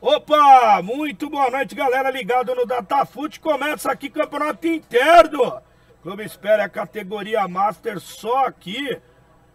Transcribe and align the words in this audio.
Opa, 0.00 0.80
muito 0.80 1.28
boa 1.28 1.50
noite, 1.50 1.74
galera 1.74 2.08
ligado 2.08 2.54
no 2.54 2.64
Datafute. 2.64 3.40
Começa 3.40 3.90
aqui 3.90 4.08
campeonato 4.08 4.64
interno. 4.64 5.60
Clube 6.02 6.24
espera 6.24 6.64
a 6.64 6.68
categoria 6.68 7.48
Master 7.48 7.98
só 7.98 8.46
aqui 8.46 8.96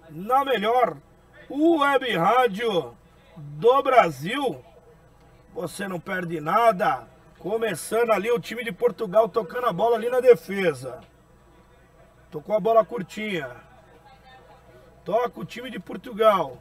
na 0.09 0.43
melhor 0.43 0.97
web 1.49 2.17
rádio 2.17 2.93
do 3.37 3.83
Brasil. 3.83 4.61
Você 5.53 5.87
não 5.87 5.97
perde 5.97 6.41
nada. 6.41 7.07
Começando 7.39 8.11
ali 8.11 8.29
o 8.29 8.37
time 8.39 8.65
de 8.65 8.71
Portugal 8.73 9.29
tocando 9.29 9.67
a 9.67 9.73
bola 9.73 9.95
ali 9.95 10.09
na 10.09 10.19
defesa. 10.19 10.99
Tocou 12.29 12.53
a 12.53 12.59
bola 12.59 12.83
curtinha. 12.83 13.49
Toca 15.05 15.39
o 15.39 15.45
time 15.45 15.71
de 15.71 15.79
Portugal. 15.79 16.57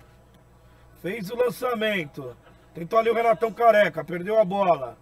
Fez 1.02 1.30
o 1.30 1.36
lançamento. 1.36 2.36
Tentou 2.74 2.98
ali 2.98 3.10
o 3.10 3.14
Renatão 3.14 3.52
Careca, 3.52 4.04
perdeu 4.04 4.38
a 4.38 4.44
bola. 4.44 4.96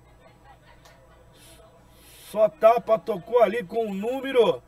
Só 2.31 2.49
tapa, 2.49 2.99
tocou 2.99 3.43
ali 3.43 3.65
com 3.65 3.91
o 3.91 3.95
número 3.95 4.63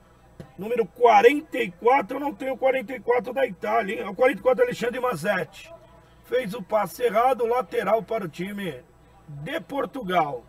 número 0.59 0.87
44. 0.87 2.17
Eu 2.17 2.21
não 2.21 2.35
tenho 2.35 2.55
o 2.55 2.59
44 2.59 3.33
da 3.33 3.47
Itália, 3.47 4.03
hein? 4.03 4.09
O 4.09 4.15
44 4.15 4.65
Alexandre 4.65 5.01
Mazetti. 5.01 5.73
Fez 6.25 6.55
o 6.55 6.63
passe 6.63 7.03
errado, 7.03 7.47
lateral 7.47 8.03
para 8.03 8.25
o 8.25 8.29
time 8.29 8.83
de 9.29 9.61
Portugal. 9.61 10.45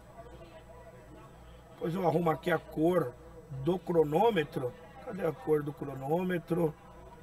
Depois 1.74 1.96
eu 1.96 2.08
arrumo 2.08 2.30
aqui 2.30 2.52
a 2.52 2.60
cor 2.60 3.14
do 3.64 3.78
cronômetro. 3.78 4.74
Cadê 5.06 5.26
a 5.26 5.32
cor 5.32 5.62
do 5.64 5.74
cronômetro? 5.74 6.74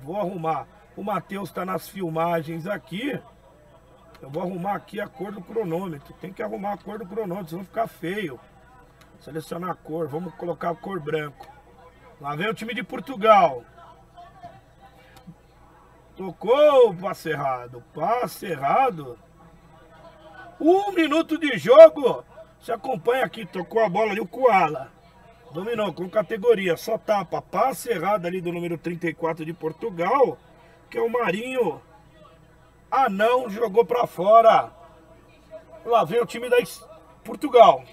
Vou 0.02 0.16
arrumar. 0.16 0.66
O 0.96 1.02
Matheus 1.02 1.48
está 1.48 1.64
nas 1.64 1.88
filmagens 1.88 2.66
aqui. 2.66 3.18
Eu 4.22 4.28
vou 4.28 4.42
arrumar 4.42 4.74
aqui 4.74 5.00
a 5.00 5.08
cor 5.08 5.32
do 5.32 5.40
cronômetro. 5.40 6.12
Tem 6.20 6.32
que 6.32 6.42
arrumar 6.42 6.74
a 6.74 6.76
cor 6.78 6.98
do 6.98 7.06
cronômetro, 7.06 7.50
senão 7.50 7.64
ficar 7.64 7.86
feio. 7.86 8.38
Selecionar 9.20 9.70
a 9.70 9.74
cor, 9.74 10.08
vamos 10.08 10.34
colocar 10.34 10.70
a 10.70 10.74
cor 10.74 11.00
branco. 11.00 11.46
Lá 12.20 12.36
vem 12.36 12.48
o 12.48 12.54
time 12.54 12.74
de 12.74 12.82
Portugal. 12.82 13.64
Tocou 16.16 16.90
o 16.90 16.96
passe 16.96 17.30
errado. 17.30 17.82
Passe 17.94 18.46
errado. 18.46 19.18
Um 20.60 20.92
minuto 20.92 21.38
de 21.38 21.56
jogo. 21.56 22.22
Você 22.60 22.72
acompanha 22.72 23.24
aqui, 23.24 23.46
tocou 23.46 23.82
a 23.82 23.88
bola 23.88 24.10
ali 24.10 24.20
o 24.20 24.26
Koala. 24.26 24.92
Dominou 25.52 25.92
com 25.94 26.08
categoria, 26.10 26.76
só 26.76 26.98
tapa. 26.98 27.40
Passe 27.40 27.90
errado 27.90 28.26
ali 28.26 28.42
do 28.42 28.52
número 28.52 28.76
34 28.76 29.46
de 29.46 29.54
Portugal, 29.54 30.36
que 30.90 30.98
é 30.98 31.02
o 31.02 31.10
Marinho 31.10 31.80
ah, 32.90 33.08
não, 33.08 33.48
jogou 33.48 33.84
para 33.84 34.06
fora. 34.06 34.70
Lá 35.84 36.04
vem 36.04 36.20
o 36.20 36.26
time 36.26 36.48
da 36.48 36.56
Portugal. 37.24 37.84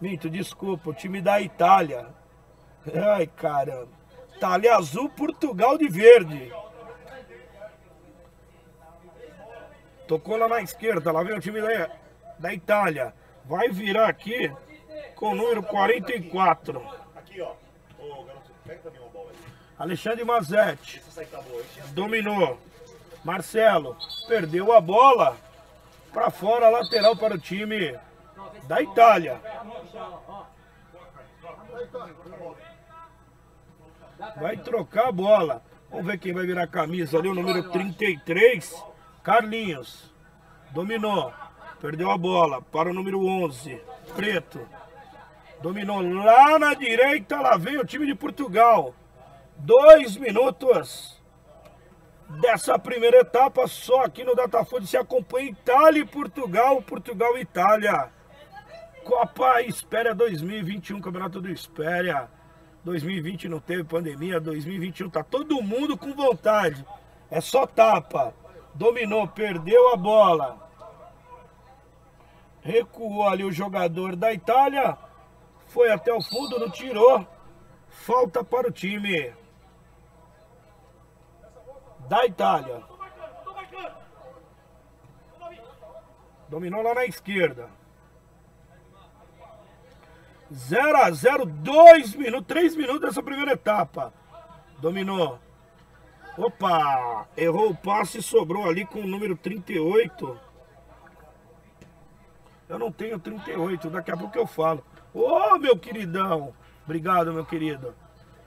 Minto, 0.00 0.30
desculpa, 0.30 0.90
o 0.90 0.94
time 0.94 1.20
da 1.20 1.40
Itália. 1.40 2.06
Ai, 3.16 3.26
caramba. 3.26 3.88
Itália 4.36 4.76
azul, 4.76 5.08
Portugal 5.08 5.78
de 5.78 5.88
verde. 5.88 6.52
Tocou 10.06 10.36
lá 10.36 10.48
na 10.48 10.60
esquerda, 10.60 11.10
lá 11.10 11.22
vem 11.22 11.36
o 11.36 11.40
time 11.40 11.60
da, 11.60 11.90
da 12.38 12.52
Itália. 12.52 13.14
Vai 13.44 13.70
virar 13.70 14.08
aqui 14.08 14.52
com 15.14 15.30
o 15.30 15.34
número 15.34 15.62
44. 15.62 16.82
Aqui, 17.16 17.40
ó. 17.40 17.54
Alexandre 19.78 20.24
Mazetti. 20.24 21.02
Tá 21.30 21.42
Dominou. 21.92 22.58
Marcelo 23.24 23.96
perdeu 24.28 24.72
a 24.72 24.80
bola 24.80 25.36
para 26.12 26.30
fora, 26.30 26.68
lateral 26.68 27.16
para 27.16 27.34
o 27.34 27.38
time 27.38 27.98
da 28.68 28.82
Itália. 28.82 29.40
Vai 34.36 34.58
trocar 34.58 35.08
a 35.08 35.12
bola. 35.12 35.62
Vamos 35.90 36.06
ver 36.06 36.18
quem 36.18 36.34
vai 36.34 36.44
virar 36.44 36.64
a 36.64 36.68
camisa 36.68 37.18
ali, 37.18 37.28
o 37.28 37.34
número 37.34 37.70
33, 37.70 38.84
Carlinhos. 39.22 40.12
Dominou, 40.70 41.32
perdeu 41.80 42.10
a 42.10 42.18
bola 42.18 42.60
para 42.60 42.90
o 42.90 42.94
número 42.94 43.24
11, 43.24 43.80
Preto. 44.14 44.68
Dominou 45.62 46.02
lá 46.02 46.58
na 46.58 46.74
direita, 46.74 47.40
lá 47.40 47.56
vem 47.56 47.78
o 47.78 47.86
time 47.86 48.06
de 48.06 48.14
Portugal. 48.14 48.94
Dois 49.56 50.16
minutos 50.16 51.13
dessa 52.28 52.78
primeira 52.78 53.18
etapa 53.18 53.66
só 53.66 54.04
aqui 54.04 54.24
no 54.24 54.34
Datafood 54.34 54.86
se 54.86 54.96
acompanha 54.96 55.50
Itália 55.50 56.00
e 56.00 56.06
Portugal, 56.06 56.80
Portugal 56.82 57.36
e 57.36 57.42
Itália. 57.42 58.10
Copa 59.04 59.60
Espéria 59.62 60.14
2021, 60.14 61.00
Campeonato 61.00 61.40
do 61.40 61.50
Espéria. 61.50 62.28
2020 62.84 63.48
não 63.48 63.60
teve 63.60 63.84
pandemia, 63.84 64.40
2021 64.40 65.10
tá 65.10 65.22
todo 65.22 65.62
mundo 65.62 65.96
com 65.96 66.12
vontade. 66.12 66.84
É 67.30 67.40
só 67.40 67.66
tapa. 67.66 68.34
Dominou, 68.74 69.28
perdeu 69.28 69.92
a 69.92 69.96
bola. 69.96 70.58
Recuou 72.60 73.28
ali 73.28 73.44
o 73.44 73.52
jogador 73.52 74.16
da 74.16 74.32
Itália. 74.32 74.96
Foi 75.66 75.90
até 75.90 76.12
o 76.12 76.22
fundo, 76.22 76.58
não 76.58 76.70
tirou. 76.70 77.26
Falta 77.88 78.42
para 78.42 78.68
o 78.68 78.72
time 78.72 79.32
da 82.08 82.24
Itália. 82.24 82.82
Dominou 86.48 86.82
lá 86.82 86.94
na 86.94 87.04
esquerda. 87.04 87.68
0 90.52 90.96
a 90.98 91.10
0, 91.10 91.46
2 91.46 92.14
minutos, 92.14 92.46
3 92.46 92.76
minutos 92.76 93.00
dessa 93.00 93.22
primeira 93.22 93.52
etapa. 93.52 94.12
Dominou. 94.78 95.38
Opa, 96.36 97.26
errou 97.36 97.70
o 97.70 97.76
passe 97.76 98.18
e 98.18 98.22
sobrou 98.22 98.68
ali 98.68 98.84
com 98.84 99.00
o 99.00 99.06
número 99.06 99.36
38. 99.36 100.38
Eu 102.68 102.78
não 102.78 102.90
tenho 102.90 103.18
38, 103.18 103.90
daqui 103.90 104.10
a 104.10 104.16
pouco 104.16 104.36
eu 104.36 104.46
falo. 104.46 104.84
Ô, 105.12 105.22
oh, 105.22 105.58
meu 105.58 105.78
queridão. 105.78 106.52
Obrigado, 106.84 107.32
meu 107.32 107.44
querido. 107.44 107.94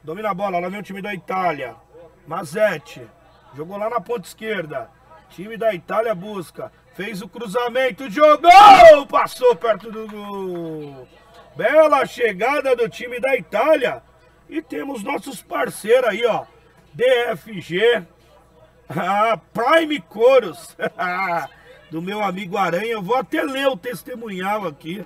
Domina 0.03 0.31
a 0.31 0.33
bola, 0.33 0.59
lá 0.59 0.69
vem 0.69 0.79
o 0.79 0.83
time 0.83 1.01
da 1.01 1.13
Itália. 1.13 1.75
Mazetti. 2.27 3.07
Jogou 3.55 3.77
lá 3.77 3.89
na 3.89 3.99
ponta 3.99 4.27
esquerda. 4.27 4.89
Time 5.29 5.57
da 5.57 5.73
Itália 5.73 6.15
busca. 6.15 6.71
Fez 6.95 7.21
o 7.21 7.27
cruzamento, 7.27 8.09
jogou! 8.09 9.05
Passou 9.09 9.55
perto 9.55 9.91
do 9.91 10.07
gol. 10.07 11.07
Bela 11.55 12.05
chegada 12.05 12.75
do 12.75 12.89
time 12.89 13.19
da 13.19 13.35
Itália. 13.35 14.01
E 14.49 14.61
temos 14.61 15.03
nossos 15.03 15.41
parceiros 15.41 16.09
aí, 16.09 16.25
ó. 16.25 16.45
DFG. 16.93 18.05
Ah, 18.89 19.37
Prime 19.51 19.99
Coros. 19.99 20.77
do 21.91 22.01
meu 22.01 22.23
amigo 22.23 22.57
Aranha. 22.57 22.93
Eu 22.93 23.01
vou 23.01 23.17
até 23.17 23.43
ler 23.43 23.67
o 23.67 23.75
testemunhal 23.75 24.65
aqui. 24.65 25.05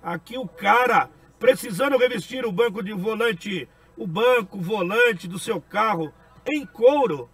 Aqui 0.00 0.38
o 0.38 0.46
cara 0.46 1.10
precisando 1.36 1.98
revestir 1.98 2.46
o 2.46 2.52
banco 2.52 2.80
de 2.80 2.92
volante, 2.92 3.68
o 3.96 4.06
banco 4.06 4.58
volante 4.58 5.26
do 5.26 5.40
seu 5.40 5.60
carro 5.60 6.14
em 6.46 6.64
couro 6.64 7.28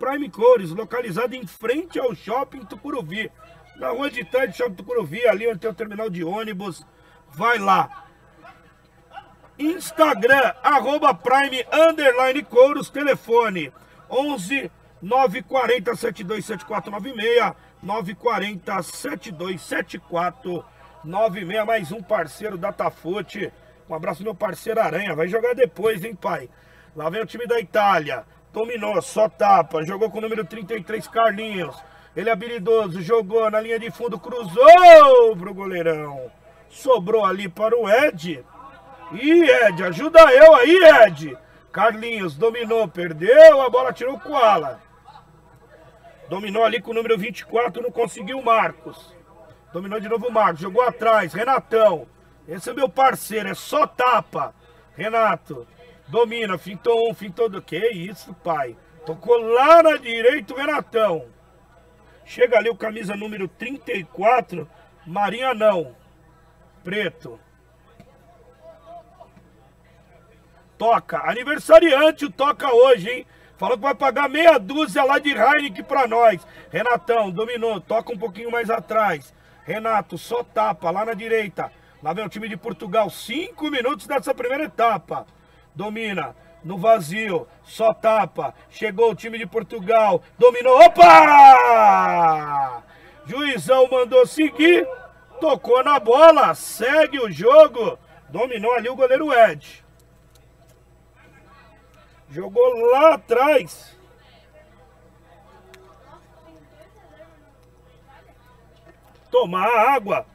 Prime 0.00 0.28
Cores, 0.30 0.70
localizado 0.70 1.36
em 1.36 1.46
frente 1.46 2.00
ao 2.00 2.14
Shopping 2.14 2.64
Tucuruvi. 2.64 3.30
Na 3.76 3.90
rua 3.90 4.10
de 4.10 4.24
do 4.24 4.52
Shopping 4.54 4.74
Tucuruvi, 4.74 5.28
ali 5.28 5.46
onde 5.46 5.58
tem 5.58 5.70
o 5.70 5.74
terminal 5.74 6.08
de 6.08 6.24
ônibus. 6.24 6.82
Vai 7.28 7.58
lá. 7.58 8.06
Instagram, 9.58 10.54
arroba 10.62 11.12
Prime 11.12 11.66
Underline 11.70 12.42
Couros, 12.44 12.88
telefone 12.88 13.70
11 14.08 14.70
940 15.02 15.94
727496 15.94 17.52
940 17.82 18.82
727496 18.82 21.66
mais 21.66 21.92
um 21.92 22.02
parceiro 22.02 22.56
Datafute. 22.56 23.52
Um 23.86 23.94
abraço 23.94 24.22
meu 24.22 24.34
parceiro 24.34 24.80
Aranha, 24.80 25.14
vai 25.14 25.28
jogar 25.28 25.54
depois, 25.54 26.02
hein, 26.02 26.14
pai? 26.14 26.48
Lá 26.96 27.10
vem 27.10 27.20
o 27.20 27.26
time 27.26 27.46
da 27.46 27.60
Itália. 27.60 28.24
Dominou, 28.52 29.00
só 29.00 29.28
tapa. 29.28 29.84
Jogou 29.84 30.10
com 30.10 30.18
o 30.18 30.20
número 30.20 30.44
33, 30.44 31.06
Carlinhos. 31.08 31.76
Ele 32.14 32.28
é 32.28 32.32
habilidoso, 32.32 33.00
jogou 33.00 33.48
na 33.50 33.60
linha 33.60 33.78
de 33.78 33.90
fundo, 33.90 34.18
cruzou 34.18 35.36
pro 35.36 35.54
goleirão. 35.54 36.30
Sobrou 36.68 37.24
ali 37.24 37.48
para 37.48 37.76
o 37.76 37.88
Ed. 37.88 38.44
E 39.12 39.42
Ed, 39.42 39.82
ajuda 39.84 40.20
eu 40.32 40.54
aí, 40.54 40.76
Ed. 41.06 41.38
Carlinhos 41.70 42.36
dominou, 42.36 42.88
perdeu, 42.88 43.60
a 43.60 43.70
bola 43.70 43.92
tirou 43.92 44.14
o 44.14 44.20
Koala. 44.20 44.80
Dominou 46.28 46.64
ali 46.64 46.80
com 46.80 46.90
o 46.90 46.94
número 46.94 47.16
24, 47.16 47.82
não 47.82 47.92
conseguiu 47.92 48.42
Marcos. 48.42 49.14
Dominou 49.72 50.00
de 50.00 50.08
novo 50.08 50.26
o 50.26 50.32
Marcos, 50.32 50.60
jogou 50.60 50.82
atrás, 50.82 51.32
Renatão. 51.32 52.08
Esse 52.48 52.70
é 52.70 52.72
meu 52.72 52.88
parceiro, 52.88 53.48
é 53.48 53.54
só 53.54 53.86
tapa. 53.86 54.52
Renato, 54.96 55.66
Domina, 56.10 56.58
fintou 56.58 57.08
um, 57.08 57.14
fintou 57.14 57.48
do. 57.48 57.62
Que 57.62 57.78
isso, 57.90 58.34
pai? 58.42 58.76
Tocou 59.06 59.36
lá 59.38 59.80
na 59.80 59.96
direita 59.96 60.52
o 60.52 60.56
Renatão. 60.56 61.26
Chega 62.24 62.58
ali 62.58 62.68
o 62.68 62.76
camisa 62.76 63.14
número 63.14 63.46
34, 63.46 64.68
Marinha 65.06 65.54
não. 65.54 65.94
Preto. 66.82 67.38
Toca. 70.76 71.18
Aniversariante 71.30 72.24
o 72.24 72.30
Toca 72.30 72.74
hoje, 72.74 73.08
hein? 73.08 73.26
Falou 73.56 73.76
que 73.76 73.82
vai 73.82 73.94
pagar 73.94 74.28
meia 74.28 74.58
dúzia 74.58 75.04
lá 75.04 75.18
de 75.18 75.30
Heineken 75.30 75.84
pra 75.84 76.08
nós. 76.08 76.44
Renatão, 76.72 77.30
dominou. 77.30 77.80
Toca 77.80 78.12
um 78.12 78.18
pouquinho 78.18 78.50
mais 78.50 78.68
atrás. 78.68 79.32
Renato, 79.64 80.18
só 80.18 80.42
tapa 80.42 80.90
lá 80.90 81.04
na 81.04 81.14
direita. 81.14 81.70
Lá 82.02 82.12
vem 82.12 82.24
o 82.24 82.28
time 82.28 82.48
de 82.48 82.56
Portugal. 82.56 83.10
Cinco 83.10 83.70
minutos 83.70 84.06
dessa 84.06 84.34
primeira 84.34 84.64
etapa. 84.64 85.26
Domina. 85.80 86.36
No 86.62 86.76
vazio. 86.76 87.48
Só 87.64 87.94
tapa. 87.94 88.54
Chegou 88.68 89.12
o 89.12 89.14
time 89.14 89.38
de 89.38 89.46
Portugal. 89.46 90.22
Dominou. 90.38 90.78
Opa! 90.78 92.82
Juizão 93.24 93.88
mandou 93.90 94.26
seguir. 94.26 94.86
Tocou 95.40 95.82
na 95.82 95.98
bola. 95.98 96.54
Segue 96.54 97.18
o 97.18 97.30
jogo. 97.30 97.98
Dominou 98.28 98.74
ali 98.74 98.90
o 98.90 98.94
goleiro 98.94 99.32
Ed. 99.32 99.82
Jogou 102.28 102.90
lá 102.90 103.14
atrás. 103.14 103.96
Tomar 109.30 109.94
água. 109.94 110.26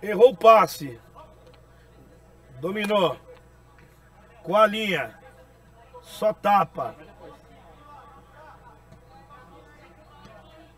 Errou 0.00 0.30
o 0.30 0.36
passe. 0.36 1.00
Dominou. 2.60 3.18
Com 4.42 4.56
a 4.56 4.66
linha. 4.66 5.14
Só 6.02 6.32
tapa. 6.32 6.94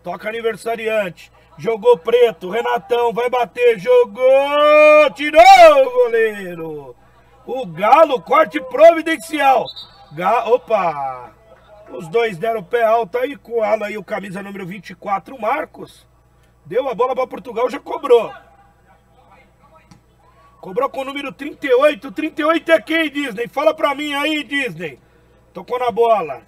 Toca 0.03 0.29
aniversariante. 0.29 1.33
Jogou 1.57 1.99
preto. 1.99 2.51
Renatão 2.51 3.13
vai 3.13 3.31
bater. 3.31 3.79
Jogou. 3.79 5.11
Tirou 5.15 5.43
o 5.87 5.91
goleiro. 6.05 6.97
O 7.47 7.67
Galo, 7.67 8.21
corte 8.21 8.61
providencial. 8.61 9.67
Ga 10.13 10.45
Opa! 10.49 11.33
Os 11.91 12.09
dois 12.09 12.39
deram 12.39 12.61
o 12.61 12.65
pé 12.65 12.83
alto 12.83 13.19
aí 13.19 13.37
com 13.37 13.65
ela 13.65 13.87
aí, 13.87 13.99
o 13.99 14.05
camisa 14.05 14.43
número 14.43 14.67
24, 14.67 15.37
o 15.37 15.41
Marcos. 15.41 16.07
Deu 16.65 16.89
a 16.89 16.95
bola 16.95 17.15
para 17.15 17.27
Portugal, 17.27 17.69
já 17.69 17.79
cobrou. 17.79 18.33
Cobrou 20.65 20.89
com 20.89 21.03
o 21.03 21.05
número 21.05 21.31
38. 21.31 22.11
38 22.11 22.73
é 22.73 22.81
quem, 22.81 23.11
Disney? 23.11 23.47
Fala 23.49 23.75
pra 23.75 23.95
mim 23.95 24.15
aí, 24.15 24.43
Disney. 24.43 24.99
Tocou 25.53 25.79
na 25.79 25.91
bola. 25.91 26.41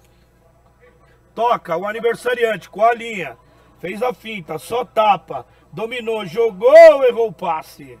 Toca, 1.35 1.77
o 1.77 1.85
aniversariante 1.85 2.67
com 2.67 2.83
a 2.83 2.95
linha. 2.95 3.37
Fez 3.77 4.01
a 4.01 4.11
finta, 4.15 4.57
só 4.57 4.83
tapa. 4.83 5.45
Dominou, 5.71 6.25
jogou, 6.25 7.03
errou 7.03 7.27
o 7.27 7.31
passe. 7.31 7.99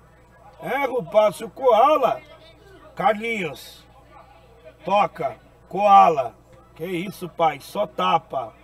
Erra 0.59 0.89
o 0.89 1.05
passe, 1.05 1.43
o 1.43 1.51
Koala. 1.51 2.19
Carlinhos. 2.95 3.85
Toca. 4.83 5.37
Koala. 5.69 6.35
Que 6.73 6.87
isso, 6.87 7.29
pai? 7.29 7.59
Só 7.59 7.85
tapa. 7.85 8.55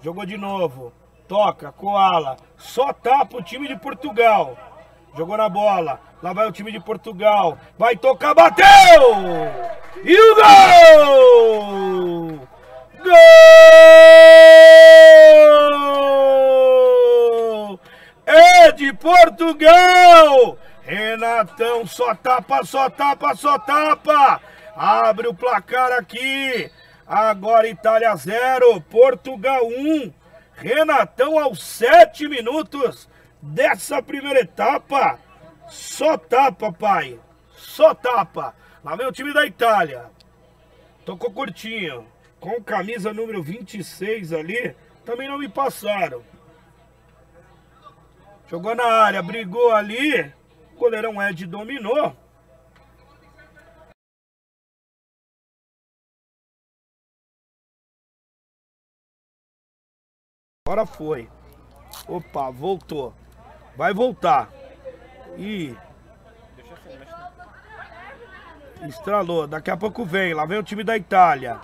Jogou 0.00 0.24
de 0.24 0.36
novo. 0.36 0.92
Toca, 1.26 1.72
Koala. 1.72 2.36
Só 2.56 2.92
tapa 2.92 3.38
o 3.38 3.42
time 3.42 3.66
de 3.66 3.76
Portugal. 3.76 4.56
Jogou 5.16 5.36
na 5.36 5.48
bola. 5.48 6.00
Lá 6.22 6.32
vai 6.32 6.46
o 6.48 6.52
time 6.52 6.72
de 6.72 6.80
Portugal. 6.80 7.56
Vai 7.78 7.96
tocar, 7.96 8.34
bateu! 8.34 8.66
E 10.02 10.18
o 10.18 10.34
gol! 10.34 10.44
Gol! 12.98 13.14
É 18.26 18.72
de 18.72 18.92
Portugal! 18.94 20.58
Renatão 20.82 21.86
só 21.86 22.14
tapa, 22.14 22.64
só 22.64 22.90
tapa, 22.90 23.36
só 23.36 23.56
tapa. 23.58 24.40
Abre 24.76 25.28
o 25.28 25.34
placar 25.34 25.92
aqui. 25.92 26.70
Agora 27.06 27.68
Itália 27.68 28.16
0, 28.16 28.80
Portugal 28.90 29.64
1. 29.64 30.12
Renatão 30.56 31.38
aos 31.38 31.62
7 31.62 32.26
minutos 32.26 33.08
dessa 33.44 34.02
primeira 34.02 34.40
etapa. 34.40 35.18
Só 35.68 36.16
tapa, 36.16 36.72
pai. 36.72 37.20
Só 37.52 37.94
tapa. 37.94 38.54
Lá 38.82 38.96
vem 38.96 39.06
o 39.06 39.12
time 39.12 39.32
da 39.32 39.46
Itália. 39.46 40.10
Tocou 41.04 41.30
curtinho. 41.30 42.06
Com 42.40 42.62
camisa 42.62 43.12
número 43.12 43.42
26 43.42 44.32
ali. 44.32 44.74
Também 45.04 45.28
não 45.28 45.38
me 45.38 45.48
passaram. 45.48 46.22
Jogou 48.48 48.74
na 48.74 48.84
área, 48.84 49.22
brigou 49.22 49.72
ali. 49.72 50.32
O 50.72 50.76
goleirão 50.76 51.22
Ed 51.22 51.46
dominou. 51.46 52.16
Agora 60.66 60.86
foi. 60.86 61.28
Opa, 62.08 62.50
voltou. 62.50 63.14
Vai 63.76 63.92
voltar. 63.92 64.50
E 65.36 65.76
estralou. 68.86 69.46
Daqui 69.46 69.70
a 69.70 69.76
pouco 69.76 70.04
vem. 70.04 70.34
Lá 70.34 70.46
vem 70.46 70.58
o 70.58 70.62
time 70.62 70.84
da 70.84 70.96
Itália. 70.96 71.58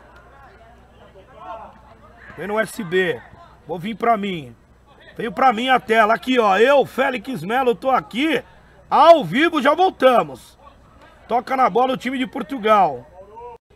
Vem 2.36 2.46
no 2.46 2.60
USB. 2.60 3.20
Vou 3.66 3.78
vir 3.78 3.96
pra 3.96 4.16
mim. 4.16 4.54
Veio 5.16 5.32
pra 5.32 5.52
mim 5.52 5.68
a 5.68 5.78
tela. 5.78 6.14
Aqui, 6.14 6.38
ó. 6.38 6.58
Eu, 6.58 6.84
Félix 6.86 7.42
Melo, 7.42 7.74
tô 7.74 7.90
aqui. 7.90 8.42
Ao 8.88 9.24
vivo, 9.24 9.62
já 9.62 9.74
voltamos. 9.74 10.58
Toca 11.28 11.56
na 11.56 11.70
bola 11.70 11.92
o 11.92 11.96
time 11.96 12.18
de 12.18 12.26
Portugal. 12.26 13.06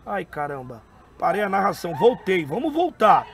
Ai, 0.04 0.24
caramba. 0.24 0.82
Parei 1.18 1.42
a 1.42 1.48
narração. 1.48 1.94
Voltei. 1.94 2.44
Vamos 2.44 2.72
voltar. 2.72 3.26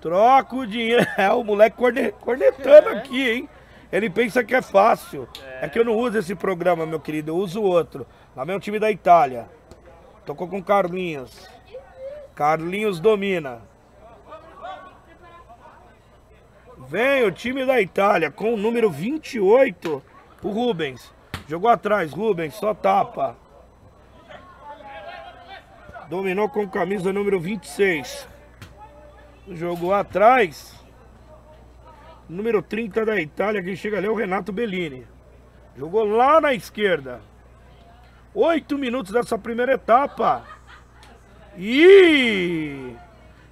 Troca 0.00 0.56
o 0.56 0.66
dinheiro. 0.66 1.06
É, 1.16 1.30
o 1.30 1.44
moleque 1.44 1.76
cornetando 2.20 2.88
é. 2.88 2.98
aqui, 2.98 3.30
hein? 3.30 3.48
Ele 3.92 4.08
pensa 4.08 4.44
que 4.44 4.54
é 4.54 4.62
fácil. 4.62 5.28
É. 5.60 5.66
é. 5.66 5.68
que 5.68 5.78
eu 5.78 5.84
não 5.84 5.96
uso 5.96 6.18
esse 6.18 6.34
programa, 6.34 6.86
meu 6.86 7.00
querido. 7.00 7.32
Eu 7.32 7.36
uso 7.36 7.62
outro. 7.62 8.06
Lá 8.36 8.44
vem 8.44 8.56
o 8.56 8.60
time 8.60 8.78
da 8.78 8.90
Itália. 8.90 9.48
Tocou 10.24 10.48
com 10.48 10.62
Carlinhos. 10.62 11.48
Carlinhos 12.34 13.00
domina. 13.00 13.60
Vem 16.88 17.24
o 17.24 17.30
time 17.30 17.64
da 17.64 17.80
Itália 17.80 18.30
com 18.30 18.54
o 18.54 18.56
número 18.56 18.90
28, 18.90 20.02
o 20.42 20.48
Rubens. 20.50 21.12
Jogou 21.46 21.70
atrás, 21.70 22.12
Rubens, 22.12 22.54
só 22.54 22.72
tapa. 22.72 23.36
Dominou 26.08 26.48
com 26.48 26.68
camisa 26.68 27.12
número 27.12 27.38
26. 27.38 28.29
Jogou 29.50 29.92
atrás. 29.92 30.78
Número 32.28 32.62
30 32.62 33.04
da 33.04 33.20
Itália, 33.20 33.62
quem 33.62 33.74
chega 33.74 33.96
ali 33.96 34.06
é 34.06 34.10
o 34.10 34.14
Renato 34.14 34.52
Bellini. 34.52 35.04
Jogou 35.76 36.04
lá 36.04 36.40
na 36.40 36.54
esquerda. 36.54 37.20
Oito 38.32 38.78
minutos 38.78 39.12
dessa 39.12 39.36
primeira 39.36 39.72
etapa. 39.72 40.44
E 41.58 42.94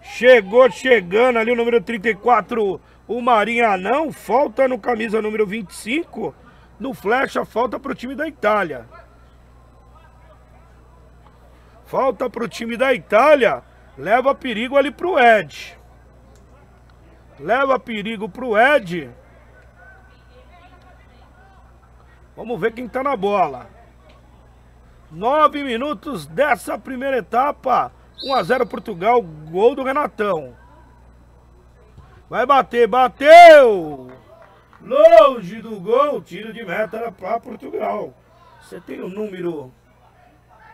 chegou 0.00 0.70
chegando 0.70 1.40
ali 1.40 1.50
o 1.50 1.56
número 1.56 1.80
34, 1.80 2.80
o 3.08 3.20
Marinha 3.20 3.76
não, 3.76 4.12
falta 4.12 4.68
no 4.68 4.78
camisa 4.78 5.20
número 5.20 5.44
25, 5.44 6.32
no 6.78 6.94
flecha, 6.94 7.44
falta 7.44 7.80
para 7.80 7.90
o 7.90 7.94
time 7.94 8.14
da 8.14 8.28
Itália. 8.28 8.86
Falta 11.86 12.30
para 12.30 12.44
o 12.44 12.48
time 12.48 12.76
da 12.76 12.94
Itália, 12.94 13.64
leva 13.96 14.32
perigo 14.32 14.76
ali 14.76 14.92
para 14.92 15.08
o 15.08 15.18
Ed. 15.18 15.77
Leva 17.38 17.78
perigo 17.78 18.28
para 18.28 18.44
o 18.44 18.58
Ed. 18.58 19.10
Vamos 22.36 22.60
ver 22.60 22.72
quem 22.72 22.86
está 22.86 23.02
na 23.02 23.16
bola. 23.16 23.68
Nove 25.10 25.64
minutos 25.64 26.26
dessa 26.26 26.78
primeira 26.78 27.18
etapa. 27.18 27.92
1 28.24 28.34
a 28.34 28.42
0 28.42 28.66
Portugal, 28.66 29.22
gol 29.22 29.74
do 29.74 29.84
Renatão. 29.84 30.56
Vai 32.28 32.44
bater, 32.44 32.86
bateu! 32.86 34.10
Longe 34.80 35.60
do 35.60 35.80
gol, 35.80 36.20
tiro 36.20 36.52
de 36.52 36.64
meta 36.64 37.10
para 37.10 37.40
Portugal. 37.40 38.14
Você 38.60 38.80
tem 38.80 39.00
o 39.00 39.08
número, 39.08 39.72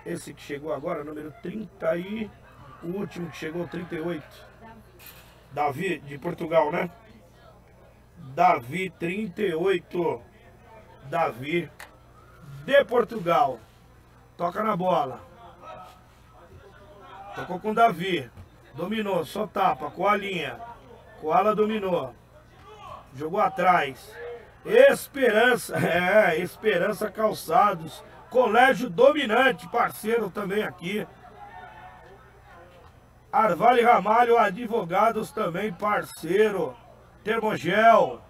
esse 0.05 0.35
que 0.35 0.43
chegou 0.43 0.73
agora, 0.73 1.05
número 1.05 1.33
30 1.43 1.97
e 1.97 2.31
o 2.83 2.89
último 2.89 3.31
que 3.31 3.37
chegou, 3.37 3.69
38. 3.69 4.25
Davi, 5.55 6.01
de 6.01 6.19
Portugal, 6.19 6.73
né? 6.73 6.91
Davi, 8.35 8.91
38. 8.91 10.21
Davi, 11.05 11.71
de 12.65 12.85
Portugal. 12.85 13.61
Toca 14.37 14.65
na 14.65 14.77
bola. 14.77 15.21
Tocou 17.37 17.61
com 17.61 17.73
Davi. 17.73 18.29
Dominou, 18.75 19.25
só 19.25 19.47
tapa, 19.47 19.93
com 19.93 20.09
a 20.09 20.17
linha. 20.17 20.59
Koala 21.21 21.55
dominou. 21.55 22.13
Jogou 23.15 23.41
atrás. 23.41 24.13
Esperança, 24.67 25.79
é, 25.79 26.37
Esperança 26.41 27.09
Calçados. 27.09 28.03
Colégio 28.29 28.91
Dominante, 28.91 29.69
parceiro 29.69 30.29
também 30.31 30.65
aqui. 30.65 31.07
Arvale 33.35 33.83
Ramalho 33.83 34.39
Advogados 34.39 35.33
também, 35.33 35.73
parceiro. 35.73 36.73
Termogel. 37.25 38.23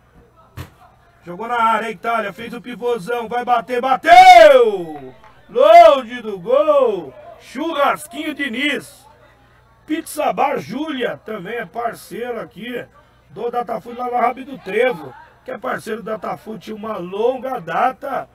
Jogou 1.22 1.46
na 1.46 1.62
área, 1.62 1.90
Itália, 1.90 2.32
fez 2.32 2.54
o 2.54 2.60
pivôzão, 2.60 3.28
vai 3.28 3.44
bater, 3.44 3.82
bateu! 3.82 5.14
Load 5.50 6.22
do 6.22 6.38
gol! 6.38 7.12
Churrasquinho 7.38 8.34
Diniz. 8.34 9.06
Pizza 9.84 10.32
Bar 10.32 10.58
Júlia, 10.58 11.20
também 11.22 11.56
é 11.56 11.66
parceiro 11.66 12.40
aqui 12.40 12.86
do 13.28 13.50
Datafoot 13.50 13.98
lá 13.98 14.10
na 14.10 14.20
Rabi 14.20 14.44
do 14.44 14.56
Trevo, 14.56 15.12
que 15.44 15.50
é 15.50 15.58
parceiro 15.58 16.02
do 16.02 16.06
Datafoot 16.06 16.72
uma 16.72 16.96
longa 16.96 17.60
data. 17.60 18.26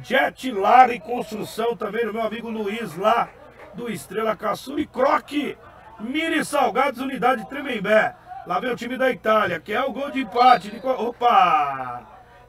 Jet 0.00 0.52
Lar 0.52 0.90
e 0.90 1.00
Construção 1.00 1.76
também, 1.76 2.06
do 2.06 2.14
meu 2.14 2.22
amigo 2.22 2.48
Luiz 2.48 2.96
lá, 2.96 3.28
do 3.74 3.90
Estrela 3.90 4.36
Caçula 4.36 4.80
e 4.80 4.86
Croque. 4.86 5.58
Mini 6.00 6.44
Salgados, 6.44 7.00
unidade 7.00 7.48
Tremembé. 7.48 8.14
Lá 8.46 8.60
vem 8.60 8.70
o 8.70 8.76
time 8.76 8.96
da 8.96 9.10
Itália, 9.10 9.60
que 9.60 9.72
é 9.72 9.82
o 9.82 9.92
gol 9.92 10.10
de 10.10 10.20
empate. 10.20 10.70
De... 10.70 10.86
Opa! 10.86 12.02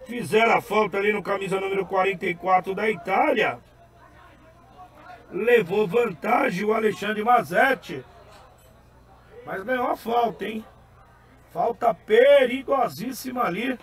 Fizeram 0.05 0.57
a 0.57 0.61
falta 0.61 0.97
ali 0.97 1.11
no 1.11 1.21
camisa 1.21 1.59
número 1.59 1.85
44 1.85 2.73
da 2.73 2.89
Itália. 2.89 3.59
Levou 5.31 5.87
vantagem 5.87 6.65
o 6.65 6.73
Alexandre 6.73 7.23
Mazetti. 7.23 8.03
Mas 9.45 9.63
ganhou 9.63 9.87
a 9.87 9.95
falta, 9.95 10.45
hein? 10.45 10.63
Falta 11.51 11.93
perigosíssima 11.93 13.43
ali 13.43 13.77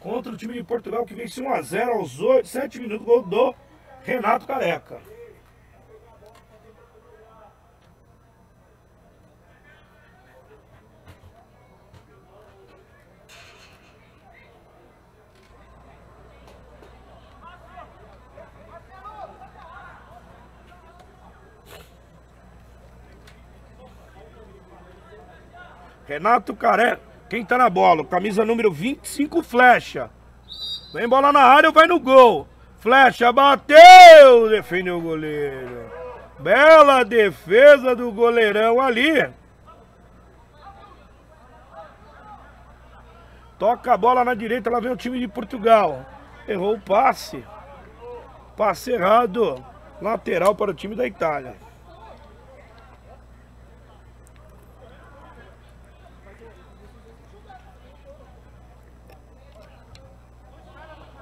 contra 0.00 0.32
o 0.32 0.36
time 0.36 0.54
de 0.54 0.62
Portugal 0.62 1.04
que 1.04 1.14
vence 1.14 1.42
1x0 1.42 1.88
aos 1.88 2.20
8, 2.20 2.46
7 2.46 2.80
minutos. 2.80 3.06
Gol 3.06 3.22
do 3.22 3.54
Renato 4.04 4.46
Careca. 4.46 5.17
Renato 26.08 26.56
Careca. 26.56 27.02
Quem 27.28 27.44
tá 27.44 27.58
na 27.58 27.68
bola? 27.68 28.02
Camisa 28.02 28.42
número 28.42 28.72
25, 28.72 29.42
flecha. 29.42 30.08
Vem 30.94 31.06
bola 31.06 31.30
na 31.30 31.42
área, 31.42 31.70
vai 31.70 31.86
no 31.86 32.00
gol. 32.00 32.48
Flecha 32.78 33.30
bateu, 33.30 34.48
defendeu 34.48 34.96
o 34.96 35.02
goleiro. 35.02 35.90
Bela 36.38 37.04
defesa 37.04 37.94
do 37.94 38.10
goleirão 38.10 38.80
ali. 38.80 39.28
Toca 43.58 43.92
a 43.92 43.96
bola 43.96 44.24
na 44.24 44.32
direita, 44.32 44.70
lá 44.70 44.80
vem 44.80 44.92
o 44.92 44.96
time 44.96 45.18
de 45.18 45.28
Portugal. 45.28 46.06
Errou 46.46 46.76
o 46.76 46.80
passe. 46.80 47.44
Passe 48.56 48.92
errado. 48.92 49.62
Lateral 50.00 50.54
para 50.54 50.70
o 50.70 50.74
time 50.74 50.94
da 50.94 51.06
Itália. 51.06 51.67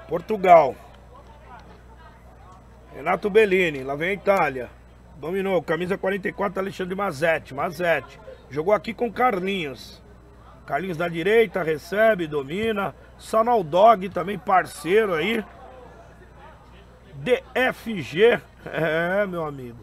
Portugal. 0.07 0.75
Renato 2.93 3.29
Bellini, 3.29 3.83
lá 3.83 3.95
vem 3.95 4.09
a 4.09 4.13
Itália. 4.13 4.69
Dominou, 5.17 5.61
camisa 5.61 5.97
44, 5.97 6.59
Alexandre 6.59 6.95
Mazetti. 6.95 7.53
Mazetti. 7.53 8.19
Jogou 8.49 8.73
aqui 8.73 8.93
com 8.93 9.11
Carlinhos. 9.11 10.01
Carlinhos 10.65 10.97
da 10.97 11.07
direita, 11.07 11.63
recebe, 11.63 12.27
domina. 12.27 12.95
Sanal 13.17 13.63
Dog 13.63 14.09
também 14.09 14.37
parceiro 14.37 15.13
aí. 15.13 15.43
DFG. 17.15 18.41
É, 18.69 19.25
meu 19.25 19.45
amigo. 19.45 19.77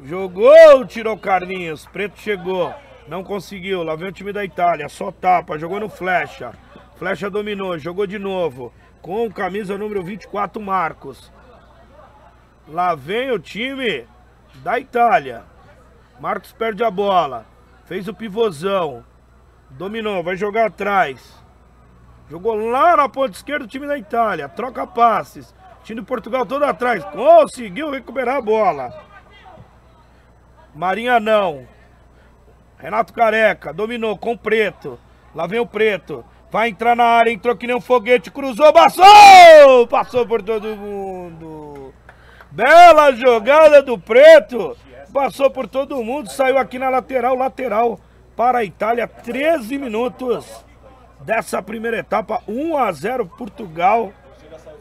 Jogou, 0.00 0.86
tirou 0.86 1.18
Carlinhos. 1.18 1.84
Preto 1.86 2.20
chegou. 2.20 2.72
Não 3.08 3.24
conseguiu. 3.24 3.82
Lá 3.82 3.96
vem 3.96 4.08
o 4.08 4.12
time 4.12 4.32
da 4.32 4.44
Itália. 4.44 4.88
Só 4.88 5.10
tapa. 5.10 5.58
Jogou 5.58 5.80
no 5.80 5.88
flecha. 5.88 6.52
Flecha 6.96 7.30
dominou. 7.30 7.78
Jogou 7.78 8.06
de 8.06 8.18
novo. 8.18 8.72
Com 9.00 9.30
camisa 9.32 9.78
número 9.78 10.02
24, 10.02 10.60
Marcos. 10.60 11.32
Lá 12.68 12.94
vem 12.94 13.30
o 13.30 13.38
time 13.38 14.06
da 14.56 14.78
Itália. 14.78 15.42
Marcos 16.20 16.52
perde 16.52 16.84
a 16.84 16.90
bola. 16.90 17.46
Fez 17.86 18.06
o 18.08 18.14
pivôzão. 18.14 19.02
Dominou. 19.70 20.22
Vai 20.22 20.36
jogar 20.36 20.66
atrás. 20.66 21.42
Jogou 22.28 22.56
lá 22.56 22.94
na 22.94 23.08
ponta 23.08 23.34
esquerda 23.34 23.64
o 23.64 23.68
time 23.68 23.86
da 23.86 23.96
Itália. 23.96 24.50
Troca 24.50 24.86
passes. 24.86 25.54
Time 25.82 26.02
de 26.02 26.06
Portugal 26.06 26.44
todo 26.44 26.64
atrás. 26.64 27.02
Conseguiu 27.04 27.90
recuperar 27.90 28.36
a 28.36 28.42
bola. 28.42 29.02
Marinha 30.74 31.18
não. 31.18 31.77
Renato 32.78 33.12
Careca, 33.12 33.72
dominou 33.72 34.16
com 34.16 34.32
o 34.32 34.38
Preto. 34.38 34.98
Lá 35.34 35.46
vem 35.46 35.58
o 35.58 35.66
Preto. 35.66 36.24
Vai 36.50 36.68
entrar 36.68 36.96
na 36.96 37.04
área, 37.04 37.30
entrou 37.30 37.56
que 37.56 37.66
nem 37.66 37.76
um 37.76 37.80
foguete, 37.80 38.30
cruzou, 38.30 38.72
passou! 38.72 39.86
Passou 39.88 40.26
por 40.26 40.42
todo 40.42 40.76
mundo. 40.76 41.92
Bela 42.50 43.12
jogada 43.12 43.82
do 43.82 43.98
Preto. 43.98 44.76
Passou 45.12 45.50
por 45.50 45.66
todo 45.66 46.02
mundo, 46.02 46.30
saiu 46.30 46.56
aqui 46.56 46.78
na 46.78 46.88
lateral, 46.88 47.34
lateral 47.34 48.00
para 48.36 48.58
a 48.58 48.64
Itália. 48.64 49.06
13 49.06 49.78
minutos 49.78 50.64
dessa 51.20 51.60
primeira 51.62 51.98
etapa. 51.98 52.42
1 52.46 52.76
a 52.76 52.92
0 52.92 53.26
Portugal. 53.26 54.12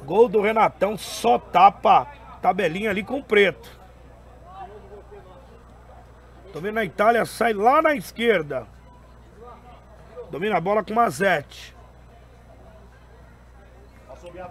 Gol 0.05 0.29
do 0.29 0.39
Renatão, 0.39 0.97
só 0.97 1.37
tapa. 1.37 2.07
Tabelinha 2.41 2.91
ali 2.91 3.03
com 3.03 3.17
o 3.19 3.23
Preto. 3.23 3.76
Domina 6.57 6.81
a 6.81 6.85
Itália, 6.85 7.23
sai 7.23 7.53
lá 7.53 7.83
na 7.83 7.93
esquerda. 7.93 8.65
Domina 10.31 10.57
a 10.57 10.59
bola 10.59 10.83
com 10.83 10.91
Mazetti. 10.91 11.75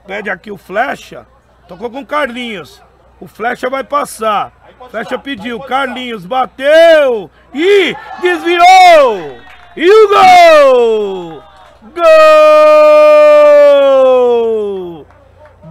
Pede 0.07 0.31
aqui 0.31 0.53
o 0.53 0.57
Flecha. 0.57 1.27
Tocou 1.67 1.91
com 1.91 2.07
Carlinhos. 2.07 2.81
O 3.19 3.27
Flecha 3.27 3.69
vai 3.69 3.83
passar. 3.83 4.53
Flecha 4.89 5.19
pediu. 5.19 5.59
Carlinhos 5.59 6.25
bateu. 6.25 7.29
E 7.53 7.97
desviou. 8.21 9.41
E 9.77 9.91
o 9.91 10.09
gol! 10.09 11.43
Gol! 14.93 15.07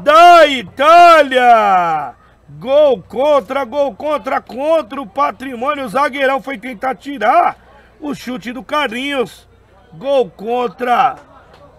Da 0.03 0.45
Itália! 0.47 2.13
Gol 2.59 3.03
contra, 3.03 3.65
gol 3.65 3.93
contra, 3.95 4.39
contra 4.39 5.01
o 5.01 5.07
patrimônio. 5.07 5.85
O 5.85 5.89
zagueirão 5.89 6.41
foi 6.41 6.57
tentar 6.57 6.95
tirar 6.95 7.57
o 7.99 8.13
chute 8.13 8.53
do 8.53 8.63
Carlinhos. 8.63 9.47
Gol 9.93 10.29
contra. 10.29 11.17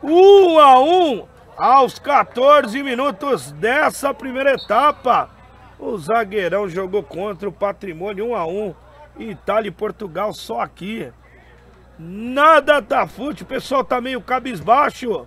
1 0.02 0.10
um 0.10 0.58
a 0.58 0.80
1 0.80 1.12
um, 1.12 1.26
aos 1.56 1.98
14 1.98 2.82
minutos 2.82 3.52
dessa 3.52 4.12
primeira 4.12 4.54
etapa. 4.54 5.30
O 5.78 5.96
zagueirão 5.96 6.68
jogou 6.68 7.02
contra 7.02 7.48
o 7.48 7.52
patrimônio 7.52 8.26
1 8.26 8.30
um 8.30 8.34
a 8.34 8.46
1 8.46 8.74
Itália 9.18 9.68
e 9.68 9.72
Portugal 9.72 10.32
só 10.34 10.60
aqui. 10.60 11.10
Nada 11.98 12.82
tá 12.82 13.06
fute, 13.06 13.44
o 13.44 13.46
pessoal 13.46 13.82
tá 13.82 13.98
meio 14.00 14.20
cabisbaixo. 14.20 15.26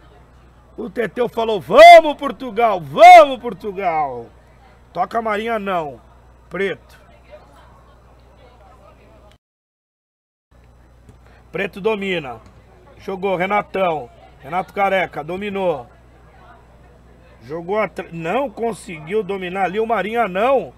O 0.77 0.89
Teteu 0.89 1.27
falou: 1.27 1.59
"Vamos 1.59 2.13
Portugal, 2.15 2.79
vamos 2.79 3.39
Portugal". 3.39 4.27
Toca 4.99 5.21
Marinha 5.21 5.57
não. 5.57 6.01
Preto. 6.49 6.99
Preto 11.49 11.79
domina. 11.79 12.41
Jogou, 12.97 13.37
Renatão. 13.37 14.09
Renato 14.41 14.73
Careca, 14.73 15.23
dominou. 15.23 15.87
Jogou. 17.41 17.79
Não 18.11 18.49
conseguiu 18.49 19.23
dominar 19.23 19.67
ali 19.67 19.79
o 19.79 19.87
Marinha 19.87 20.27
não. 20.27 20.73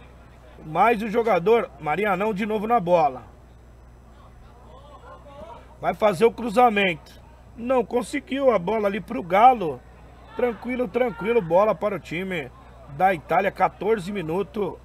Mais 0.68 1.02
o 1.02 1.10
jogador. 1.10 1.72
Marinha 1.80 2.16
não 2.16 2.32
de 2.32 2.46
novo 2.46 2.68
na 2.68 2.80
bola. 2.80 3.24
Vai 5.82 5.96
fazer 5.96 6.26
o 6.26 6.32
cruzamento. 6.32 7.20
Não 7.58 7.84
conseguiu 7.84 8.52
a 8.52 8.60
bola 8.60 8.88
ali 8.88 9.02
pro 9.02 9.24
Galo. 9.24 9.82
Tranquilo, 10.36 10.88
tranquilo. 10.88 11.42
Bola 11.42 11.74
para 11.74 11.96
o 11.96 12.00
time 12.00 12.52
da 12.98 13.14
Itália, 13.14 13.52
14 13.52 14.12
minutos. 14.12 14.76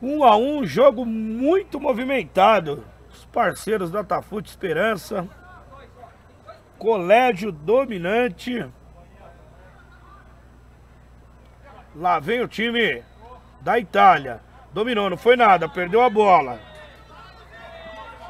Um 0.00 0.24
a 0.24 0.36
um, 0.36 0.64
jogo 0.64 1.04
muito 1.04 1.80
movimentado. 1.80 2.84
Os 3.10 3.24
parceiros 3.26 3.90
da 3.90 4.04
Tafute 4.04 4.50
Esperança. 4.50 5.28
Colégio 6.78 7.50
dominante. 7.50 8.66
Lá 11.94 12.18
vem 12.18 12.42
o 12.42 12.48
time 12.48 13.02
da 13.62 13.78
Itália. 13.78 14.40
Dominou, 14.72 15.08
não 15.08 15.16
foi 15.16 15.36
nada, 15.36 15.66
perdeu 15.66 16.02
a 16.02 16.10
bola. 16.10 16.60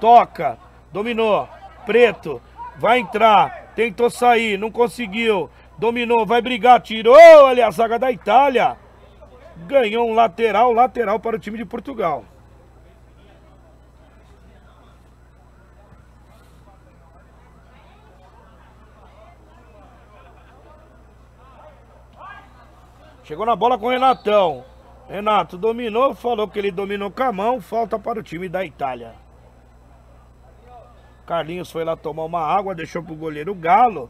Toca, 0.00 0.56
dominou. 0.92 1.48
Preto, 1.84 2.40
vai 2.76 2.98
entrar, 3.00 3.72
tentou 3.74 4.08
sair, 4.08 4.56
não 4.56 4.70
conseguiu. 4.70 5.50
Dominou, 5.78 6.24
vai 6.24 6.40
brigar, 6.40 6.80
tirou 6.80 7.46
ali 7.46 7.60
a 7.60 7.70
zaga 7.70 7.98
da 7.98 8.10
Itália. 8.10 8.76
Ganhou 9.66 10.08
um 10.08 10.14
lateral, 10.14 10.72
lateral 10.72 11.20
para 11.20 11.36
o 11.36 11.38
time 11.38 11.58
de 11.58 11.64
Portugal. 11.64 12.24
Chegou 23.24 23.44
na 23.44 23.56
bola 23.56 23.76
com 23.76 23.86
o 23.86 23.90
Renatão. 23.90 24.64
Renato 25.08 25.58
dominou, 25.58 26.14
falou 26.14 26.48
que 26.48 26.58
ele 26.58 26.70
dominou 26.70 27.10
com 27.10 27.22
a 27.22 27.32
mão. 27.32 27.60
Falta 27.60 27.98
para 27.98 28.20
o 28.20 28.22
time 28.22 28.48
da 28.48 28.64
Itália. 28.64 29.14
Carlinhos 31.26 31.70
foi 31.70 31.84
lá 31.84 31.96
tomar 31.96 32.24
uma 32.24 32.40
água, 32.40 32.74
deixou 32.74 33.02
pro 33.02 33.16
goleiro 33.16 33.52
Galo. 33.52 34.08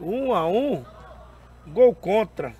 Um 0.00 0.34
a 0.34 0.46
um. 0.46 0.84
Gol 1.66 1.94
contra. 1.94 2.54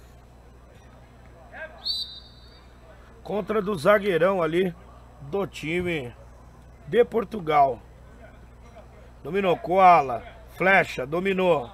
Contra 3.23 3.63
do 3.63 3.77
zagueirão 3.77 4.43
ali 4.43 4.75
do 5.23 5.47
time 5.47 6.13
de 6.87 7.05
Portugal. 7.05 7.81
Dominou 9.23 9.57
Koala. 9.57 10.23
Flecha, 10.57 11.07
dominou. 11.07 11.71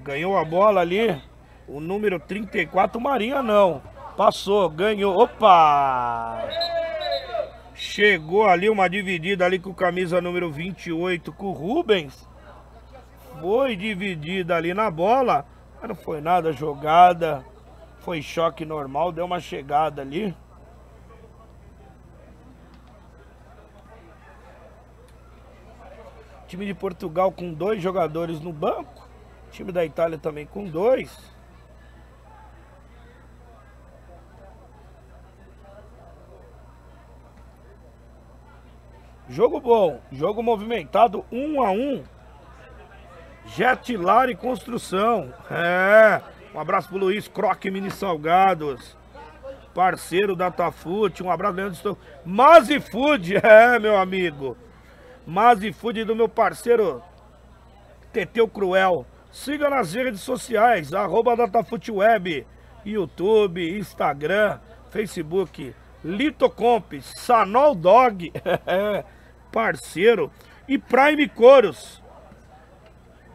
Ganhou 0.00 0.36
a 0.36 0.44
bola 0.44 0.80
ali. 0.80 1.20
O 1.66 1.80
número 1.80 2.20
34, 2.20 3.00
Marinha 3.00 3.42
não. 3.42 3.80
Passou, 4.16 4.68
ganhou. 4.68 5.18
Opa! 5.18 6.46
Chegou 7.74 8.46
ali 8.46 8.68
uma 8.68 8.88
dividida 8.88 9.44
ali 9.44 9.58
com 9.58 9.74
camisa 9.74 10.20
número 10.20 10.50
28 10.50 11.32
com 11.32 11.46
o 11.46 11.52
Rubens. 11.52 12.28
Foi 13.40 13.76
dividida 13.76 14.56
ali 14.56 14.72
na 14.72 14.90
bola. 14.90 15.46
Mas 15.80 15.88
não 15.88 15.94
foi 15.94 16.20
nada 16.20 16.52
jogada. 16.52 17.44
Foi 17.98 18.20
choque 18.20 18.64
normal, 18.64 19.12
deu 19.12 19.24
uma 19.24 19.40
chegada 19.40 20.02
ali. 20.02 20.34
Time 26.46 26.66
de 26.66 26.74
Portugal 26.74 27.32
com 27.32 27.52
dois 27.52 27.82
jogadores 27.82 28.40
no 28.40 28.52
banco. 28.52 29.08
Time 29.50 29.72
da 29.72 29.84
Itália 29.84 30.18
também 30.18 30.46
com 30.46 30.64
dois. 30.64 31.34
Jogo 39.28 39.58
bom, 39.58 40.00
jogo 40.12 40.42
movimentado, 40.42 41.24
um 41.32 41.62
a 41.62 41.70
um. 41.70 42.04
Jetilar 43.46 44.28
e 44.28 44.34
construção. 44.34 45.32
É. 45.50 46.20
Um 46.54 46.60
abraço 46.60 46.88
pro 46.88 46.98
Luiz 46.98 47.28
Croque 47.28 47.70
Mini 47.70 47.90
Salgados. 47.90 48.96
Parceiro 49.74 50.36
da 50.36 50.50
Tafute. 50.50 51.22
Um 51.22 51.30
abraço, 51.30 51.56
Leandro 51.56 51.98
Mazi 52.24 52.80
Food, 52.80 53.36
é, 53.44 53.78
meu 53.78 53.96
amigo. 53.96 54.56
Mazi 55.26 55.72
Food 55.72 56.04
do 56.04 56.14
meu 56.14 56.28
parceiro 56.28 57.02
Teteu 58.12 58.46
Cruel. 58.46 59.04
Siga 59.32 59.68
nas 59.68 59.92
redes 59.92 60.20
sociais, 60.20 60.94
arroba 60.94 61.34
Datafute 61.34 61.90
Web, 61.90 62.46
YouTube, 62.84 63.76
Instagram, 63.76 64.60
Facebook. 64.90 65.74
Litocomp, 66.04 67.00
Sanol 67.00 67.74
Dog, 67.74 68.30
parceiro, 69.50 70.30
e 70.68 70.76
Prime 70.78 71.26
Coros. 71.30 72.03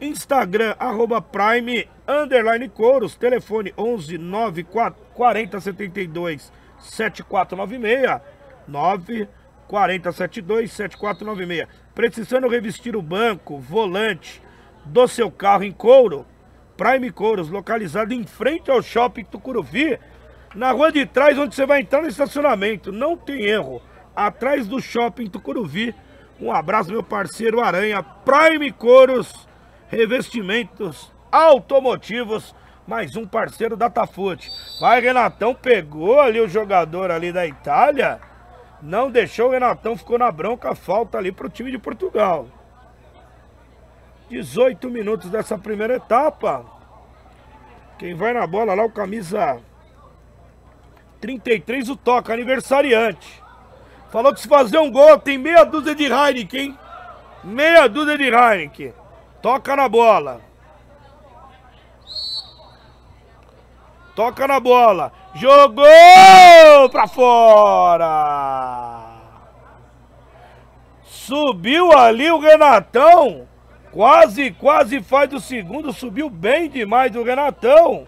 Instagram, 0.01 0.75
arroba 0.79 1.21
Prime, 1.21 1.88
underline 2.07 2.69
Coros, 2.69 3.15
telefone 3.15 3.73
11 3.77 4.17
9 4.17 4.65
40 5.13 5.59
72 5.59 6.51
7496, 6.79 8.21
9 8.67 9.27
40 9.67 10.12
72 10.12 10.71
7496. 10.71 11.67
Precisando 11.93 12.47
revestir 12.47 12.95
o 12.95 13.01
banco, 13.01 13.59
volante 13.59 14.41
do 14.85 15.07
seu 15.07 15.29
carro 15.29 15.63
em 15.63 15.71
couro, 15.71 16.25
Prime 16.77 17.12
Couros, 17.12 17.49
localizado 17.49 18.13
em 18.13 18.25
frente 18.25 18.71
ao 18.71 18.81
Shopping 18.81 19.25
Tucuruvi, 19.25 19.99
na 20.55 20.71
rua 20.71 20.91
de 20.91 21.05
trás, 21.05 21.38
onde 21.38 21.53
você 21.53 21.65
vai 21.65 21.81
entrar 21.81 22.01
no 22.01 22.07
estacionamento. 22.07 22.91
Não 22.91 23.15
tem 23.15 23.43
erro. 23.43 23.81
Atrás 24.15 24.67
do 24.67 24.81
shopping 24.81 25.27
Tucuruvi. 25.27 25.93
Um 26.39 26.51
abraço, 26.51 26.91
meu 26.91 27.03
parceiro 27.03 27.62
Aranha. 27.62 28.01
Prime 28.01 28.71
Coros, 28.71 29.47
revestimentos 29.89 31.12
automotivos. 31.32 32.56
Mais 32.88 33.15
um 33.15 33.28
parceiro 33.28 33.75
da 33.75 33.89
Tafute. 33.89 34.49
Vai, 34.80 34.99
Renatão 34.99 35.54
pegou 35.54 36.19
ali 36.19 36.39
o 36.39 36.47
jogador 36.47 37.12
ali 37.12 37.32
da 37.32 37.45
Itália. 37.45 38.19
Não 38.82 39.12
deixou 39.12 39.49
o 39.49 39.52
Renatão, 39.52 39.97
ficou 39.97 40.17
na 40.17 40.32
bronca. 40.32 40.73
Falta 40.73 41.17
ali 41.17 41.32
pro 41.32 41.49
time 41.49 41.69
de 41.69 41.78
Portugal. 41.78 42.47
18 44.30 44.89
minutos 44.89 45.30
dessa 45.30 45.58
primeira 45.58 45.95
etapa. 45.95 46.65
Quem 47.97 48.15
vai 48.15 48.34
na 48.34 48.47
bola 48.47 48.73
lá, 48.73 48.86
o 48.86 48.91
camisa 48.91 49.60
33 51.19 51.89
o 51.89 51.95
toca, 51.95 52.34
aniversariante. 52.34 53.43
Falou 54.10 54.34
que 54.34 54.39
se 54.39 54.47
fazer 54.47 54.80
um 54.80 54.89
gol 54.89 55.19
tem 55.19 55.38
meia 55.38 55.63
dúzia 55.63 55.93
de 55.93 56.06
Heineken, 56.06 56.62
hein? 56.62 56.80
Meia 57.43 57.88
dúzia 57.88 58.17
de 58.17 58.30
Heineken. 58.30 58.93
Toca 59.41 59.75
na 59.75 59.88
bola. 59.88 60.41
Toca 64.15 64.47
na 64.47 64.60
bola. 64.60 65.13
Jogou 65.34 66.89
pra 66.91 67.08
fora. 67.08 68.10
Subiu 71.04 71.97
ali 71.97 72.30
o 72.30 72.39
Renatão. 72.39 73.47
Quase, 73.91 74.52
quase 74.52 75.02
faz 75.02 75.34
o 75.34 75.39
segundo. 75.39 75.93
Subiu 75.93 76.30
bem 76.30 76.69
demais 76.69 77.15
o 77.15 77.23
Renatão. 77.23 78.08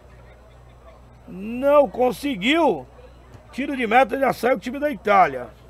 Não 1.28 1.88
conseguiu. 1.88 2.86
Tiro 3.52 3.78
de 3.78 3.88
meta 3.88 4.20
já 4.20 4.34
sai 4.34 4.54
o 4.54 4.60
time 4.60 4.80
da 4.80 4.92
Itália. 4.92 5.61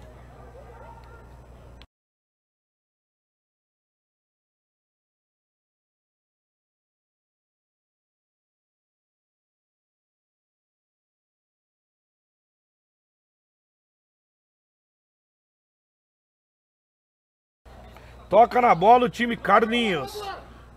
Toca 18.31 18.61
na 18.61 18.73
bola 18.73 19.07
o 19.07 19.09
time 19.09 19.35
Carlinhos. 19.35 20.23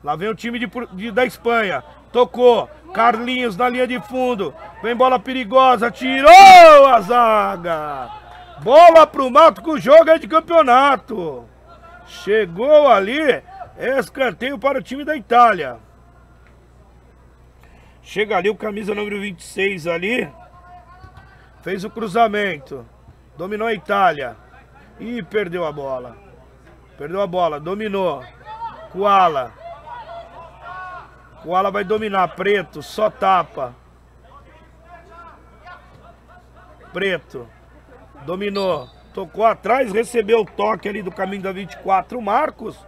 Lá 0.02 0.16
vem 0.16 0.28
o 0.28 0.34
time 0.34 0.58
de, 0.58 0.68
de, 0.92 1.12
da 1.12 1.24
Espanha. 1.24 1.84
Tocou. 2.10 2.68
Carlinhos 2.92 3.56
na 3.56 3.68
linha 3.68 3.86
de 3.86 4.00
fundo. 4.00 4.52
Vem 4.82 4.96
bola 4.96 5.20
perigosa. 5.20 5.88
Tirou 5.88 6.86
a 6.88 7.00
zaga. 7.00 8.10
Bola 8.60 9.06
pro 9.06 9.30
mato 9.30 9.62
com 9.62 9.70
o 9.70 9.78
jogo 9.78 10.10
é 10.10 10.18
de 10.18 10.26
campeonato. 10.26 11.44
Chegou 12.08 12.88
ali. 12.88 13.20
Escanteio 13.78 14.58
para 14.58 14.80
o 14.80 14.82
time 14.82 15.04
da 15.04 15.16
Itália. 15.16 15.78
Chega 18.02 18.36
ali 18.36 18.50
o 18.50 18.56
camisa 18.56 18.96
número 18.96 19.20
26 19.20 19.86
ali. 19.86 20.28
Fez 21.62 21.84
o 21.84 21.90
cruzamento. 21.90 22.84
Dominou 23.38 23.68
a 23.68 23.74
Itália. 23.74 24.36
E 24.98 25.22
perdeu 25.22 25.64
a 25.64 25.70
bola. 25.70 26.23
Perdeu 26.96 27.20
a 27.20 27.26
bola. 27.26 27.58
Dominou. 27.60 28.24
Koala. 28.92 29.52
O 31.44 31.54
Ala 31.54 31.70
vai 31.70 31.84
dominar. 31.84 32.28
Preto, 32.34 32.82
só 32.82 33.10
tapa. 33.10 33.74
Preto. 36.92 37.48
Dominou. 38.24 38.88
Tocou 39.12 39.44
atrás, 39.44 39.92
recebeu 39.92 40.40
o 40.40 40.44
toque 40.44 40.88
ali 40.88 41.02
do 41.02 41.12
caminho 41.12 41.42
da 41.42 41.52
24. 41.52 42.20
Marcos. 42.20 42.84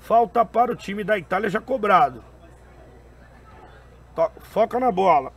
Falta 0.00 0.44
para 0.44 0.72
o 0.72 0.76
time 0.76 1.04
da 1.04 1.16
Itália 1.16 1.48
já 1.48 1.60
cobrado. 1.60 2.24
Foca 4.40 4.80
na 4.80 4.90
bola. 4.90 5.32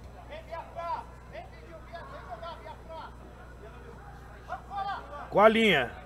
Com 5.30 5.39
a 5.39 5.47
linha. 5.47 6.05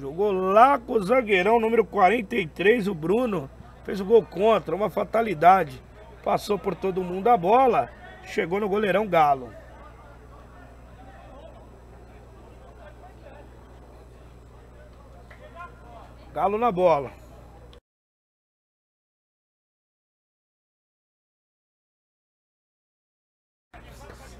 Jogou 0.00 0.32
lá 0.32 0.78
com 0.78 0.94
o 0.94 1.02
zagueirão, 1.02 1.60
número 1.60 1.84
43, 1.84 2.88
o 2.88 2.94
Bruno. 2.94 3.50
Fez 3.84 4.00
o 4.00 4.04
gol 4.04 4.24
contra, 4.24 4.74
uma 4.74 4.88
fatalidade. 4.88 5.78
Passou 6.24 6.58
por 6.58 6.74
todo 6.74 7.04
mundo 7.04 7.28
a 7.28 7.36
bola. 7.36 7.90
Chegou 8.24 8.58
no 8.58 8.66
goleirão 8.66 9.06
Galo. 9.06 9.52
Galo 16.32 16.56
na 16.56 16.72
bola. 16.72 17.10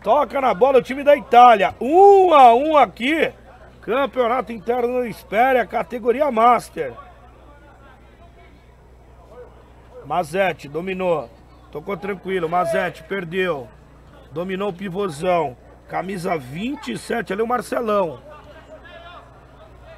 Toca 0.02 0.40
na 0.40 0.54
bola 0.54 0.78
o 0.78 0.82
time 0.82 1.04
da 1.04 1.14
Itália. 1.14 1.74
Um 1.78 2.32
a 2.32 2.54
um 2.54 2.78
aqui. 2.78 3.30
Campeonato 3.80 4.52
Interno 4.52 5.06
Espere, 5.06 5.66
categoria 5.66 6.30
Master. 6.30 6.92
Mazete 10.04 10.68
dominou. 10.68 11.30
Tocou 11.72 11.96
tranquilo. 11.96 12.48
Mazete 12.48 13.02
perdeu. 13.04 13.68
Dominou 14.32 14.68
o 14.68 14.72
pivôzão. 14.72 15.56
Camisa 15.88 16.36
27, 16.36 17.32
ali 17.32 17.42
o 17.42 17.46
Marcelão. 17.46 18.20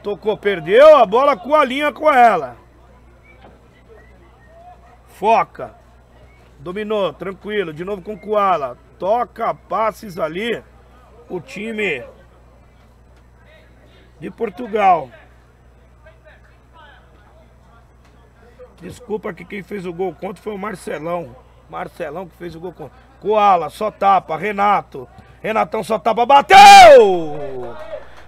Tocou, 0.03 0.37
perdeu 0.37 0.97
a 0.97 1.05
bola 1.05 1.37
com 1.37 1.55
a 1.55 1.65
linha 1.65 1.93
com 1.93 2.11
ela. 2.11 2.57
Foca. 5.07 5.75
Dominou, 6.59 7.13
tranquilo. 7.13 7.73
De 7.73 7.85
novo 7.85 8.01
com 8.01 8.15
o 8.15 8.21
Koala. 8.21 8.79
Toca 8.99 9.53
passes 9.55 10.19
ali. 10.19 10.63
O 11.29 11.41
time 11.41 12.05
de 14.23 14.31
Portugal. 14.31 15.11
Desculpa 18.81 19.35
que 19.35 19.45
quem 19.45 19.65
fez 19.65 19.85
o 19.85 19.93
gol 19.93 20.15
contra 20.15 20.41
foi 20.41 20.55
o 20.55 20.59
Marcelão. 20.59 21.35
Marcelão 21.69 22.29
que 22.29 22.37
fez 22.37 22.55
o 22.55 22.61
gol 22.61 22.73
contra. 22.73 22.97
Koala, 23.21 23.69
só 23.69 23.91
tapa. 23.91 24.37
Renato. 24.37 25.09
Renatão 25.43 25.83
só 25.83 25.99
tapa. 25.99 26.25
Bateu! 26.25 27.77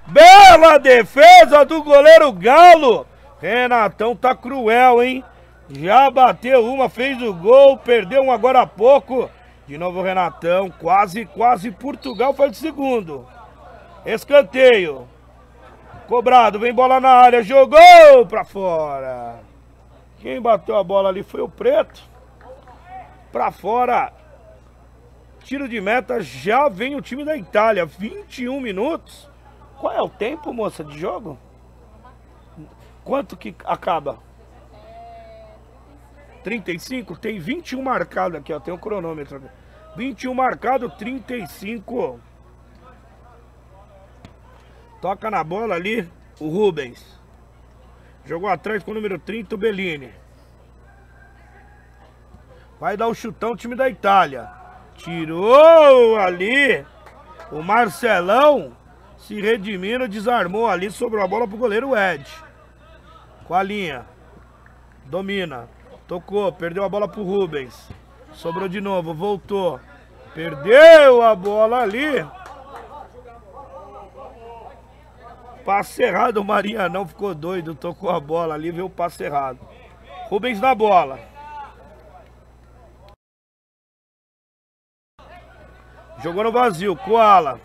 Bela 0.07 0.79
defesa 0.79 1.65
do 1.65 1.81
goleiro 1.85 2.33
Galo. 2.33 3.07
Renatão 3.41 4.17
tá 4.17 4.35
cruel, 4.35 5.01
hein? 5.01 5.25
Já 5.71 6.11
bateu 6.11 6.65
uma, 6.67 6.89
fez 6.89 7.23
o 7.23 7.33
gol, 7.33 7.79
perdeu 7.79 8.23
um 8.23 8.33
agora 8.33 8.63
há 8.63 8.67
pouco. 8.67 9.31
De 9.67 9.79
novo 9.79 10.03
Renatão, 10.03 10.71
quase, 10.71 11.25
quase 11.25 11.71
Portugal 11.71 12.35
faz 12.35 12.53
o 12.53 12.61
segundo. 12.61 13.27
Escanteio. 14.05 15.14
Cobrado, 16.07 16.59
vem 16.59 16.73
bola 16.73 17.01
na 17.01 17.11
área, 17.11 17.43
jogou 17.43 18.27
pra 18.29 18.45
fora. 18.45 19.41
Quem 20.19 20.41
bateu 20.41 20.77
a 20.77 20.85
bola 20.85 21.09
ali 21.09 21.23
foi 21.23 21.41
o 21.41 21.49
Preto. 21.49 22.03
Pra 23.33 23.51
fora. 23.51 24.13
Tiro 25.41 25.69
de 25.69 25.81
meta, 25.81 26.21
já 26.21 26.69
vem 26.69 26.95
o 26.95 27.03
time 27.03 27.25
da 27.25 27.37
Itália. 27.37 27.85
21 27.85 28.61
minutos. 28.61 29.29
Qual 29.79 29.93
é 29.93 30.01
o 30.01 30.09
tempo, 30.09 30.53
moça, 30.53 30.83
de 30.83 30.99
jogo? 30.99 31.39
Quanto 33.05 33.37
que 33.37 33.55
acaba? 33.65 34.19
35? 36.43 37.19
Tem 37.19 37.39
21 37.39 37.83
marcado 37.83 38.37
aqui, 38.37 38.53
ó. 38.53 38.61
Tem 38.61 38.73
o 38.73 38.77
um 38.77 38.81
cronômetro. 38.81 39.43
21 39.97 40.35
marcado, 40.35 40.91
35. 40.91 42.21
Toca 45.05 45.31
na 45.31 45.45
bola 45.45 45.75
ali 45.75 46.09
o 46.41 46.49
Rubens. 46.49 47.21
Jogou 48.25 48.49
atrás 48.49 48.83
com 48.83 48.91
o 48.91 48.95
número 48.95 49.19
30, 49.19 49.55
o 49.55 49.59
Bellini. 49.59 50.11
Vai 52.81 52.97
dar 52.97 53.09
o 53.09 53.11
um 53.11 53.15
chutão 53.15 53.53
o 53.53 53.57
time 53.57 53.75
da 53.75 53.87
Itália. 53.87 54.49
Tirou 54.97 56.17
ali 56.17 56.87
o 57.53 57.63
Marcelão 57.63 58.75
se 59.19 59.39
redimindo, 59.39 60.09
desarmou 60.09 60.67
ali, 60.67 60.91
sobrou 60.91 61.23
a 61.23 61.29
bola 61.29 61.47
pro 61.47 61.59
goleiro 61.59 61.95
Ed. 61.95 62.27
Com 63.47 63.53
a 63.53 63.63
linha. 63.63 64.07
Domina. 65.05 65.69
Tocou, 66.09 66.51
perdeu 66.51 66.83
a 66.83 66.89
bola 66.89 67.07
pro 67.07 67.23
Rubens. 67.23 67.91
Sobrou 68.33 68.69
de 68.71 68.81
novo, 68.81 69.13
voltou. 69.13 69.79
Perdeu 70.33 71.21
a 71.21 71.35
bola 71.35 71.81
ali. 71.81 72.25
Passe 75.65 76.03
errado, 76.03 76.39
o 76.39 76.45
Marianão 76.45 77.07
ficou 77.07 77.35
doido, 77.35 77.75
tocou 77.75 78.11
a 78.11 78.21
bola 78.21 78.55
ali, 78.55 78.71
viu 78.71 78.87
o 78.87 78.91
passe 78.91 79.25
errado. 79.25 79.59
Rubens 80.29 80.61
na 80.61 80.75
bola. 80.75 81.19
Jogou 86.23 86.45
no 86.45 86.53
vazio, 86.53 86.97
Koala. 86.97 87.61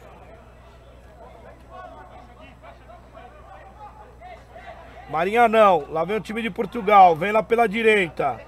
Marinha 5.10 5.48
não. 5.48 5.86
Lá 5.90 6.04
vem 6.04 6.18
o 6.18 6.22
time 6.22 6.42
de 6.42 6.50
Portugal. 6.50 7.16
Vem 7.16 7.32
lá 7.32 7.42
pela 7.42 7.68
direita. 7.68 8.40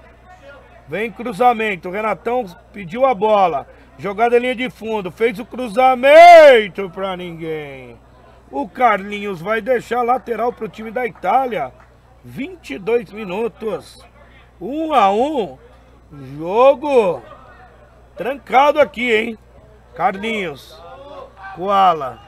Vem 0.86 1.10
cruzamento. 1.10 1.88
O 1.88 1.92
Renatão 1.92 2.44
pediu 2.72 3.04
a 3.04 3.14
bola. 3.14 3.66
Jogada 3.98 4.36
em 4.36 4.40
linha 4.40 4.54
de 4.54 4.70
fundo. 4.70 5.10
Fez 5.10 5.38
o 5.38 5.44
cruzamento 5.44 6.88
pra 6.90 7.16
ninguém. 7.16 7.98
O 8.52 8.68
Carlinhos 8.68 9.40
vai 9.40 9.62
deixar 9.62 10.02
lateral 10.02 10.52
pro 10.52 10.68
time 10.68 10.90
da 10.90 11.06
Itália. 11.06 11.72
22 12.22 13.10
minutos. 13.10 14.06
1 14.60 14.88
um 14.88 14.92
a 14.92 15.10
1. 15.10 15.42
Um. 15.42 15.58
Jogo 16.36 17.22
trancado 18.14 18.78
aqui, 18.78 19.10
hein? 19.10 19.38
Carlinhos. 19.94 20.78
Koala. 21.56 22.20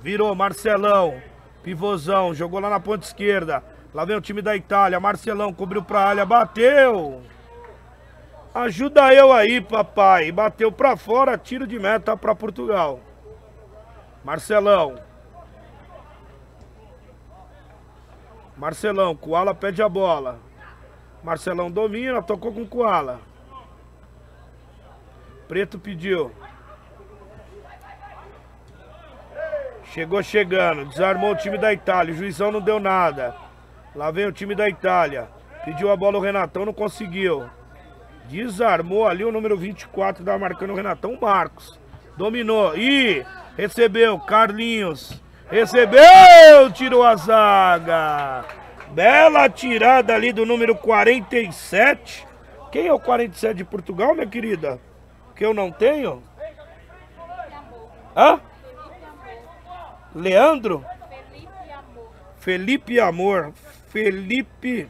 Virou, 0.00 0.34
Marcelão. 0.34 1.20
Pivôzão, 1.62 2.32
jogou 2.32 2.60
lá 2.60 2.70
na 2.70 2.80
ponta 2.80 3.04
esquerda. 3.04 3.62
Lá 3.92 4.06
vem 4.06 4.16
o 4.16 4.22
time 4.22 4.40
da 4.40 4.56
Itália. 4.56 4.98
Marcelão 4.98 5.52
cobriu 5.52 5.82
pra 5.82 6.00
área, 6.00 6.24
bateu. 6.24 7.20
Ajuda 8.54 9.12
eu 9.12 9.30
aí, 9.30 9.60
papai. 9.60 10.32
Bateu 10.32 10.72
pra 10.72 10.96
fora, 10.96 11.36
tiro 11.36 11.66
de 11.66 11.78
meta 11.78 12.16
pra 12.16 12.34
Portugal. 12.34 13.00
Marcelão. 14.24 14.96
Marcelão, 18.56 19.14
Koala 19.14 19.54
pede 19.54 19.82
a 19.82 19.88
bola. 19.88 20.40
Marcelão 21.22 21.70
domina, 21.70 22.22
tocou 22.22 22.52
com 22.52 22.66
Koala. 22.66 23.20
Preto 25.46 25.78
pediu. 25.78 26.32
Chegou 29.84 30.22
chegando, 30.22 30.84
desarmou 30.86 31.32
o 31.32 31.36
time 31.36 31.56
da 31.56 31.72
Itália. 31.72 32.12
O 32.12 32.16
juizão 32.16 32.52
não 32.52 32.60
deu 32.60 32.78
nada. 32.78 33.34
Lá 33.94 34.10
vem 34.10 34.26
o 34.26 34.32
time 34.32 34.54
da 34.54 34.68
Itália. 34.68 35.28
Pediu 35.64 35.90
a 35.90 35.96
bola 35.96 36.18
o 36.18 36.20
Renatão, 36.20 36.66
não 36.66 36.74
conseguiu. 36.74 37.48
Desarmou 38.26 39.06
ali 39.06 39.24
o 39.24 39.32
número 39.32 39.56
24, 39.56 40.22
da 40.22 40.38
marcando 40.38 40.70
o 40.70 40.76
Renatão, 40.76 41.16
Marcos. 41.20 41.78
Dominou. 42.18 42.76
E 42.76 43.24
recebeu, 43.56 44.18
Carlinhos. 44.18 45.22
Recebeu, 45.48 46.70
tirou 46.74 47.04
a 47.04 47.14
zaga. 47.14 48.44
Bela 48.90 49.48
tirada 49.48 50.14
ali 50.14 50.32
do 50.32 50.44
número 50.44 50.74
47. 50.74 52.26
Quem 52.72 52.88
é 52.88 52.92
o 52.92 52.98
47 52.98 53.56
de 53.58 53.64
Portugal, 53.64 54.14
minha 54.14 54.26
querida? 54.26 54.80
Que 55.36 55.46
eu 55.46 55.54
não 55.54 55.70
tenho? 55.70 56.22
Hã? 58.16 58.40
Leandro? 60.12 60.84
Felipe 62.40 62.98
Amor. 62.98 63.52
Felipe. 63.90 64.88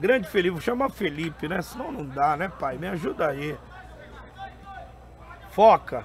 Grande 0.00 0.28
Felipe, 0.28 0.50
vou 0.50 0.60
chamar 0.60 0.90
Felipe, 0.90 1.46
né? 1.46 1.62
Senão 1.62 1.92
não 1.92 2.04
dá, 2.04 2.36
né, 2.36 2.50
pai? 2.58 2.76
Me 2.76 2.88
ajuda 2.88 3.28
aí. 3.28 3.56
Foca. 5.58 6.04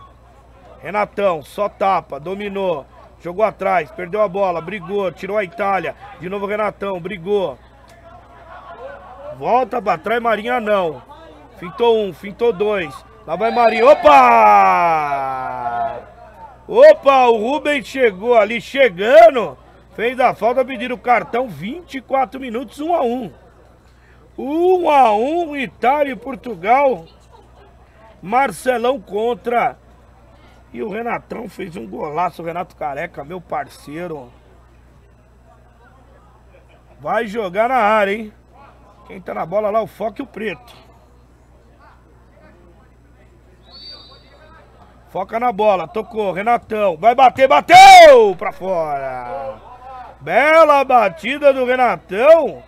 Renatão, 0.82 1.44
só 1.44 1.70
tapa, 1.70 2.20
dominou. 2.20 2.88
Jogou 3.22 3.46
atrás, 3.46 3.92
perdeu 3.92 4.20
a 4.24 4.28
bola, 4.28 4.60
brigou, 4.60 5.12
tirou 5.12 5.38
a 5.38 5.44
Itália. 5.44 5.94
De 6.20 6.28
novo 6.28 6.48
Renatão, 6.48 7.00
brigou. 7.00 7.60
Volta 9.38 9.80
pra 9.80 9.96
trás, 9.96 10.20
Marinha 10.20 10.60
não. 10.60 11.04
Fintou 11.58 12.00
um, 12.00 12.12
fintou 12.12 12.52
dois. 12.52 12.92
Lá 13.28 13.36
vai 13.36 13.52
Marinha. 13.52 13.86
Opa! 13.86 14.10
Opa, 16.68 17.28
o 17.28 17.38
Rubens 17.38 17.86
chegou 17.86 18.36
ali, 18.36 18.60
chegando. 18.60 19.56
Fez 19.96 20.20
a 20.20 20.34
falta, 20.34 20.66
pediram 20.66 20.96
o 20.96 21.00
cartão, 21.00 21.48
24 21.48 22.40
minutos, 22.40 22.80
1 22.80 22.96
a 22.96 23.04
1 23.04 23.32
1 24.36 24.90
a 24.90 25.16
1 25.16 25.56
Itália 25.58 26.14
e 26.14 26.16
Portugal. 26.16 27.06
Marcelão 28.24 29.02
contra. 29.02 29.78
E 30.72 30.82
o 30.82 30.90
Renatão 30.90 31.50
fez 31.50 31.76
um 31.76 31.86
golaço, 31.86 32.42
o 32.42 32.46
Renato 32.46 32.74
Careca, 32.74 33.26
meu 33.26 33.42
parceiro. 33.42 34.32
Vai 37.02 37.28
jogar 37.28 37.68
na 37.68 37.76
área, 37.76 38.14
hein? 38.14 38.34
Quem 39.08 39.20
tá 39.20 39.34
na 39.34 39.46
bola 39.46 39.70
lá, 39.70 39.82
o 39.82 39.88
Foque 39.88 40.22
e 40.22 40.24
o 40.24 40.28
Preto. 40.28 40.74
Foca 45.10 45.38
na 45.38 45.52
bola, 45.52 45.86
tocou, 45.86 46.32
Renatão. 46.32 46.96
Vai 46.96 47.14
bater, 47.14 47.48
bateu! 47.48 48.36
Pra 48.38 48.54
fora. 48.54 49.60
Bela 50.22 50.82
batida 50.86 51.52
do 51.52 51.66
Renatão. 51.66 52.64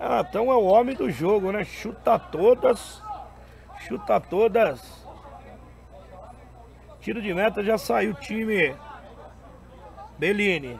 Renatão 0.00 0.50
é 0.50 0.56
o 0.56 0.64
homem 0.64 0.96
do 0.96 1.08
jogo, 1.08 1.52
né? 1.52 1.62
Chuta 1.64 2.18
todas. 2.18 3.05
Chuta 3.86 4.20
todas. 4.20 5.06
Tiro 7.00 7.22
de 7.22 7.32
meta 7.32 7.62
já 7.62 7.78
saiu 7.78 8.10
o 8.10 8.14
time. 8.14 8.74
Bellini. 10.18 10.78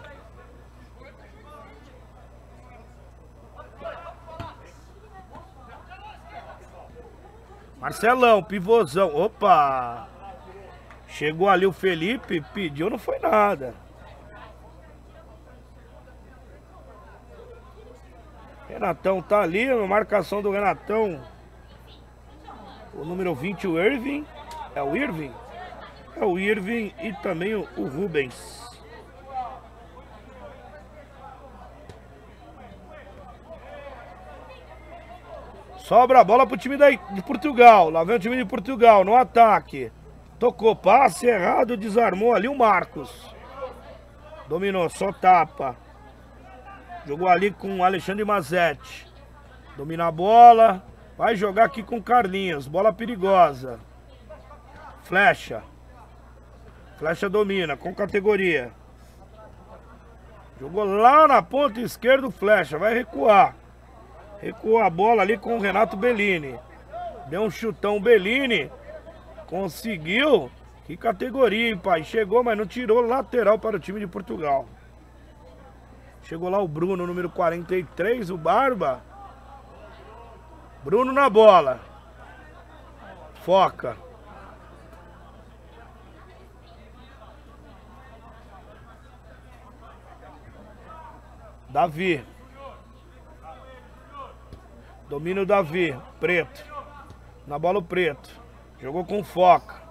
Marcelão, 7.78 8.42
pivôzão. 8.42 9.14
Opa! 9.14 10.08
Chegou 11.06 11.48
ali 11.48 11.64
o 11.64 11.72
Felipe, 11.72 12.40
pediu, 12.52 12.90
não 12.90 12.98
foi 12.98 13.20
nada. 13.20 13.72
Renatão 18.68 19.22
tá 19.22 19.42
ali, 19.42 19.72
marcação 19.86 20.42
do 20.42 20.50
Renatão. 20.50 21.35
O 22.98 23.04
número 23.04 23.34
20, 23.34 23.66
o 23.66 23.78
Irving. 23.78 24.24
É 24.74 24.82
o 24.82 24.96
Irving? 24.96 25.32
É 26.16 26.24
o 26.24 26.38
Irving 26.38 26.94
e 27.02 27.12
também 27.14 27.54
o, 27.54 27.68
o 27.76 27.86
Rubens. 27.86 28.64
Sobra 35.78 36.20
a 36.20 36.24
bola 36.24 36.46
pro 36.46 36.56
time 36.56 36.76
da, 36.76 36.90
de 36.90 37.22
Portugal. 37.22 37.90
Lá 37.90 38.02
vem 38.02 38.16
o 38.16 38.18
time 38.18 38.36
de 38.36 38.44
Portugal 38.44 39.04
no 39.04 39.14
ataque. 39.14 39.92
Tocou 40.38 40.74
passe 40.74 41.26
errado, 41.26 41.76
desarmou 41.76 42.34
ali 42.34 42.48
o 42.48 42.58
Marcos. 42.58 43.34
Dominou, 44.48 44.88
só 44.88 45.12
tapa. 45.12 45.76
Jogou 47.06 47.28
ali 47.28 47.50
com 47.52 47.78
o 47.78 47.84
Alexandre 47.84 48.24
Mazetti. 48.24 49.06
Domina 49.76 50.08
a 50.08 50.10
bola. 50.10 50.82
Vai 51.16 51.34
jogar 51.34 51.64
aqui 51.64 51.82
com 51.82 52.02
Carlinhos. 52.02 52.68
Bola 52.68 52.92
perigosa. 52.92 53.80
Flecha. 55.04 55.62
Flecha 56.98 57.28
domina, 57.28 57.76
com 57.76 57.94
categoria. 57.94 58.72
Jogou 60.58 60.84
lá 60.84 61.28
na 61.28 61.42
ponta 61.42 61.80
esquerda 61.80 62.26
o 62.26 62.30
Flecha. 62.30 62.78
Vai 62.78 62.94
recuar. 62.94 63.54
Recuou 64.40 64.78
a 64.78 64.90
bola 64.90 65.22
ali 65.22 65.38
com 65.38 65.56
o 65.56 65.60
Renato 65.60 65.96
Bellini. 65.96 66.58
Deu 67.28 67.42
um 67.42 67.50
chutão 67.50 68.00
Bellini. 68.00 68.70
Conseguiu. 69.46 70.50
Que 70.84 70.96
categoria, 70.96 71.70
hein, 71.70 71.78
pai? 71.78 72.04
Chegou, 72.04 72.44
mas 72.44 72.56
não 72.56 72.66
tirou 72.66 73.00
lateral 73.00 73.58
para 73.58 73.76
o 73.76 73.80
time 73.80 73.98
de 73.98 74.06
Portugal. 74.06 74.66
Chegou 76.22 76.48
lá 76.48 76.58
o 76.60 76.68
Bruno, 76.68 77.06
número 77.06 77.28
43, 77.30 78.30
o 78.30 78.36
Barba. 78.36 79.02
Bruno 80.86 81.12
na 81.12 81.28
bola. 81.28 81.80
Foca. 83.44 83.96
Davi. 91.68 92.24
Domina 95.08 95.40
o 95.40 95.44
Davi. 95.44 95.92
Preto. 96.20 96.64
Na 97.48 97.58
bola 97.58 97.80
o 97.80 97.82
preto. 97.82 98.30
Jogou 98.80 99.04
com 99.04 99.24
foca. 99.24 99.82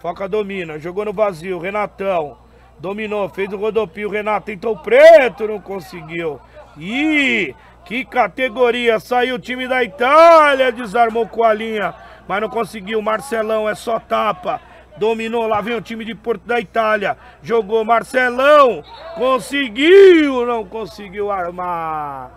Foca 0.00 0.28
domina. 0.28 0.78
Jogou 0.78 1.06
no 1.06 1.14
vazio. 1.14 1.58
Renatão. 1.58 2.36
Dominou. 2.78 3.30
Fez 3.30 3.50
o 3.54 3.56
rodopio. 3.56 4.10
Renato 4.10 4.44
tentou 4.44 4.76
preto. 4.76 5.48
Não 5.48 5.62
conseguiu. 5.62 6.38
Ih! 6.76 7.56
Que 7.84 8.04
categoria. 8.04 8.98
Saiu 8.98 9.36
o 9.36 9.38
time 9.38 9.68
da 9.68 9.84
Itália. 9.84 10.72
Desarmou 10.72 11.28
com 11.28 11.44
a 11.44 11.52
linha. 11.52 11.94
Mas 12.26 12.40
não 12.40 12.48
conseguiu. 12.48 13.02
Marcelão 13.02 13.68
é 13.68 13.74
só 13.74 14.00
tapa. 14.00 14.60
Dominou, 14.96 15.46
lá 15.48 15.60
vem 15.60 15.74
o 15.74 15.80
time 15.80 16.04
de 16.04 16.14
Porto 16.14 16.46
da 16.46 16.60
Itália. 16.60 17.16
Jogou 17.42 17.84
Marcelão. 17.84 18.82
Conseguiu, 19.16 20.46
não 20.46 20.64
conseguiu 20.64 21.30
armar. 21.30 22.30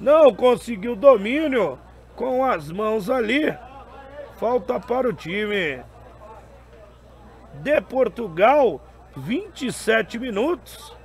Não 0.00 0.32
conseguiu 0.34 0.94
domínio 0.94 1.78
com 2.14 2.44
as 2.44 2.70
mãos 2.70 3.10
ali. 3.10 3.52
Falta 4.38 4.78
para 4.78 5.08
o 5.08 5.12
time 5.12 5.82
de 7.54 7.80
Portugal. 7.82 8.80
27 9.16 10.18
minutos 10.18 10.96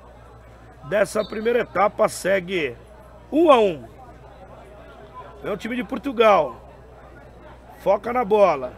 dessa 0.88 1.24
primeira 1.24 1.60
etapa. 1.60 2.08
Segue 2.08 2.76
1 3.32 3.50
a 3.50 3.58
1. 3.60 3.84
É 5.44 5.50
o 5.50 5.56
time 5.56 5.76
de 5.76 5.84
Portugal. 5.84 6.56
Foca 7.78 8.12
na 8.12 8.24
bola. 8.24 8.72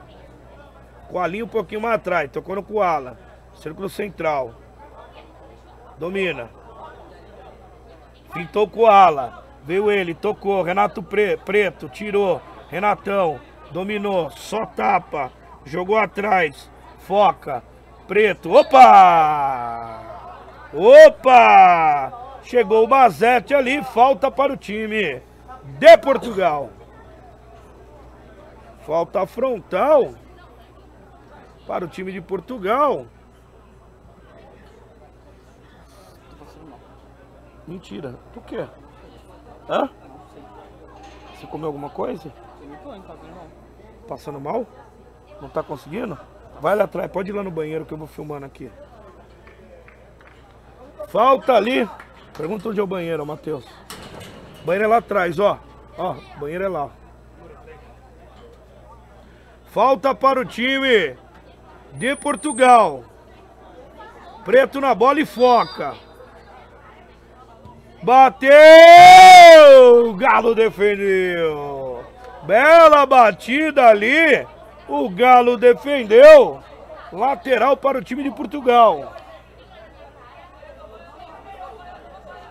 Coalinho 1.09 1.47
um 1.47 1.49
pouquinho 1.49 1.81
mais 1.81 1.97
atrás. 1.97 2.31
Tocou 2.31 2.55
no 2.55 2.63
Koala. 2.63 3.19
Círculo 3.55 3.89
central. 3.89 4.55
Domina. 5.99 6.51
Pintou 8.33 8.65
o 8.65 8.71
Koala. 8.71 9.45
Veio 9.65 9.91
ele, 9.91 10.15
tocou. 10.15 10.63
Renato 10.63 11.03
Preto, 11.03 11.89
tirou. 11.89 12.41
Renatão. 12.69 13.41
Dominou, 13.71 14.31
só 14.31 14.67
tapa. 14.67 15.31
Jogou 15.65 15.97
atrás. 15.97 16.71
Foca. 17.01 17.63
Preto. 18.07 18.53
Opa! 18.53 20.01
Opa! 20.75 22.22
Chegou 22.43 22.85
o 22.85 22.89
Mazete 22.89 23.55
ali. 23.55 23.83
Falta 23.83 24.31
para 24.31 24.53
o 24.53 24.57
time 24.57 25.23
de 25.79 25.99
Portugal. 25.99 26.71
Falta 28.87 29.27
frontal 29.27 30.13
para 31.67 31.85
o 31.85 31.89
time 31.89 32.13
de 32.13 32.21
Portugal. 32.21 33.07
Mentira. 37.67 38.17
Por 38.35 38.43
quê? 38.43 38.67
Hã? 39.69 39.89
Você 41.35 41.47
comeu 41.47 41.69
alguma 41.69 41.91
coisa? 41.91 42.33
Passando 44.09 44.41
mal? 44.41 44.67
Não 45.41 45.49
tá 45.49 45.63
conseguindo? 45.63 46.19
Vai 46.61 46.77
lá 46.77 46.85
atrás, 46.85 47.11
pode 47.11 47.31
ir 47.31 47.33
lá 47.33 47.43
no 47.43 47.51
banheiro 47.51 47.85
que 47.85 47.93
eu 47.93 47.99
vou 47.99 48.07
filmando 48.07 48.47
aqui. 48.47 48.71
Falta 51.09 51.55
ali. 51.55 51.89
Pergunta 52.37 52.69
onde 52.69 52.81
é 52.81 52.83
o 52.83 52.87
banheiro, 52.87 53.27
Matheus. 53.27 53.65
Banheiro 54.65 54.85
é 54.85 54.89
lá 54.89 54.97
atrás, 54.99 55.39
ó. 55.39 55.59
Ó, 55.99 56.17
banheiro 56.39 56.65
é 56.65 56.69
lá. 56.69 56.91
Falta 59.67 60.15
para 60.15 60.41
o 60.41 60.45
time 60.45 61.17
de 61.93 62.17
Portugal. 62.17 63.05
Preto 64.45 64.81
na 64.81 64.95
bola 64.95 65.21
e 65.21 65.27
foca. 65.27 65.95
Bateu! 68.03 68.53
Galo 70.17 70.55
defendeu. 70.55 72.05
Bela 72.43 73.07
batida 73.07 73.87
ali. 73.87 74.47
O 74.89 75.09
Galo 75.09 75.57
defendeu. 75.57 76.61
Lateral 77.13 77.77
para 77.77 77.99
o 77.99 78.03
time 78.03 78.23
de 78.23 78.31
Portugal. 78.31 79.15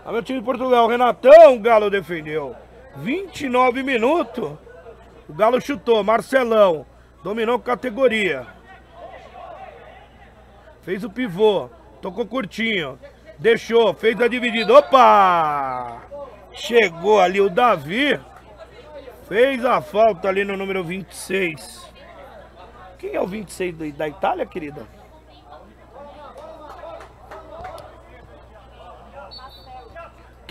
Olha 0.06 0.20
o 0.20 0.22
time 0.22 0.40
de 0.40 0.46
Portugal. 0.46 0.88
Renatão, 0.88 1.56
o 1.56 1.60
Galo 1.60 1.90
defendeu. 1.90 2.56
29 2.98 3.84
minutos. 3.84 4.52
O 5.30 5.34
Galo 5.34 5.62
chutou. 5.62 6.04
Marcelão. 6.04 6.86
Dominou 7.24 7.60
categoria. 7.60 8.48
Fez 10.82 11.04
o 11.04 11.10
pivô. 11.10 11.70
Tocou 12.02 12.26
curtinho. 12.26 12.98
Deixou. 13.38 13.94
Fez 13.94 14.20
a 14.20 14.28
dividida. 14.28 14.74
Opa! 14.74 16.02
Chegou 16.54 17.20
ali 17.20 17.40
o 17.40 17.50
Davi. 17.50 18.20
Fez 19.28 19.64
a 19.64 19.82
falta 19.82 20.28
ali 20.28 20.44
no 20.44 20.58
número 20.58 20.84
26. 20.84 21.90
Quem 22.98 23.14
é 23.16 23.22
o 23.22 23.28
26 23.28 23.94
da 23.94 24.08
Itália, 24.08 24.46
querida? 24.46 24.86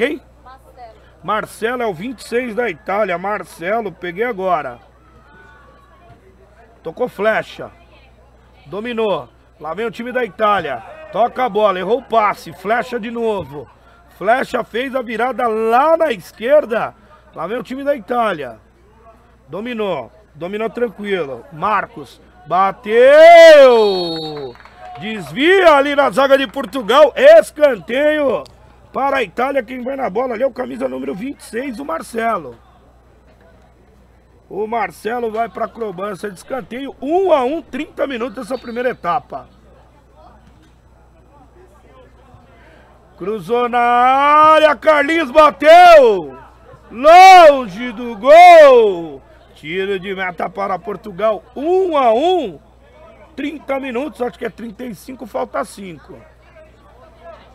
Quem? 0.00 0.22
Marcelo. 0.42 0.94
Marcelo 1.22 1.82
é 1.82 1.86
o 1.86 1.92
26 1.92 2.54
da 2.54 2.70
Itália. 2.70 3.18
Marcelo, 3.18 3.92
peguei 3.92 4.24
agora. 4.24 4.78
Tocou 6.82 7.06
flecha. 7.06 7.70
Dominou. 8.64 9.28
Lá 9.60 9.74
vem 9.74 9.84
o 9.84 9.90
time 9.90 10.10
da 10.10 10.24
Itália. 10.24 10.82
Toca 11.12 11.44
a 11.44 11.50
bola, 11.50 11.78
errou 11.78 11.98
o 11.98 12.02
passe. 12.02 12.50
Flecha 12.50 12.98
de 12.98 13.10
novo. 13.10 13.68
Flecha 14.16 14.64
fez 14.64 14.94
a 14.94 15.02
virada 15.02 15.46
lá 15.46 15.98
na 15.98 16.10
esquerda. 16.10 16.94
Lá 17.34 17.46
vem 17.46 17.58
o 17.58 17.62
time 17.62 17.84
da 17.84 17.94
Itália. 17.94 18.58
Dominou. 19.48 20.10
Dominou 20.34 20.70
tranquilo. 20.70 21.44
Marcos. 21.52 22.22
Bateu! 22.46 22.96
Desvia 24.98 25.74
ali 25.74 25.94
na 25.94 26.08
zaga 26.08 26.38
de 26.38 26.46
Portugal. 26.46 27.12
Escanteio 27.14 28.44
para 28.92 29.18
a 29.18 29.22
Itália. 29.22 29.62
Quem 29.62 29.83
vai 29.83 29.96
na 29.96 30.09
bola 30.11 30.35
ali 30.35 30.42
é 30.42 30.46
o 30.46 30.53
camisa 30.53 30.88
número 30.88 31.14
26, 31.14 31.79
o 31.79 31.85
Marcelo. 31.85 32.57
O 34.48 34.66
Marcelo 34.66 35.31
vai 35.31 35.48
para 35.48 35.66
a 35.66 35.68
cobrança 35.68 36.29
de 36.29 36.37
escanteio. 36.37 36.94
1 37.00 37.33
a 37.33 37.44
1, 37.44 37.62
30 37.62 38.07
minutos 38.07 38.44
essa 38.44 38.59
primeira 38.59 38.90
etapa. 38.90 39.48
Cruzou 43.16 43.68
na 43.68 43.79
área, 43.79 44.74
Carlinhos 44.74 45.31
bateu! 45.31 46.38
Longe 46.90 47.92
do 47.92 48.16
gol! 48.16 49.22
Tiro 49.55 50.00
de 50.00 50.14
meta 50.14 50.48
para 50.48 50.79
Portugal, 50.79 51.44
1 51.55 51.96
a 51.98 52.14
1. 52.14 52.59
30 53.37 53.79
minutos, 53.79 54.22
acho 54.22 54.38
que 54.38 54.46
é 54.46 54.50
35, 54.50 55.26
falta 55.26 55.62
5. 55.64 56.14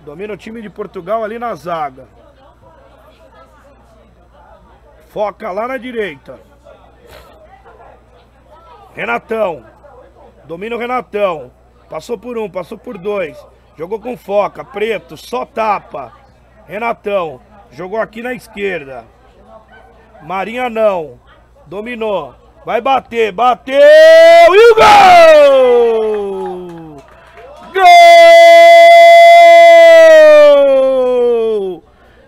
Domina 0.05 0.33
o 0.33 0.37
time 0.37 0.61
de 0.61 0.69
Portugal 0.69 1.23
ali 1.23 1.39
na 1.39 1.55
zaga. 1.55 2.07
Foca 5.07 5.51
lá 5.51 5.67
na 5.67 5.77
direita. 5.77 6.39
Renatão. 8.93 9.65
Domina 10.43 10.75
o 10.75 10.79
Renatão. 10.79 11.51
Passou 11.89 12.19
por 12.19 12.37
um, 12.37 12.47
passou 12.47 12.77
por 12.77 12.99
dois. 12.99 13.35
Jogou 13.75 13.99
com 13.99 14.15
foca. 14.15 14.63
Preto, 14.63 15.17
só 15.17 15.43
tapa. 15.43 16.13
Renatão. 16.67 17.41
Jogou 17.71 17.99
aqui 17.99 18.21
na 18.21 18.35
esquerda. 18.35 19.05
Marinha 20.21 20.69
não. 20.69 21.19
Dominou. 21.65 22.35
Vai 22.63 22.79
bater. 22.79 23.31
Bateu! 23.31 23.75
E 23.75 24.71
o 24.71 24.75
gol! 24.75 26.97
Gol! 27.73 29.04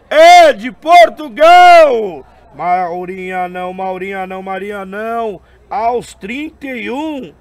É 0.10 0.54
de 0.54 0.72
Portugal! 0.72 2.26
Maurinha 2.56 3.48
não, 3.48 3.74
Maurinha 3.74 4.26
não, 4.26 4.42
Marinha 4.42 4.86
não 4.86 5.42
aos 5.70 6.14
31 6.14 7.34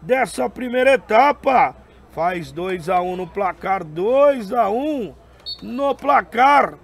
dessa 0.00 0.48
primeira 0.48 0.94
etapa. 0.94 1.74
Faz 2.12 2.52
2 2.52 2.88
a 2.88 3.00
1 3.00 3.16
no 3.16 3.26
placar, 3.26 3.84
2 3.84 4.52
a 4.52 4.70
1 4.70 5.14
no 5.62 5.94
placar. 5.94 6.74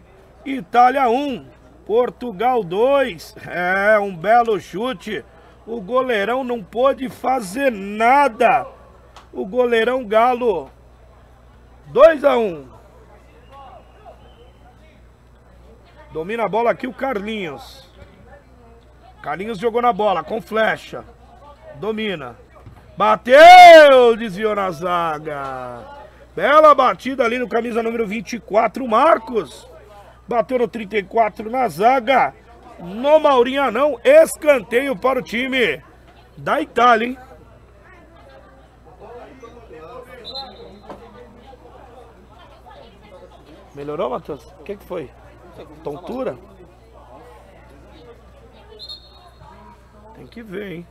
Itália 0.44 1.09
1, 1.09 1.46
Portugal 1.87 2.64
2. 2.64 3.37
É 3.46 3.98
um 3.98 4.14
belo 4.16 4.59
chute. 4.59 5.24
O 5.66 5.81
goleirão 5.81 6.42
não 6.42 6.62
pôde 6.62 7.09
fazer 7.09 7.70
nada. 7.70 8.66
O 9.33 9.46
goleirão 9.46 10.05
Galo 10.05 10.70
2 11.87 12.24
a 12.24 12.37
1. 12.37 12.78
Domina 16.12 16.44
a 16.44 16.49
bola 16.49 16.71
aqui 16.71 16.87
o 16.87 16.92
Carlinhos. 16.92 17.87
Carlinhos 19.23 19.59
jogou 19.59 19.83
na 19.83 19.92
bola, 19.92 20.25
com 20.25 20.40
flecha. 20.40 21.05
Domina. 21.77 22.37
Bateu! 22.97 24.16
Desviou 24.16 24.55
na 24.55 24.71
zaga. 24.71 25.99
Bela 26.35 26.75
batida 26.75 27.25
ali 27.25 27.38
no 27.38 27.49
camisa 27.49 27.83
número 27.83 28.07
24, 28.07 28.87
Marcos. 28.88 29.68
Bateu 30.27 30.59
no 30.59 30.68
34 30.68 31.51
na 31.51 31.68
zaga. 31.68 32.35
No 32.79 33.18
Maurinha 33.18 33.71
não. 33.71 34.01
Escanteio 34.03 34.97
para 34.97 35.18
o 35.18 35.23
time 35.23 35.83
da 36.37 36.61
Itália, 36.61 37.09
hein? 37.09 37.18
Melhorou, 43.75 44.11
Matheus? 44.11 44.44
O 44.59 44.64
que, 44.64 44.77
que 44.77 44.85
foi? 44.85 45.11
Tontura? 45.83 46.38
Tem 50.14 50.27
que 50.27 50.42
ver, 50.42 50.73
hein? 50.73 50.87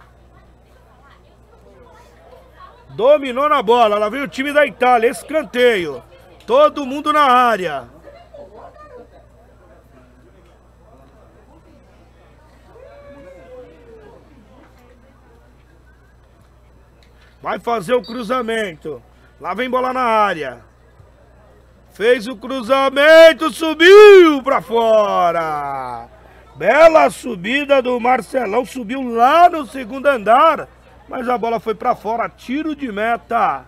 Dominou 2.90 3.50
na 3.50 3.62
bola. 3.62 3.98
Lá 3.98 4.10
vem 4.10 4.22
o 4.22 4.28
time 4.28 4.54
da 4.54 4.66
Itália. 4.66 5.10
Escanteio. 5.10 6.02
Todo 6.46 6.86
mundo 6.86 7.12
na 7.12 7.24
área. 7.24 7.90
Vai 17.42 17.60
fazer 17.60 17.94
o 17.94 18.02
cruzamento. 18.02 19.02
Lá 19.40 19.54
vem 19.54 19.70
bola 19.70 19.94
na 19.94 20.02
área. 20.02 20.67
Fez 21.98 22.28
o 22.28 22.36
cruzamento, 22.36 23.52
subiu 23.52 24.44
para 24.44 24.62
fora. 24.62 26.08
Bela 26.56 27.10
subida 27.10 27.82
do 27.82 28.00
Marcelão, 28.00 28.64
subiu 28.64 29.02
lá 29.02 29.50
no 29.50 29.66
segundo 29.66 30.06
andar, 30.06 30.70
mas 31.10 31.28
a 31.28 31.36
bola 31.40 31.60
foi 31.60 31.74
para 31.74 31.96
fora, 31.96 32.30
tiro 32.30 32.76
de 32.76 32.92
meta 32.92 33.66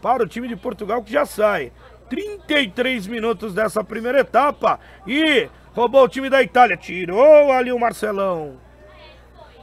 para 0.00 0.22
o 0.22 0.26
time 0.26 0.48
de 0.48 0.56
Portugal 0.56 1.02
que 1.02 1.12
já 1.12 1.26
sai. 1.26 1.70
33 2.08 3.06
minutos 3.06 3.52
dessa 3.52 3.84
primeira 3.84 4.20
etapa 4.20 4.80
e 5.06 5.46
roubou 5.74 6.04
o 6.04 6.08
time 6.08 6.30
da 6.30 6.42
Itália, 6.42 6.74
tirou 6.74 7.52
ali 7.52 7.70
o 7.70 7.78
Marcelão. 7.78 8.56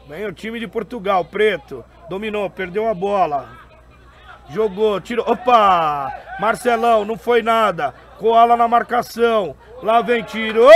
Vem 0.08 0.28
o 0.28 0.32
time 0.32 0.60
de 0.60 0.68
Portugal, 0.68 1.26
preto, 1.26 1.84
dominou, 2.08 2.52
perdeu 2.52 2.88
a 2.88 2.94
bola. 2.94 3.50
Jogou, 4.50 5.00
tirou, 5.00 5.30
opa! 5.30 6.12
Marcelão, 6.40 7.06
não 7.06 7.18
foi 7.18 7.42
nada. 7.42 7.94
Coala 8.18 8.58
na 8.58 8.68
marcação. 8.68 9.56
Lá 9.84 10.02
vem, 10.02 10.24
tirou 10.24 10.70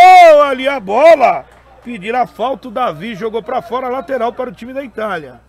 ali 0.44 0.68
a 0.68 0.80
bola. 0.80 1.46
Pediram 1.84 2.22
a 2.22 2.28
falta, 2.28 2.68
o 2.68 2.72
Davi 2.72 3.16
jogou 3.16 3.42
para 3.44 3.62
fora, 3.62 3.90
lateral 3.90 4.32
para 4.32 4.50
o 4.50 4.54
time 4.54 4.74
da 4.74 4.84
Itália. 4.84 5.42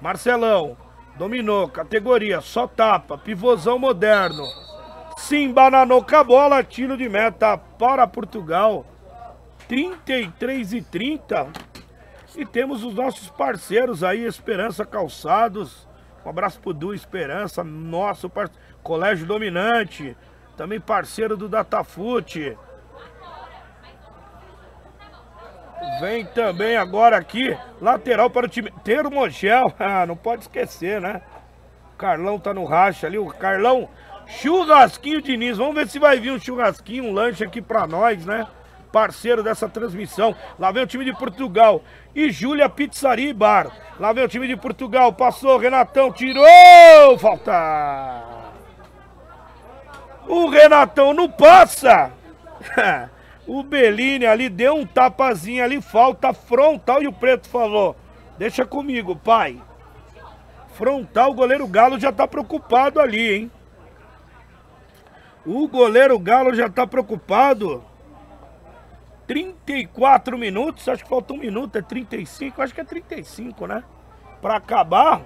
Marcelão, 0.00 0.76
dominou, 1.16 1.68
categoria, 1.68 2.40
só 2.40 2.66
tapa, 2.66 3.18
pivôzão 3.18 3.78
moderno. 3.78 4.44
Se 5.16 5.36
embananou 5.36 6.04
com 6.04 6.16
a 6.16 6.22
bola, 6.22 6.62
tiro 6.62 6.96
de 6.96 7.08
meta 7.08 7.58
para 7.58 8.06
Portugal. 8.06 8.86
33 9.66 10.74
e 10.74 10.82
30. 10.82 11.48
E 12.36 12.44
temos 12.44 12.84
os 12.84 12.94
nossos 12.94 13.30
parceiros 13.30 14.04
aí, 14.04 14.24
Esperança 14.24 14.84
Calçados. 14.84 15.88
Um 16.24 16.28
abraço 16.28 16.60
pro 16.60 16.74
Du 16.74 16.92
Esperança, 16.92 17.64
nosso 17.64 18.28
parceiro, 18.28 18.60
Colégio 18.82 19.26
Dominante. 19.26 20.14
Também 20.56 20.78
parceiro 20.78 21.36
do 21.36 21.48
Datafute. 21.48 22.56
Vem 26.00 26.26
também 26.26 26.76
agora 26.76 27.16
aqui, 27.16 27.56
lateral 27.80 28.28
para 28.28 28.46
o 28.46 28.48
time. 28.48 28.70
Termogel, 28.84 29.72
ah, 29.78 30.04
não 30.04 30.16
pode 30.16 30.42
esquecer, 30.42 31.00
né? 31.00 31.22
O 31.94 31.96
Carlão 31.96 32.38
tá 32.38 32.52
no 32.52 32.64
racha 32.64 33.06
ali, 33.06 33.16
o 33.16 33.28
Carlão, 33.28 33.88
churrasquinho 34.26 35.22
Diniz. 35.22 35.56
Vamos 35.56 35.74
ver 35.74 35.88
se 35.88 35.98
vai 35.98 36.18
vir 36.18 36.32
um 36.32 36.38
churrasquinho, 36.38 37.04
um 37.04 37.12
lanche 37.12 37.44
aqui 37.44 37.62
para 37.62 37.86
nós, 37.86 38.26
né? 38.26 38.46
Parceiro 38.96 39.42
dessa 39.42 39.68
transmissão. 39.68 40.34
Lá 40.58 40.72
vem 40.72 40.82
o 40.82 40.86
time 40.86 41.04
de 41.04 41.12
Portugal. 41.12 41.82
E 42.14 42.30
Júlia 42.30 42.66
Pizzaria 42.66 43.28
e 43.28 43.34
Bar. 43.34 43.70
Lá 44.00 44.10
vem 44.10 44.24
o 44.24 44.28
time 44.28 44.48
de 44.48 44.56
Portugal. 44.56 45.12
Passou, 45.12 45.58
Renatão 45.58 46.10
tirou. 46.10 47.18
Falta. 47.18 48.24
O 50.26 50.48
Renatão 50.48 51.12
não 51.12 51.30
passa. 51.30 52.10
o 53.46 53.62
Bellini 53.62 54.24
ali 54.24 54.48
deu 54.48 54.76
um 54.76 54.86
tapazinho 54.86 55.62
ali, 55.62 55.82
falta 55.82 56.32
frontal. 56.32 57.02
E 57.02 57.06
o 57.06 57.12
Preto 57.12 57.50
falou, 57.50 57.94
deixa 58.38 58.64
comigo, 58.64 59.14
pai. 59.14 59.60
Frontal, 60.72 61.32
o 61.32 61.34
goleiro 61.34 61.66
Galo 61.66 62.00
já 62.00 62.10
tá 62.10 62.26
preocupado 62.26 62.98
ali, 62.98 63.34
hein? 63.34 63.50
O 65.44 65.68
goleiro 65.68 66.18
Galo 66.18 66.54
já 66.54 66.70
tá 66.70 66.86
preocupado. 66.86 67.84
34 69.26 70.38
minutos, 70.38 70.88
acho 70.88 71.02
que 71.02 71.08
falta 71.08 71.32
um 71.32 71.38
minuto, 71.38 71.76
é 71.76 71.82
35, 71.82 72.62
acho 72.62 72.74
que 72.74 72.80
é 72.80 72.84
35, 72.84 73.66
né? 73.66 73.82
Pra 74.40 74.56
acabar. 74.56 75.22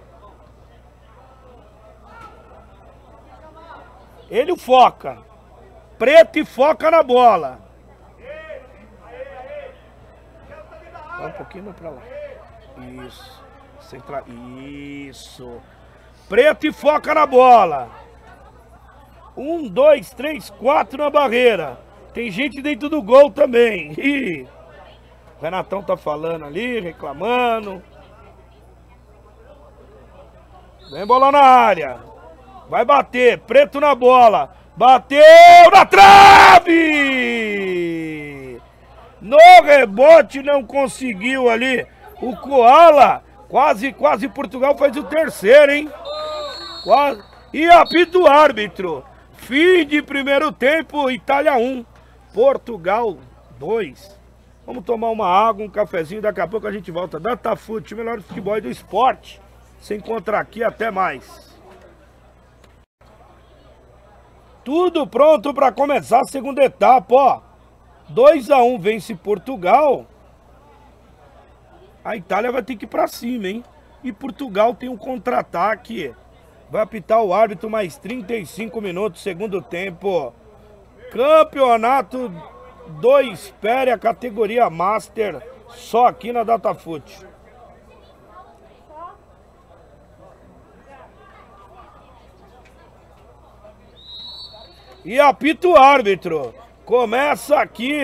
Ele 4.30 4.57
foca. 4.57 5.18
Preto 5.98 6.38
e 6.38 6.44
foca 6.44 6.90
na 6.90 7.03
bola. 7.03 7.61
Um 11.20 11.30
pouquinho 11.32 11.74
pra 11.74 11.90
lá. 11.90 12.03
Isso. 13.07 13.44
Centra... 13.80 14.24
Isso. 14.26 15.61
Preto 16.28 16.66
e 16.66 16.72
foca 16.72 17.12
na 17.12 17.26
bola. 17.26 17.90
Um, 19.36 19.68
dois, 19.68 20.11
três, 20.11 20.48
quatro 20.48 21.03
na 21.03 21.11
barreira. 21.11 21.78
Tem 22.12 22.30
gente 22.30 22.61
dentro 22.61 22.88
do 22.88 23.02
gol 23.02 23.30
também. 23.30 23.92
Ih. 23.98 24.46
O 25.38 25.42
Renatão 25.42 25.82
tá 25.82 25.96
falando 25.96 26.44
ali, 26.44 26.80
reclamando. 26.80 27.82
Vem 30.90 31.06
bola 31.06 31.30
na 31.32 31.40
área. 31.40 31.98
Vai 32.68 32.84
bater. 32.84 33.38
Preto 33.38 33.80
na 33.80 33.94
bola. 33.94 34.54
Bateu 34.76 35.70
na 35.72 35.84
trave! 35.84 36.70
No 39.20 39.38
rebote 39.62 40.42
não 40.42 40.64
conseguiu 40.64 41.48
ali. 41.50 41.86
O 42.20 42.36
Koala. 42.36 43.22
Quase, 43.48 43.92
quase 43.92 44.28
Portugal 44.28 44.76
faz 44.76 44.96
o 44.96 45.02
terceiro, 45.02 45.72
hein? 45.72 45.90
Quase. 46.84 47.22
E 47.52 47.66
apita 47.68 48.18
o 48.18 48.26
árbitro. 48.26 49.04
Fim 49.32 49.84
de 49.84 50.00
primeiro 50.02 50.52
tempo, 50.52 51.11
Itália 51.11 51.54
1, 51.54 51.84
Portugal 52.32 53.16
2. 53.58 54.20
Vamos 54.66 54.84
tomar 54.84 55.10
uma 55.10 55.26
água, 55.26 55.64
um 55.64 55.70
cafezinho, 55.70 56.22
daqui 56.22 56.40
a 56.40 56.46
pouco 56.46 56.66
a 56.66 56.72
gente 56.72 56.90
volta. 56.90 57.18
Datafute, 57.18 57.94
melhor 57.94 58.20
futebol 58.20 58.60
do 58.60 58.70
esporte. 58.70 59.40
Se 59.80 59.94
encontra 59.96 60.38
aqui, 60.38 60.62
até 60.62 60.90
mais. 60.90 61.50
Tudo 64.62 65.06
pronto 65.06 65.52
para 65.54 65.72
começar 65.72 66.20
a 66.20 66.24
segunda 66.24 66.62
etapa, 66.62 67.14
ó. 67.14 67.40
2 68.10 68.50
a 68.50 68.62
1 68.62 68.78
vence 68.78 69.14
Portugal. 69.14 70.06
A 72.04 72.16
Itália 72.16 72.52
vai 72.52 72.62
ter 72.62 72.76
que 72.76 72.84
ir 72.84 72.88
para 72.88 73.06
cima, 73.06 73.48
hein? 73.48 73.64
E 74.04 74.12
Portugal 74.12 74.74
tem 74.74 74.88
um 74.88 74.96
contra-ataque. 74.96 76.14
Vai 76.70 76.82
apitar 76.82 77.22
o 77.22 77.34
árbitro 77.34 77.68
mais 77.68 77.96
35 77.96 78.80
minutos, 78.80 79.22
segundo 79.22 79.60
tempo. 79.60 80.32
Campeonato 81.11 82.32
2 83.00 83.54
Pere, 83.61 83.90
a 83.90 83.98
categoria 83.98 84.70
Master, 84.70 85.42
só 85.68 86.06
aqui 86.06 86.32
na 86.32 86.44
Datafute. 86.44 87.26
E 95.04 95.18
apita 95.18 95.66
o 95.66 95.76
árbitro. 95.76 96.54
Começa 96.84 97.58
aqui 97.58 98.02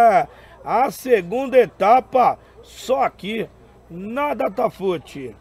a 0.64 0.90
segunda 0.90 1.58
etapa, 1.58 2.38
só 2.62 3.02
aqui 3.02 3.48
na 3.90 4.32
Datafute. 4.32 5.36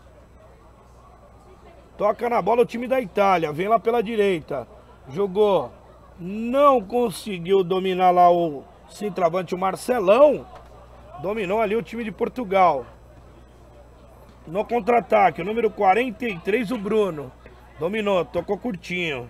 Toca 1.97 2.29
na 2.29 2.41
bola 2.41 2.63
o 2.63 2.65
time 2.65 2.87
da 2.87 2.99
Itália. 2.99 3.51
Vem 3.51 3.67
lá 3.67 3.79
pela 3.79 4.01
direita. 4.01 4.67
Jogou. 5.09 5.78
Não 6.19 6.81
conseguiu 6.81 7.63
dominar 7.63 8.11
lá 8.11 8.29
o 8.29 8.65
centroavante, 8.89 9.55
o 9.55 9.57
Marcelão. 9.57 10.45
Dominou 11.21 11.61
ali 11.61 11.75
o 11.75 11.81
time 11.81 12.03
de 12.03 12.11
Portugal. 12.11 12.85
No 14.45 14.65
contra-ataque, 14.65 15.41
o 15.41 15.45
número 15.45 15.69
43, 15.69 16.71
o 16.71 16.77
Bruno. 16.77 17.31
Dominou, 17.79 18.25
tocou 18.25 18.57
curtinho. 18.57 19.29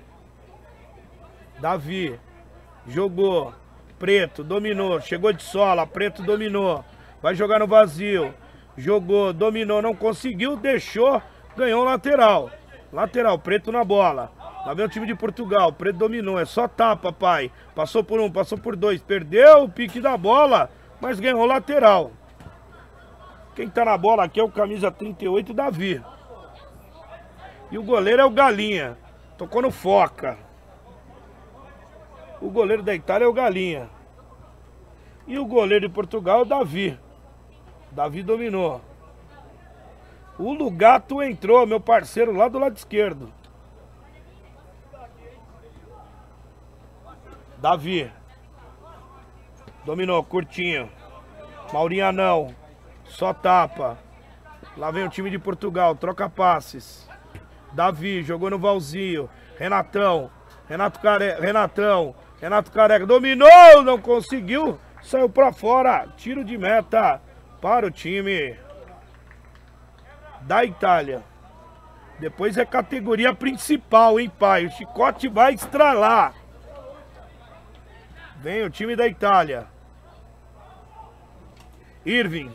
Davi. 1.59 2.19
Jogou. 2.87 3.53
Preto, 3.99 4.43
dominou. 4.43 4.99
Chegou 4.99 5.31
de 5.31 5.43
sola, 5.43 5.85
Preto 5.85 6.23
dominou. 6.23 6.83
Vai 7.21 7.35
jogar 7.35 7.59
no 7.59 7.67
vazio. 7.67 8.33
Jogou, 8.75 9.33
dominou, 9.33 9.81
não 9.81 9.93
conseguiu, 9.93 10.55
deixou, 10.55 11.21
ganhou 11.55 11.83
lateral. 11.83 12.49
Lateral, 12.93 13.37
preto 13.37 13.73
na 13.73 13.83
bola. 13.83 14.31
Lá 14.65 14.73
vem 14.73 14.85
o 14.85 14.89
time 14.89 15.07
de 15.07 15.15
Portugal. 15.15 15.71
Preto 15.71 15.97
dominou. 15.97 16.39
É 16.39 16.45
só 16.45 16.67
tapa, 16.67 17.11
pai. 17.11 17.51
Passou 17.73 18.03
por 18.03 18.19
um, 18.19 18.31
passou 18.31 18.57
por 18.57 18.75
dois. 18.75 19.01
Perdeu 19.01 19.63
o 19.63 19.69
pique 19.69 20.01
da 20.01 20.17
bola, 20.17 20.69
mas 20.99 21.19
ganhou 21.19 21.45
lateral. 21.45 22.11
Quem 23.55 23.69
tá 23.69 23.83
na 23.83 23.97
bola 23.97 24.23
aqui 24.23 24.39
é 24.39 24.43
o 24.43 24.51
camisa 24.51 24.91
38, 24.91 25.53
Davi. 25.53 26.01
E 27.71 27.77
o 27.77 27.83
goleiro 27.83 28.21
é 28.21 28.25
o 28.25 28.29
Galinha. 28.29 28.97
Tocou 29.37 29.61
no 29.61 29.71
Foca. 29.71 30.37
O 32.41 32.49
goleiro 32.49 32.83
da 32.83 32.95
Itália 32.95 33.25
é 33.25 33.27
o 33.27 33.33
Galinha. 33.33 33.89
E 35.27 35.37
o 35.37 35.45
goleiro 35.45 35.87
de 35.87 35.93
Portugal 35.93 36.39
é 36.39 36.41
o 36.41 36.45
Davi. 36.45 36.97
Davi 37.91 38.23
dominou. 38.23 38.81
O 40.37 40.53
Lugato 40.53 41.21
entrou, 41.21 41.67
meu 41.67 41.81
parceiro, 41.81 42.31
lá 42.31 42.47
do 42.47 42.59
lado 42.59 42.77
esquerdo. 42.77 43.38
Davi. 47.59 48.11
Dominou, 49.85 50.23
curtinho. 50.23 50.89
Maurinha 51.73 52.11
não. 52.11 52.55
Só 53.05 53.33
tapa. 53.33 53.97
Lá 54.77 54.91
vem 54.91 55.03
o 55.03 55.09
time 55.09 55.29
de 55.29 55.37
Portugal, 55.37 55.95
troca 55.95 56.29
passes. 56.29 57.09
Davi, 57.73 58.23
jogou 58.23 58.49
no 58.49 58.57
Valzinho. 58.57 59.29
Renatão. 59.57 60.31
Renato 60.67 60.99
Care... 60.99 61.39
Renatão. 61.39 62.15
Renato 62.39 62.71
Careca 62.71 63.05
dominou, 63.05 63.83
não 63.83 63.99
conseguiu. 63.99 64.79
Saiu 65.01 65.29
pra 65.29 65.51
fora. 65.51 66.07
Tiro 66.15 66.43
de 66.43 66.57
meta 66.57 67.21
para 67.61 67.85
o 67.85 67.91
time 67.91 68.55
da 70.41 70.63
Itália. 70.63 71.21
Depois 72.19 72.57
é 72.57 72.65
categoria 72.65 73.33
principal, 73.33 74.19
hein, 74.19 74.31
pai? 74.39 74.65
O 74.65 74.71
chicote 74.71 75.27
vai 75.27 75.53
estralar. 75.53 76.33
Vem 78.41 78.63
o 78.63 78.69
time 78.69 78.95
da 78.95 79.05
Itália. 79.05 79.67
Irving. 82.05 82.49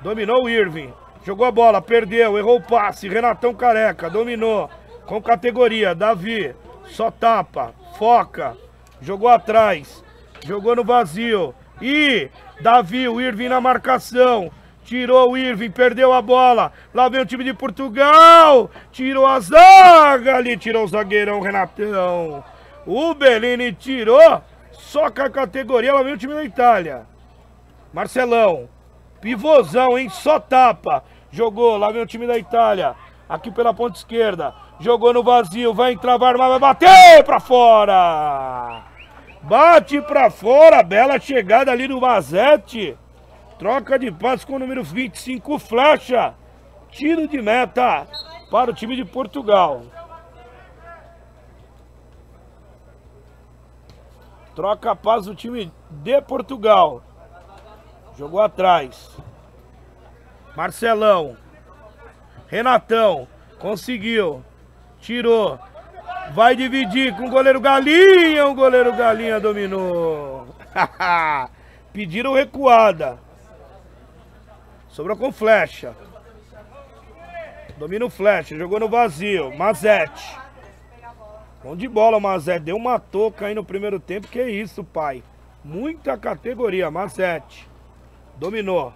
Dominou 0.00 0.44
o 0.44 0.48
Irving. 0.48 0.94
Jogou 1.26 1.46
a 1.46 1.50
bola, 1.50 1.82
perdeu, 1.82 2.38
errou 2.38 2.56
o 2.56 2.62
passe. 2.62 3.06
Renatão 3.06 3.54
Careca, 3.54 4.08
dominou. 4.08 4.70
Com 5.04 5.20
categoria, 5.20 5.94
Davi. 5.94 6.54
Só 6.86 7.10
tapa, 7.10 7.74
foca. 7.98 8.56
Jogou 9.02 9.28
atrás. 9.28 10.02
Jogou 10.46 10.74
no 10.74 10.84
vazio. 10.84 11.54
E 11.82 12.30
Davi, 12.62 13.06
o 13.08 13.20
Irving 13.20 13.48
na 13.48 13.60
marcação. 13.60 14.50
Tirou 14.82 15.32
o 15.32 15.36
Irving, 15.36 15.70
perdeu 15.70 16.14
a 16.14 16.22
bola. 16.22 16.72
Lá 16.94 17.10
vem 17.10 17.20
o 17.20 17.26
time 17.26 17.44
de 17.44 17.52
Portugal. 17.52 18.70
Tirou 18.90 19.26
a 19.26 19.38
zaga 19.38 20.36
ali, 20.36 20.56
tirou 20.56 20.84
o 20.84 20.88
zagueirão 20.88 21.40
Renatão. 21.40 22.42
O 22.86 23.14
Bellini 23.14 23.72
tirou. 23.72 24.42
Só 24.72 25.10
com 25.10 25.22
a 25.22 25.30
categoria, 25.30 25.92
lá 25.92 26.02
vem 26.02 26.14
o 26.14 26.18
time 26.18 26.34
da 26.34 26.44
Itália. 26.44 27.06
Marcelão. 27.92 28.68
Pivôzão, 29.20 29.98
hein? 29.98 30.08
Só 30.08 30.40
tapa. 30.40 31.04
Jogou, 31.30 31.76
lá 31.76 31.90
vem 31.90 32.02
o 32.02 32.06
time 32.06 32.26
da 32.26 32.38
Itália. 32.38 32.94
Aqui 33.28 33.50
pela 33.50 33.74
ponta 33.74 33.96
esquerda. 33.96 34.54
Jogou 34.80 35.12
no 35.12 35.22
vazio, 35.22 35.74
vai 35.74 35.92
entrar, 35.92 36.16
vai 36.16 36.30
armar, 36.30 36.48
vai 36.48 36.58
bater 36.58 37.22
pra 37.22 37.38
fora. 37.38 38.82
Bate 39.42 40.00
pra 40.02 40.30
fora, 40.30 40.82
bela 40.82 41.20
chegada 41.20 41.70
ali 41.70 41.86
do 41.86 42.00
Mazete. 42.00 42.96
Troca 43.58 43.98
de 43.98 44.10
passe 44.10 44.46
com 44.46 44.54
o 44.54 44.58
número 44.58 44.82
25, 44.82 45.58
flecha. 45.58 46.34
Tiro 46.90 47.28
de 47.28 47.40
meta 47.40 48.06
para 48.50 48.70
o 48.70 48.74
time 48.74 48.96
de 48.96 49.04
Portugal. 49.04 49.82
Troca 54.60 54.94
paz 54.94 55.24
do 55.24 55.34
time 55.34 55.72
de 55.88 56.20
Portugal. 56.20 57.02
Jogou 58.18 58.42
atrás. 58.42 59.08
Marcelão. 60.54 61.34
Renatão. 62.46 63.26
Conseguiu. 63.58 64.44
Tirou. 65.00 65.58
Vai 66.34 66.54
dividir 66.54 67.16
com 67.16 67.28
o 67.28 67.30
goleiro 67.30 67.58
Galinha. 67.58 68.48
O 68.48 68.54
goleiro 68.54 68.94
Galinha 68.94 69.40
dominou. 69.40 70.46
Pediram 71.90 72.34
recuada. 72.34 73.18
Sobrou 74.90 75.16
com 75.16 75.32
flecha. 75.32 75.96
Domina 77.78 78.04
o 78.04 78.10
flecha, 78.10 78.54
jogou 78.58 78.78
no 78.78 78.90
vazio. 78.90 79.56
Mazete. 79.56 80.38
Bom 81.62 81.76
de 81.76 81.86
bola, 81.86 82.18
Mazete. 82.18 82.64
Deu 82.64 82.76
uma 82.76 82.98
toca 82.98 83.46
aí 83.46 83.54
no 83.54 83.62
primeiro 83.62 84.00
tempo. 84.00 84.28
Que 84.28 84.42
isso, 84.42 84.82
pai. 84.82 85.22
Muita 85.62 86.16
categoria, 86.16 86.90
Mazete. 86.90 87.68
Dominou. 88.36 88.94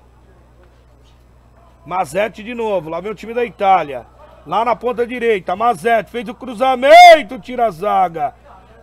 Mazete 1.85 2.43
de 2.43 2.55
novo. 2.55 2.89
Lá 2.89 3.01
vem 3.01 3.13
o 3.13 3.15
time 3.15 3.35
da 3.35 3.45
Itália. 3.45 4.07
Lá 4.47 4.65
na 4.65 4.75
ponta 4.75 5.07
direita. 5.07 5.55
Mazete 5.55 6.11
fez 6.11 6.27
o 6.27 6.35
cruzamento. 6.35 7.39
Tira 7.39 7.67
a 7.67 7.71
zaga. 7.71 8.35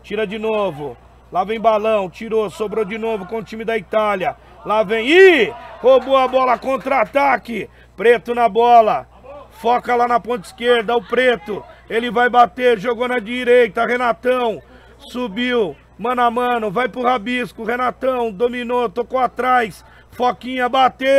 Tira 0.03 0.27
de 0.27 0.37
novo. 0.37 0.95
Lá 1.31 1.43
vem 1.43 1.59
balão. 1.59 2.07
Tirou. 2.07 2.51
Sobrou 2.51 2.85
de 2.85 2.99
novo 2.99 3.25
com 3.25 3.37
o 3.37 3.43
time 3.43 3.65
da 3.65 3.75
Itália. 3.75 4.35
Lá 4.63 4.83
vem. 4.83 5.07
Ih! 5.07 5.51
Roubou 5.79 6.15
a 6.15 6.27
bola, 6.27 6.55
contra-ataque. 6.59 7.67
Preto 7.97 8.35
na 8.35 8.47
bola. 8.47 9.07
Foca 9.49 9.95
lá 9.95 10.07
na 10.07 10.19
ponta 10.19 10.45
esquerda, 10.45 10.95
o 10.95 11.03
Preto. 11.03 11.63
Ele 11.91 12.09
vai 12.09 12.29
bater, 12.29 12.79
jogou 12.79 13.05
na 13.05 13.19
direita. 13.19 13.85
Renatão 13.85 14.61
subiu. 14.97 15.75
Mano 15.99 16.21
a 16.21 16.31
mano, 16.31 16.71
vai 16.71 16.87
pro 16.87 17.03
rabisco. 17.03 17.65
Renatão 17.65 18.31
dominou, 18.31 18.87
tocou 18.87 19.19
atrás. 19.19 19.83
Foquinha 20.11 20.69
bateu, 20.69 21.09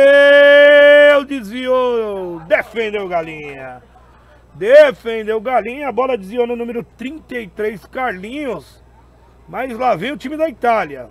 desviou. 1.27 2.39
Defendeu 2.39 3.07
Galinha. 3.07 3.83
Defendeu 4.55 5.39
Galinha. 5.39 5.89
A 5.89 5.91
bola 5.91 6.17
desviou 6.17 6.47
no 6.47 6.55
número 6.55 6.83
33, 6.83 7.85
Carlinhos. 7.85 8.83
Mas 9.47 9.77
lá 9.77 9.93
vem 9.93 10.11
o 10.11 10.17
time 10.17 10.35
da 10.35 10.49
Itália. 10.49 11.07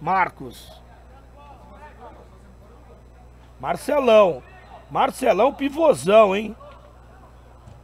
Marcos. 0.00 0.82
Marcelão. 3.60 4.42
Marcelão 4.90 5.54
pivôzão, 5.54 6.34
hein? 6.34 6.56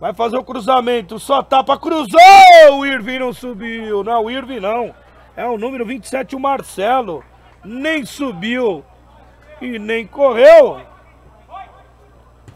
Vai 0.00 0.14
fazer 0.14 0.38
o 0.38 0.44
cruzamento, 0.44 1.18
só 1.18 1.42
tapa, 1.42 1.78
cruzou! 1.78 2.18
O 2.78 2.86
Irving 2.86 3.18
não 3.18 3.34
subiu. 3.34 4.02
Não, 4.02 4.24
o 4.24 4.30
Irving 4.30 4.58
não. 4.58 4.94
É 5.36 5.44
o 5.44 5.58
número 5.58 5.84
27, 5.84 6.34
o 6.34 6.40
Marcelo. 6.40 7.22
Nem 7.62 8.06
subiu 8.06 8.82
e 9.60 9.78
nem 9.78 10.06
correu. 10.06 10.80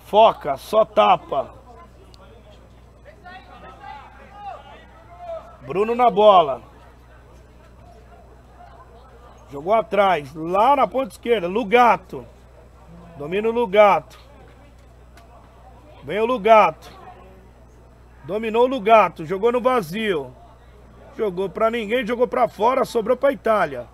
Foca, 0.07 0.57
só 0.57 0.86
tapa. 0.86 1.53
Bruno 5.66 5.95
na 5.95 6.09
bola. 6.09 6.62
Jogou 9.53 9.74
atrás, 9.74 10.34
lá 10.34 10.74
na 10.74 10.86
ponta 10.86 11.12
esquerda, 11.12 11.47
Lugato. 11.47 12.26
Domina 13.18 13.51
o 13.51 13.53
Lugato. 13.53 14.18
Vem 16.05 16.20
o 16.20 16.26
Lugato. 16.26 17.04
Dominou 18.25 18.64
o 18.64 18.68
Lugato, 18.68 19.25
jogou 19.27 19.53
no 19.53 19.61
vazio. 19.61 20.35
Jogou 21.16 21.49
pra 21.49 21.70
ninguém, 21.70 22.07
jogou 22.07 22.27
pra 22.27 22.49
fora, 22.49 22.85
sobrou 22.85 23.16
pra 23.16 23.33
Itália. 23.33 23.87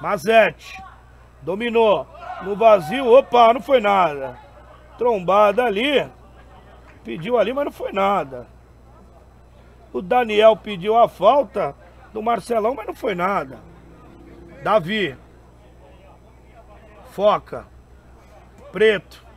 Mazete. 0.00 0.82
Dominou. 1.42 2.06
No 2.42 2.56
vazio, 2.56 3.06
opa, 3.06 3.52
não 3.52 3.60
foi 3.60 3.80
nada. 3.80 4.38
Trombada 4.96 5.64
ali. 5.64 6.08
Pediu 7.04 7.38
ali, 7.38 7.52
mas 7.52 7.64
não 7.64 7.72
foi 7.72 7.92
nada. 7.92 8.46
O 9.92 10.00
Daniel 10.00 10.56
pediu 10.56 10.96
a 10.96 11.08
falta 11.08 11.74
do 12.12 12.22
Marcelão, 12.22 12.74
mas 12.74 12.86
não 12.86 12.94
foi 12.94 13.14
nada. 13.14 13.58
Davi. 14.62 15.16
Foca. 17.10 17.66
Preto. 18.70 19.29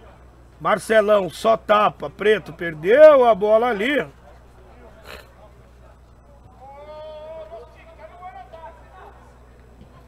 Marcelão, 0.64 1.30
só 1.30 1.58
tapa. 1.58 2.10
Preto 2.10 2.54
perdeu 2.54 3.26
a 3.26 3.36
bola 3.36 3.68
ali. 3.68 4.08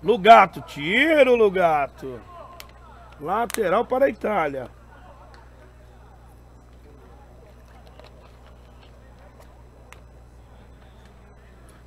Lugato, 0.02 0.62
tira 0.62 1.30
o 1.30 1.36
Lugato. 1.36 2.22
Lateral 3.20 3.86
para 3.86 4.06
a 4.06 4.10
Itália. 4.10 4.70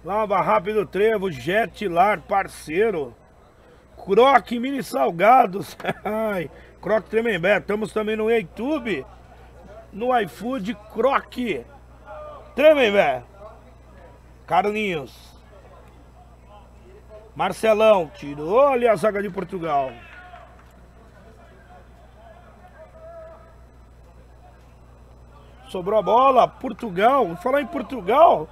Lava 0.04 0.42
rápido 0.42 0.84
trevo, 0.84 1.30
Jetlar, 1.30 2.20
parceiro. 2.20 3.16
Croque 3.96 4.60
Mini 4.60 4.82
Salgados. 4.82 5.74
Ai, 6.04 6.50
Croque 6.80 7.10
Tremembé. 7.10 7.58
Estamos 7.58 7.92
também 7.92 8.16
no 8.16 8.30
YouTube. 8.30 9.04
No 9.92 10.18
iFood 10.20 10.76
Croque 10.92 11.64
Tremembé. 12.54 13.22
Carlinhos. 14.46 15.36
Marcelão. 17.34 18.10
Tirou 18.14 18.68
ali 18.68 18.86
a 18.86 18.96
zaga 18.96 19.22
de 19.22 19.30
Portugal. 19.30 19.92
Sobrou 25.68 25.98
a 25.98 26.02
bola. 26.02 26.48
Portugal. 26.48 27.36
Falar 27.36 27.60
em 27.60 27.66
Portugal. 27.66 28.48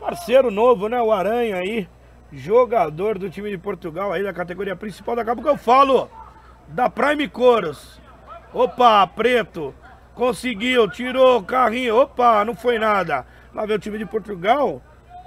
Parceiro 0.00 0.50
novo, 0.50 0.88
né? 0.88 1.00
O 1.00 1.12
Aranha 1.12 1.56
aí. 1.56 1.88
Jogador 2.32 3.18
do 3.18 3.28
time 3.28 3.50
de 3.50 3.58
Portugal 3.58 4.12
aí 4.12 4.22
da 4.22 4.32
categoria 4.32 4.76
principal. 4.76 5.16
Daqui 5.16 5.30
a 5.30 5.34
pouco 5.34 5.48
eu 5.48 5.56
falo 5.56 6.08
da 6.70 6.88
Prime 6.88 7.28
Coros. 7.28 8.00
Opa, 8.52 9.06
preto. 9.06 9.74
Conseguiu, 10.14 10.88
tirou 10.90 11.38
o 11.38 11.42
carrinho. 11.42 11.96
Opa, 11.96 12.44
não 12.44 12.54
foi 12.54 12.78
nada. 12.78 13.26
Lá 13.54 13.66
vem 13.66 13.76
o 13.76 13.78
time 13.78 13.98
de 13.98 14.06
Portugal. 14.06 14.82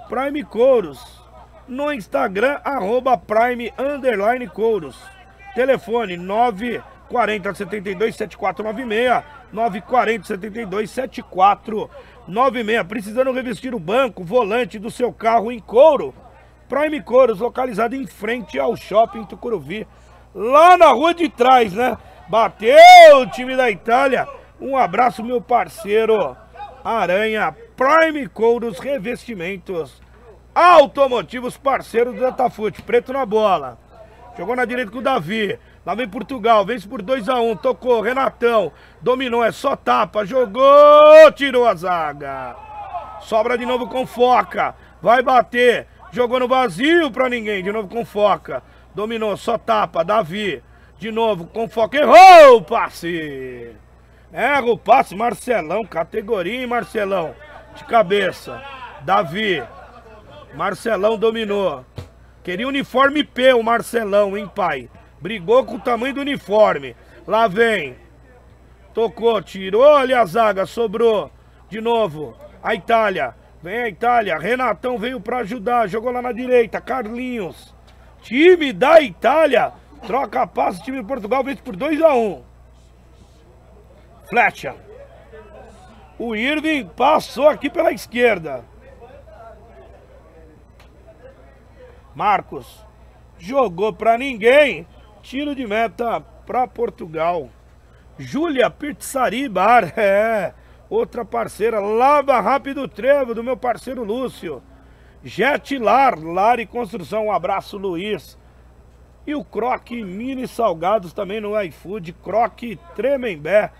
Prime 0.08 0.42
Coros. 0.44 1.22
No 1.66 1.92
Instagram, 1.92 2.58
arroba 2.64 3.16
Prime 3.16 3.72
Underline 3.78 4.46
Couros. 4.48 4.96
Telefone 5.54 6.16
940 6.16 7.54
72 7.54 8.16
7496. 8.16 9.24
940 9.52 10.26
72 10.26 10.90
7496. 10.90 12.86
Precisando 12.86 13.32
revestir 13.32 13.74
o 13.74 13.80
banco, 13.80 14.24
volante 14.24 14.78
do 14.78 14.90
seu 14.90 15.12
carro 15.12 15.50
em 15.50 15.58
couro 15.58 16.14
Prime 16.68 17.00
Coros, 17.02 17.40
localizado 17.40 17.94
em 17.94 18.06
frente 18.06 18.58
ao 18.58 18.74
Shopping 18.74 19.24
Tucuruvi, 19.26 19.86
lá 20.34 20.76
na 20.76 20.88
rua 20.88 21.14
de 21.14 21.28
trás, 21.28 21.72
né? 21.72 21.96
Bateu 22.28 23.18
o 23.20 23.26
time 23.26 23.56
da 23.56 23.70
Itália. 23.70 24.26
Um 24.60 24.76
abraço, 24.76 25.22
meu 25.22 25.40
parceiro 25.40 26.36
Aranha 26.82 27.54
Prime 27.76 28.26
Couros 28.28 28.78
Revestimentos 28.78 30.02
Automotivos, 30.54 31.56
parceiro 31.56 32.12
do 32.12 32.20
Datafute. 32.20 32.80
Preto 32.80 33.12
na 33.12 33.26
bola. 33.26 33.76
Jogou 34.38 34.54
na 34.54 34.64
direita 34.64 34.90
com 34.90 34.98
o 34.98 35.02
Davi. 35.02 35.58
Lá 35.84 35.94
vem 35.96 36.08
Portugal, 36.08 36.64
vence 36.64 36.86
por 36.86 37.02
2x1. 37.02 37.42
Um, 37.42 37.56
tocou, 37.56 38.00
Renatão. 38.00 38.70
Dominou, 39.00 39.44
é 39.44 39.50
só 39.50 39.74
tapa. 39.74 40.24
Jogou, 40.24 41.32
tirou 41.34 41.66
a 41.66 41.74
zaga. 41.74 42.54
Sobra 43.20 43.58
de 43.58 43.66
novo 43.66 43.88
com 43.88 44.06
foca. 44.06 44.76
Vai 45.02 45.22
bater. 45.22 45.88
Jogou 46.12 46.38
no 46.38 46.46
vazio 46.46 47.10
pra 47.10 47.28
ninguém. 47.28 47.62
De 47.62 47.72
novo 47.72 47.88
com 47.88 48.04
foca. 48.04 48.62
Dominou, 48.94 49.36
só 49.36 49.58
tapa. 49.58 50.04
Davi. 50.04 50.62
De 50.98 51.10
novo 51.10 51.46
com 51.46 51.68
foca. 51.68 51.98
Errou 51.98 52.58
o 52.58 52.62
passe. 52.62 53.74
Erra 54.32 54.66
o 54.66 54.78
passe. 54.78 55.14
Marcelão. 55.14 55.84
Categoria, 55.84 56.60
hein, 56.60 56.66
Marcelão. 56.66 57.34
De 57.74 57.84
cabeça. 57.84 58.62
Davi. 59.02 59.62
Marcelão 60.54 61.18
dominou. 61.18 61.84
Queria 62.42 62.68
uniforme 62.68 63.24
P 63.24 63.54
o 63.54 63.62
Marcelão, 63.62 64.36
hein, 64.36 64.50
pai? 64.54 64.88
Brigou 65.20 65.64
com 65.64 65.76
o 65.76 65.80
tamanho 65.80 66.14
do 66.14 66.20
uniforme. 66.20 66.94
Lá 67.26 67.48
vem. 67.48 67.96
Tocou, 68.92 69.42
tirou 69.42 69.96
ali 69.96 70.14
a 70.14 70.24
zaga, 70.24 70.66
sobrou. 70.66 71.30
De 71.68 71.80
novo. 71.80 72.36
A 72.62 72.74
Itália. 72.74 73.34
Vem 73.62 73.78
a 73.78 73.88
Itália, 73.88 74.38
Renatão 74.38 74.98
veio 74.98 75.18
para 75.18 75.38
ajudar, 75.38 75.88
jogou 75.88 76.12
lá 76.12 76.20
na 76.20 76.32
direita, 76.32 76.82
Carlinhos. 76.82 77.73
Time 78.24 78.72
da 78.72 79.02
Itália, 79.02 79.70
troca 80.06 80.40
a 80.40 80.46
passe, 80.46 80.82
time 80.82 80.96
de 80.96 81.06
Portugal 81.06 81.44
vence 81.44 81.60
por 81.60 81.76
2 81.76 82.00
a 82.00 82.14
1 82.14 82.26
um. 82.26 82.42
Flecha. 84.26 84.74
O 86.18 86.34
Irving 86.34 86.86
passou 86.86 87.46
aqui 87.46 87.68
pela 87.68 87.92
esquerda. 87.92 88.64
Marcos 92.14 92.82
jogou 93.38 93.92
para 93.92 94.16
ninguém. 94.16 94.86
Tiro 95.20 95.54
de 95.54 95.66
meta 95.66 96.22
para 96.46 96.66
Portugal. 96.66 97.50
Júlia 98.18 98.70
Pizzaria 98.70 99.50
Bar, 99.50 99.92
é. 99.98 100.54
Outra 100.88 101.26
parceira, 101.26 101.78
Lava 101.78 102.40
Rápido 102.40 102.88
Trevo, 102.88 103.34
do 103.34 103.44
meu 103.44 103.56
parceiro 103.56 104.02
Lúcio. 104.02 104.62
Jetlar, 105.24 106.22
Lar 106.22 106.60
e 106.60 106.66
Construção, 106.66 107.26
um 107.26 107.32
abraço 107.32 107.78
Luiz. 107.78 108.38
E 109.26 109.34
o 109.34 109.42
Croque 109.42 110.04
Mini 110.04 110.46
Salgados 110.46 111.14
também 111.14 111.40
no 111.40 111.58
iFood, 111.62 112.12
Croque 112.12 112.78
Tremembé. 112.94 113.72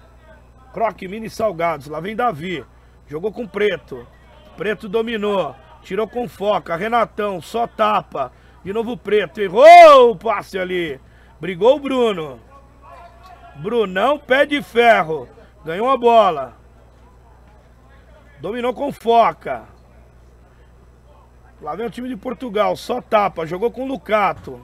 Croque 0.73 1.07
Mini 1.07 1.29
Salgados, 1.29 1.87
lá 1.87 2.01
vem 2.01 2.17
Davi. 2.17 2.65
Jogou 3.07 3.31
com 3.31 3.47
Preto. 3.47 4.07
Preto 4.57 4.89
dominou. 4.89 5.55
Tirou 5.83 6.09
com 6.09 6.27
foca. 6.27 6.75
Renatão, 6.77 7.43
só 7.43 7.67
tapa. 7.67 8.33
De 8.65 8.73
novo 8.73 8.97
Preto. 8.97 9.39
Errou 9.39 10.13
o 10.13 10.17
passe 10.17 10.59
ali. 10.59 10.99
Brigou 11.39 11.77
o 11.77 11.81
Bruno. 11.81 12.41
Brunão, 13.57 14.19
pé 14.19 14.47
de 14.47 14.63
ferro. 14.63 15.29
Ganhou 15.63 15.91
a 15.91 15.97
bola. 15.99 16.57
Dominou 18.41 18.73
com 18.73 18.91
foca. 18.91 19.74
Lá 21.65 21.75
vem 21.75 21.87
o 21.87 21.91
time 21.91 22.11
de 22.11 22.17
Portugal, 22.17 22.77
só 22.77 23.01
tapa, 23.01 23.47
jogou 23.47 23.71
com 23.71 23.87
Lucato. 23.87 24.61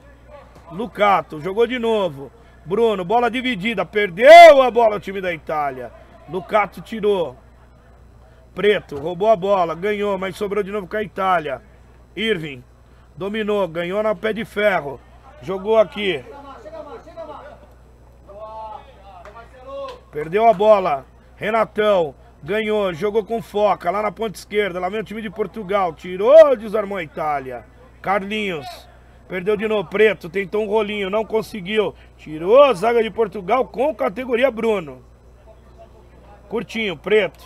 Lucato, 0.71 1.41
jogou 1.41 1.65
de 1.65 1.79
novo. 1.79 2.31
Bruno, 2.63 3.03
bola 3.03 3.31
dividida, 3.31 3.83
perdeu 3.83 4.61
a 4.61 4.69
bola 4.69 4.97
o 4.97 4.99
time 4.99 5.19
da 5.19 5.33
Itália. 5.33 5.91
Lucato 6.29 6.79
tirou. 6.79 7.35
Preto, 8.53 8.99
roubou 8.99 9.31
a 9.31 9.35
bola, 9.35 9.73
ganhou, 9.73 10.15
mas 10.19 10.35
sobrou 10.35 10.61
de 10.61 10.71
novo 10.71 10.85
com 10.85 10.95
a 10.95 11.01
Itália. 11.01 11.63
Irving, 12.15 12.63
dominou, 13.17 13.67
ganhou 13.67 14.03
na 14.03 14.13
pé 14.13 14.31
de 14.31 14.45
ferro. 14.45 15.01
Jogou 15.41 15.79
aqui. 15.79 16.23
Perdeu 20.11 20.47
a 20.47 20.53
bola. 20.53 21.03
Renatão, 21.35 22.13
ganhou, 22.43 22.93
jogou 22.93 23.23
com 23.23 23.41
foca 23.41 23.91
lá 23.91 24.01
na 24.01 24.11
ponta 24.11 24.37
esquerda. 24.37 24.79
Lá 24.79 24.89
vem 24.89 25.01
o 25.01 25.03
time 25.03 25.21
de 25.21 25.29
Portugal. 25.29 25.93
Tirou, 25.93 26.55
desarmou 26.55 26.97
a 26.97 27.03
Itália. 27.03 27.65
Carlinhos. 28.01 28.67
Perdeu 29.27 29.55
de 29.55 29.67
novo. 29.67 29.89
Preto 29.89 30.29
tentou 30.29 30.63
um 30.63 30.67
rolinho, 30.67 31.09
não 31.09 31.23
conseguiu. 31.23 31.95
Tirou 32.17 32.63
a 32.63 32.73
zaga 32.73 33.01
de 33.01 33.09
Portugal 33.09 33.65
com 33.65 33.93
categoria 33.95 34.51
Bruno. 34.51 35.03
Curtinho, 36.49 36.97
Preto. 36.97 37.45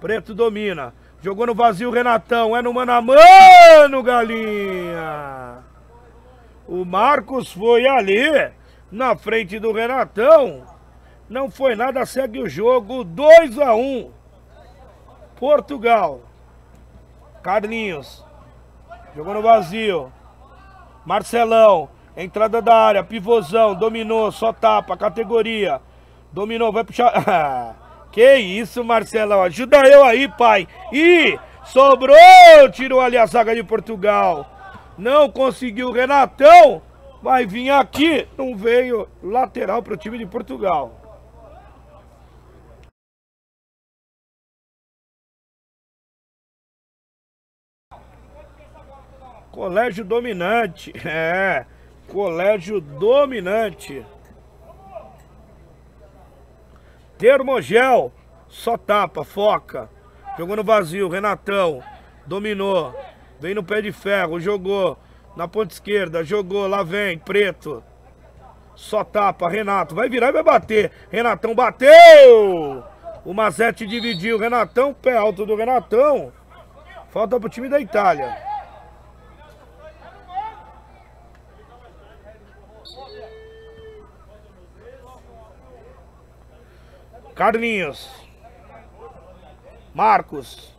Preto 0.00 0.34
domina. 0.34 0.94
Jogou 1.22 1.46
no 1.46 1.54
vazio 1.54 1.90
Renatão. 1.90 2.56
É 2.56 2.62
no 2.62 2.72
mano 2.72 2.92
a 2.92 3.02
mano, 3.02 4.02
galinha. 4.02 5.58
O 6.66 6.84
Marcos 6.84 7.52
foi 7.52 7.86
ali, 7.86 8.30
na 8.90 9.16
frente 9.16 9.58
do 9.58 9.72
Renatão. 9.72 10.69
Não 11.30 11.48
foi 11.48 11.76
nada, 11.76 12.04
segue 12.04 12.40
o 12.40 12.48
jogo. 12.48 13.04
2 13.04 13.56
a 13.60 13.72
1 13.72 13.78
um. 13.78 14.10
Portugal. 15.38 16.22
Carlinhos. 17.40 18.24
Jogou 19.14 19.34
no 19.34 19.40
vazio. 19.40 20.12
Marcelão. 21.06 21.88
Entrada 22.16 22.60
da 22.60 22.74
área, 22.74 23.04
pivôzão, 23.04 23.76
dominou, 23.76 24.32
só 24.32 24.52
tapa, 24.52 24.96
categoria. 24.96 25.80
Dominou, 26.32 26.72
vai 26.72 26.82
puxar. 26.82 27.14
que 28.10 28.34
isso, 28.34 28.82
Marcelão. 28.82 29.40
Ajuda 29.44 29.86
eu 29.86 30.02
aí, 30.02 30.28
pai. 30.28 30.66
E 30.92 31.38
sobrou, 31.64 32.16
tirou 32.72 33.00
ali 33.00 33.16
a 33.16 33.24
zaga 33.24 33.54
de 33.54 33.62
Portugal. 33.62 34.44
Não 34.98 35.30
conseguiu 35.30 35.92
Renatão. 35.92 36.82
Vai 37.22 37.46
vir 37.46 37.70
aqui. 37.70 38.26
Não 38.36 38.56
veio 38.56 39.08
lateral 39.22 39.80
para 39.80 39.94
o 39.94 39.96
time 39.96 40.18
de 40.18 40.26
Portugal. 40.26 40.99
Colégio 49.60 50.06
dominante. 50.06 50.90
É. 51.04 51.66
Colégio 52.08 52.80
dominante. 52.80 54.06
Termogel. 57.18 58.10
Só 58.48 58.78
tapa, 58.78 59.22
foca. 59.22 59.90
Jogou 60.38 60.56
no 60.56 60.64
vazio, 60.64 61.10
Renatão. 61.10 61.82
Dominou. 62.24 62.94
Vem 63.38 63.54
no 63.54 63.62
pé 63.62 63.82
de 63.82 63.92
ferro, 63.92 64.40
jogou. 64.40 64.96
Na 65.36 65.46
ponta 65.46 65.74
esquerda, 65.74 66.24
jogou, 66.24 66.66
lá 66.66 66.82
vem, 66.82 67.18
preto. 67.18 67.84
Só 68.74 69.04
tapa, 69.04 69.46
Renato. 69.46 69.94
Vai 69.94 70.08
virar 70.08 70.30
e 70.30 70.32
vai 70.32 70.42
bater. 70.42 70.90
Renatão 71.10 71.54
bateu! 71.54 72.82
O 73.26 73.34
Mazete 73.34 73.86
dividiu. 73.86 74.38
Renatão, 74.38 74.94
pé 74.94 75.18
alto 75.18 75.44
do 75.44 75.54
Renatão. 75.54 76.32
Falta 77.10 77.38
pro 77.38 77.50
time 77.50 77.68
da 77.68 77.78
Itália. 77.78 78.49
Carlinhos. 87.40 88.06
Marcos. 89.94 90.76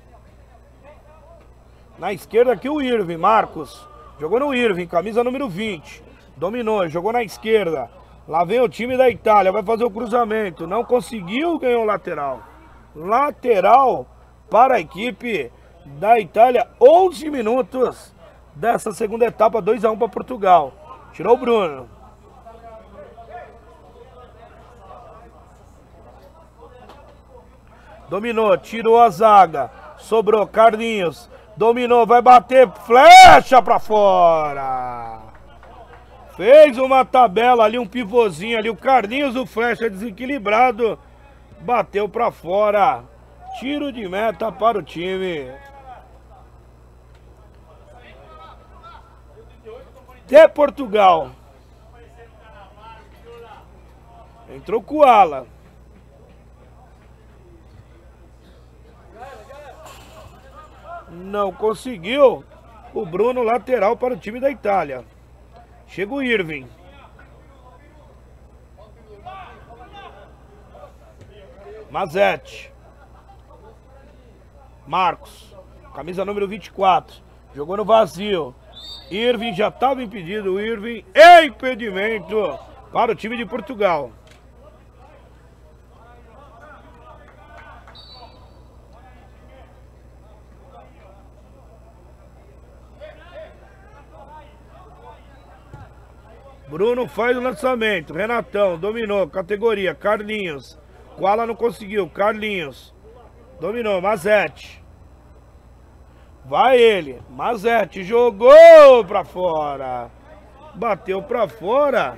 Na 1.97 2.13
esquerda 2.13 2.53
aqui 2.53 2.69
o 2.69 2.79
Irving, 2.79 3.17
Marcos. 3.17 3.89
Jogou 4.19 4.39
no 4.39 4.53
Irving, 4.53 4.85
camisa 4.85 5.23
número 5.23 5.49
20. 5.49 6.03
Dominou, 6.37 6.87
jogou 6.87 7.11
na 7.11 7.23
esquerda. 7.23 7.89
Lá 8.27 8.43
vem 8.43 8.61
o 8.61 8.69
time 8.69 8.95
da 8.95 9.09
Itália, 9.09 9.51
vai 9.51 9.63
fazer 9.63 9.83
o 9.85 9.89
cruzamento. 9.89 10.67
Não 10.67 10.83
conseguiu, 10.83 11.57
ganhou 11.57 11.81
o 11.81 11.85
lateral. 11.87 12.43
Lateral 12.95 14.05
para 14.47 14.75
a 14.75 14.79
equipe 14.79 15.51
da 15.99 16.19
Itália. 16.19 16.67
11 16.79 17.27
minutos 17.31 18.13
dessa 18.53 18.91
segunda 18.91 19.25
etapa, 19.25 19.63
2 19.63 19.83
a 19.83 19.89
1 19.89 19.97
para 19.97 20.09
Portugal. 20.09 21.09
Tirou 21.11 21.33
o 21.33 21.37
Bruno. 21.39 22.00
Dominou, 28.11 28.57
tirou 28.57 28.99
a 28.99 29.09
zaga. 29.09 29.71
Sobrou 29.97 30.45
Carlinhos. 30.45 31.29
Dominou, 31.55 32.05
vai 32.05 32.21
bater. 32.21 32.69
Flecha 32.85 33.61
pra 33.61 33.79
fora. 33.79 35.21
Fez 36.35 36.77
uma 36.77 37.05
tabela 37.05 37.63
ali, 37.63 37.79
um 37.79 37.87
pivôzinho 37.87 38.57
ali. 38.57 38.69
O 38.69 38.75
Carlinhos, 38.75 39.37
o 39.37 39.45
flecha 39.45 39.89
desequilibrado. 39.89 40.99
Bateu 41.61 42.09
pra 42.09 42.31
fora. 42.31 43.01
Tiro 43.61 43.93
de 43.93 44.05
meta 44.09 44.51
para 44.51 44.77
o 44.77 44.83
time. 44.83 45.49
De 50.27 50.47
Portugal. 50.49 51.31
Entrou 54.49 54.83
com 54.83 54.97
o 54.97 55.03
ala. 55.03 55.47
Não 61.21 61.51
conseguiu. 61.51 62.43
O 62.93 63.05
Bruno 63.05 63.41
lateral 63.41 63.95
para 63.95 64.15
o 64.15 64.17
time 64.17 64.39
da 64.39 64.49
Itália. 64.49 65.05
Chega 65.87 66.13
o 66.13 66.21
Irving. 66.21 66.67
Mazete. 71.89 72.71
Marcos. 74.87 75.55
Camisa 75.93 76.25
número 76.25 76.47
24. 76.47 77.21
Jogou 77.53 77.77
no 77.77 77.85
vazio. 77.85 78.55
Irving 79.09 79.53
já 79.53 79.67
estava 79.67 80.01
impedido. 80.01 80.59
Irving. 80.59 81.05
Impedimento 81.45 82.59
para 82.91 83.11
o 83.11 83.15
time 83.15 83.37
de 83.37 83.45
Portugal. 83.45 84.11
Bruno 96.71 97.05
faz 97.05 97.35
o 97.35 97.41
lançamento. 97.41 98.13
Renatão 98.13 98.79
dominou. 98.79 99.27
Categoria. 99.27 99.93
Carlinhos. 99.93 100.79
Koala 101.17 101.45
não 101.45 101.53
conseguiu. 101.53 102.09
Carlinhos. 102.09 102.95
Dominou. 103.59 103.99
Mazete. 104.01 104.81
Vai 106.45 106.77
ele. 106.77 107.21
Mazete 107.29 108.05
jogou 108.05 109.03
pra 109.05 109.25
fora. 109.25 110.09
Bateu 110.73 111.21
pra 111.21 111.45
fora. 111.45 112.17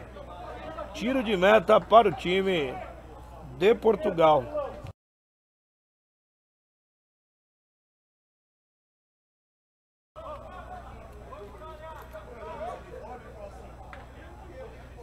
Tiro 0.93 1.23
de 1.23 1.35
meta 1.35 1.81
para 1.81 2.09
o 2.09 2.11
time 2.11 2.75
de 3.57 3.73
Portugal. 3.73 4.71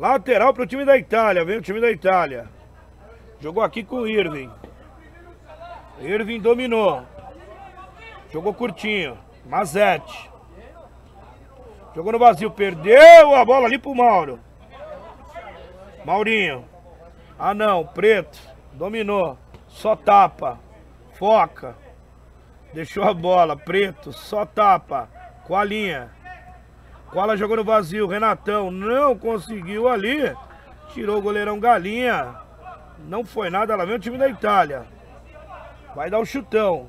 Lateral 0.01 0.55
para 0.55 0.63
o 0.63 0.67
time 0.67 0.83
da 0.83 0.97
Itália, 0.97 1.45
vem 1.45 1.59
o 1.59 1.61
time 1.61 1.79
da 1.79 1.91
Itália. 1.91 2.49
Jogou 3.39 3.63
aqui 3.63 3.85
com 3.85 3.97
o 3.97 4.09
Irving. 4.09 4.51
Irving 6.01 6.41
dominou. 6.41 7.05
Jogou 8.33 8.55
curtinho. 8.55 9.19
Mazete. 9.45 10.31
Jogou 11.95 12.13
no 12.13 12.19
vazio, 12.19 12.51
perdeu 12.51 13.35
a 13.35 13.45
bola 13.45 13.67
ali 13.67 13.79
pro 13.79 13.95
Mauro. 13.95 14.41
Maurinho. 16.03 16.65
Ah 17.39 17.53
não, 17.53 17.85
preto. 17.85 18.41
Dominou. 18.73 19.37
Só 19.69 19.95
tapa. 19.95 20.59
Foca. 21.13 21.77
Deixou 22.73 23.05
a 23.05 23.13
bola, 23.13 23.55
preto. 23.55 24.15
Só 24.15 24.47
tapa. 24.47 25.11
Com 25.47 25.55
a 25.55 25.63
linha. 25.63 26.11
Cola 27.13 27.37
jogou 27.37 27.57
no 27.57 27.65
vazio, 27.65 28.07
Renatão 28.07 28.71
não 28.71 29.19
conseguiu 29.19 29.89
ali. 29.89 30.33
Tirou 30.93 31.19
o 31.19 31.23
goleirão 31.23 31.59
Galinha. 31.59 32.37
Não 33.09 33.25
foi 33.25 33.51
nada, 33.51 33.75
lá 33.75 33.85
vem 33.85 33.97
o 33.97 34.01
time 34.01 34.17
da 34.17 34.29
Itália. 34.29 34.87
Vai 35.95 36.09
dar 36.09 36.19
o 36.19 36.23
um 36.23 36.25
chutão. 36.25 36.89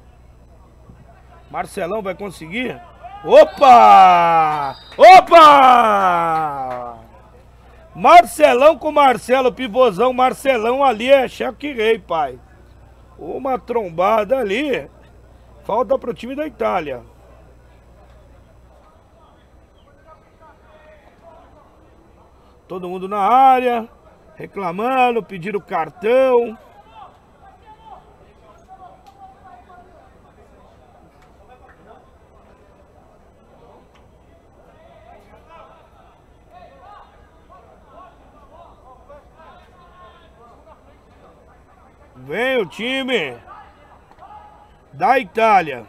Marcelão 1.49 2.01
vai 2.01 2.13
conseguir. 2.13 2.79
Opa! 3.23 4.75
Opa! 4.97 6.99
Marcelão 7.95 8.77
com 8.77 8.91
Marcelo, 8.91 9.51
pivôzão, 9.51 10.13
Marcelão 10.13 10.83
ali 10.83 11.11
é 11.11 11.27
cheque 11.27 11.73
rei, 11.73 11.99
pai. 11.99 12.39
Uma 13.17 13.59
trombada 13.59 14.37
ali. 14.37 14.89
Falta 15.63 15.97
pro 15.97 16.13
time 16.13 16.35
da 16.35 16.47
Itália. 16.47 17.01
Todo 22.71 22.87
mundo 22.87 23.05
na 23.05 23.19
área, 23.19 23.85
reclamando, 24.33 25.21
pedindo 25.21 25.59
cartão. 25.59 26.57
Vem 42.15 42.57
o 42.61 42.65
time 42.65 43.37
da 44.93 45.19
Itália. 45.19 45.85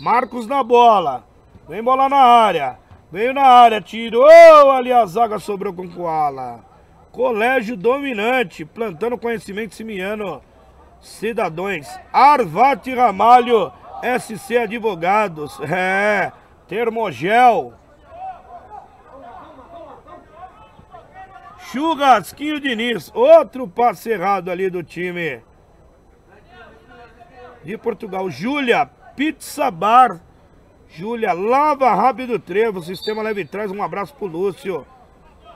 Marcos 0.00 0.48
na 0.48 0.64
bola. 0.64 1.22
Vem 1.68 1.80
bola 1.80 2.08
na 2.08 2.16
área. 2.16 2.81
Veio 3.12 3.34
na 3.34 3.42
área, 3.42 3.78
tirou 3.78 4.70
ali 4.70 4.90
a 4.90 5.04
zaga, 5.04 5.38
sobrou 5.38 5.70
com 5.74 5.86
Koala. 5.86 6.64
Colégio 7.12 7.76
dominante, 7.76 8.64
plantando 8.64 9.18
conhecimento 9.18 9.74
simiano. 9.74 10.40
Cidadãos. 10.98 11.86
Arvati 12.10 12.94
Ramalho, 12.94 13.70
SC 14.18 14.56
Advogados. 14.56 15.60
É, 15.60 16.32
Termogel. 16.66 17.74
Churrasquinho 21.70 22.58
Diniz, 22.58 23.10
outro 23.14 23.68
passe 23.68 24.08
errado 24.08 24.50
ali 24.50 24.70
do 24.70 24.82
time 24.82 25.42
de 27.62 27.76
Portugal. 27.76 28.30
Júlia, 28.30 28.86
Pizza 29.14 29.70
Bar. 29.70 30.31
Júlia, 30.94 31.32
Lava 31.32 31.94
Rápido 31.94 32.38
Trevo, 32.38 32.82
Sistema 32.82 33.22
Leve 33.22 33.46
Traz. 33.46 33.70
Um 33.70 33.82
abraço 33.82 34.14
pro 34.14 34.26
Lúcio, 34.26 34.86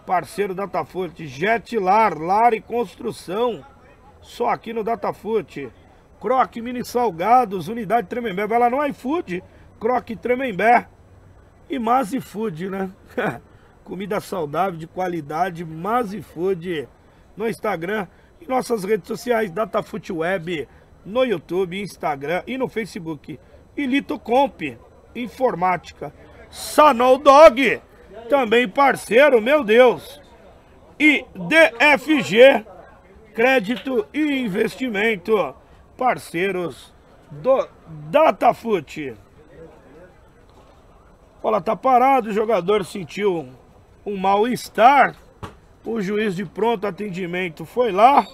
parceiro 0.06 0.54
Datafoot. 0.54 1.26
Jetlar, 1.26 2.18
Lar 2.18 2.54
e 2.54 2.60
Construção. 2.60 3.62
Só 4.22 4.48
aqui 4.48 4.72
no 4.72 4.82
Datafoot. 4.82 5.70
Croque 6.18 6.62
Mini 6.62 6.82
Salgados, 6.82 7.68
Unidade 7.68 8.08
Tremembé. 8.08 8.46
Vai 8.46 8.58
lá 8.58 8.70
no 8.70 8.82
iFood, 8.86 9.44
Croque 9.78 10.16
Tremembé. 10.16 10.88
E 11.68 11.78
Mazi 11.78 12.18
Food, 12.18 12.70
né? 12.70 12.90
comida 13.84 14.20
saudável, 14.20 14.78
de 14.78 14.86
qualidade, 14.86 15.64
Mazi 15.64 16.22
Food 16.22 16.88
no 17.36 17.46
Instagram 17.46 18.06
e 18.40 18.48
nossas 18.48 18.84
redes 18.84 19.06
sociais, 19.06 19.50
Datafoot 19.50 20.12
Web, 20.12 20.66
no 21.04 21.24
YouTube, 21.24 21.78
Instagram 21.80 22.42
e 22.46 22.56
no 22.56 22.68
Facebook. 22.68 23.38
E 23.76 23.86
Lito 23.86 24.18
Comp, 24.18 24.62
Informática. 25.16 26.12
Sanol 26.50 27.18
Dog, 27.18 27.80
também 28.28 28.68
parceiro, 28.68 29.40
meu 29.40 29.64
Deus. 29.64 30.20
E 30.98 31.24
DFG, 31.34 32.64
Crédito 33.34 34.06
e 34.14 34.40
Investimento, 34.40 35.54
parceiros 35.96 36.94
do 37.30 37.68
Datafoot. 38.10 39.14
Bola 41.42 41.60
tá 41.60 41.76
parado, 41.76 42.30
o 42.30 42.32
jogador 42.32 42.84
sentiu 42.84 43.48
um 44.04 44.16
mal-estar. 44.16 45.14
O 45.84 46.00
juiz 46.00 46.34
de 46.34 46.44
pronto 46.44 46.86
atendimento 46.86 47.64
foi 47.64 47.92
lá. 47.92 48.26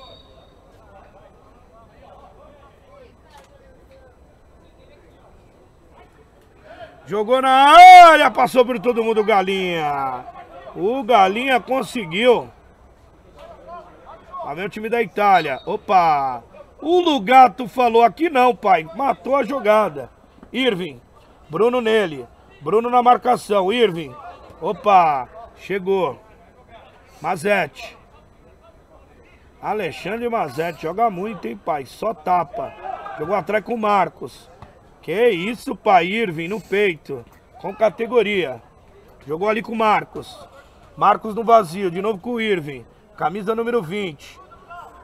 Jogou 7.12 7.42
na 7.42 7.50
área, 7.50 8.30
passou 8.30 8.64
por 8.64 8.78
todo 8.78 9.04
mundo 9.04 9.20
o 9.20 9.24
Galinha. 9.24 10.24
O 10.74 11.02
Galinha 11.02 11.60
conseguiu. 11.60 12.50
Lá 14.42 14.54
vem 14.54 14.64
o 14.64 14.68
time 14.70 14.88
da 14.88 15.02
Itália. 15.02 15.60
Opa! 15.66 16.42
O 16.80 17.00
Lugato 17.00 17.68
falou 17.68 18.02
aqui 18.02 18.30
não, 18.30 18.56
pai. 18.56 18.88
Matou 18.96 19.36
a 19.36 19.42
jogada. 19.42 20.08
Irving. 20.50 21.02
Bruno 21.50 21.82
nele. 21.82 22.26
Bruno 22.62 22.88
na 22.88 23.02
marcação. 23.02 23.70
Irving. 23.70 24.16
Opa! 24.58 25.28
Chegou. 25.56 26.18
Mazete. 27.20 27.94
Alexandre 29.60 30.30
Mazete. 30.30 30.80
Joga 30.80 31.10
muito, 31.10 31.46
hein, 31.46 31.60
pai? 31.62 31.84
Só 31.84 32.14
tapa. 32.14 32.72
Jogou 33.18 33.36
atrás 33.36 33.62
com 33.62 33.74
o 33.74 33.78
Marcos. 33.78 34.50
Que 35.02 35.28
isso, 35.30 35.74
pai. 35.74 36.06
Irving 36.06 36.48
no 36.48 36.60
peito. 36.60 37.24
Com 37.60 37.74
categoria. 37.74 38.62
Jogou 39.26 39.48
ali 39.48 39.60
com 39.60 39.72
o 39.72 39.76
Marcos. 39.76 40.48
Marcos 40.96 41.34
no 41.34 41.44
vazio. 41.44 41.90
De 41.90 42.00
novo 42.00 42.18
com 42.18 42.34
o 42.34 42.40
Irving. 42.40 42.86
Camisa 43.16 43.54
número 43.54 43.82
20. 43.82 44.40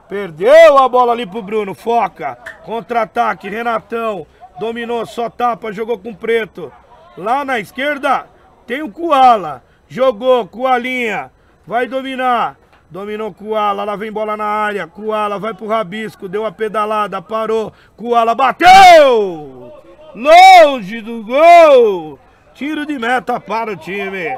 Perdeu 0.08 0.78
a 0.78 0.88
bola 0.88 1.12
ali 1.12 1.26
pro 1.26 1.42
Bruno. 1.42 1.74
Foca. 1.74 2.38
Contra-ataque. 2.64 3.48
Renatão. 3.48 4.26
Dominou. 4.60 5.04
Só 5.04 5.28
tapa. 5.28 5.72
Jogou 5.72 5.98
com 5.98 6.10
o 6.10 6.16
Preto. 6.16 6.72
Lá 7.16 7.44
na 7.44 7.58
esquerda 7.58 8.26
tem 8.66 8.82
o 8.82 8.90
Koala. 8.90 9.64
Jogou, 9.88 10.46
Koalinha. 10.46 11.32
Vai 11.66 11.86
dominar. 11.86 12.56
Dominou 12.90 13.34
Koala, 13.34 13.84
lá 13.84 13.96
vem 13.96 14.10
bola 14.10 14.36
na 14.36 14.44
área. 14.44 14.86
Koala 14.86 15.38
vai 15.38 15.52
pro 15.52 15.66
rabisco, 15.66 16.28
deu 16.28 16.46
a 16.46 16.52
pedalada, 16.52 17.20
parou. 17.20 17.72
Koala 17.96 18.34
bateu! 18.34 19.77
Longe 20.18 21.00
do 21.00 21.22
gol! 21.22 22.18
Tiro 22.52 22.84
de 22.84 22.98
meta 22.98 23.38
para 23.38 23.70
o 23.70 23.76
time 23.76 24.36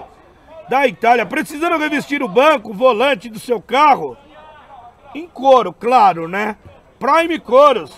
da 0.68 0.86
Itália. 0.86 1.24
Precisando 1.24 1.78
revestir 1.78 2.22
o 2.22 2.28
banco, 2.28 2.72
o 2.72 2.74
volante 2.74 3.30
do 3.30 3.38
seu 3.38 3.62
carro. 3.62 4.14
Em 5.14 5.26
couro, 5.26 5.72
claro, 5.72 6.28
né? 6.28 6.58
Prime 6.98 7.40
Coros, 7.40 7.96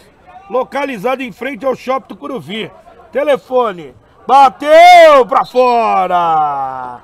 localizado 0.48 1.24
em 1.24 1.32
frente 1.32 1.66
ao 1.66 1.74
Shopping 1.74 2.06
do 2.06 2.16
Curuvi. 2.16 2.70
Telefone, 3.10 3.96
bateu 4.28 5.26
pra 5.26 5.44
fora! 5.44 7.00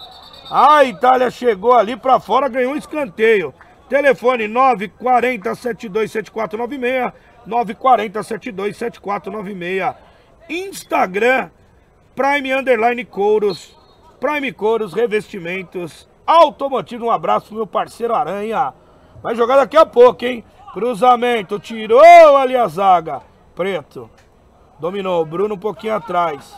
A 0.48 0.84
Itália 0.84 1.28
chegou 1.28 1.74
ali 1.74 1.96
para 1.96 2.20
fora, 2.20 2.48
ganhou 2.48 2.74
um 2.74 2.76
escanteio. 2.76 3.52
Telefone 3.88 4.46
940 4.46 5.56
727496 5.56 7.12
940 7.44 8.22
727496 8.22 10.07
Instagram 10.49 11.51
Prime 12.14 12.53
Underline 12.53 13.05
Couros 13.05 13.76
Prime 14.20 14.53
Couros 14.53 14.92
Revestimentos 14.92 16.09
Automotivo, 16.26 17.07
um 17.07 17.11
abraço 17.11 17.55
meu 17.55 17.66
parceiro 17.66 18.14
Aranha 18.14 18.74
Vai 19.22 19.34
jogar 19.34 19.57
daqui 19.57 19.76
a 19.76 19.86
pouco, 19.86 20.24
hein? 20.24 20.44
Cruzamento, 20.72 21.59
tirou 21.59 22.36
ali 22.36 22.57
a 22.57 22.66
zaga 22.68 23.22
Preto 23.55 24.11
Dominou, 24.78 25.24
Bruno 25.24 25.55
um 25.55 25.59
pouquinho 25.59 25.94
atrás 25.94 26.57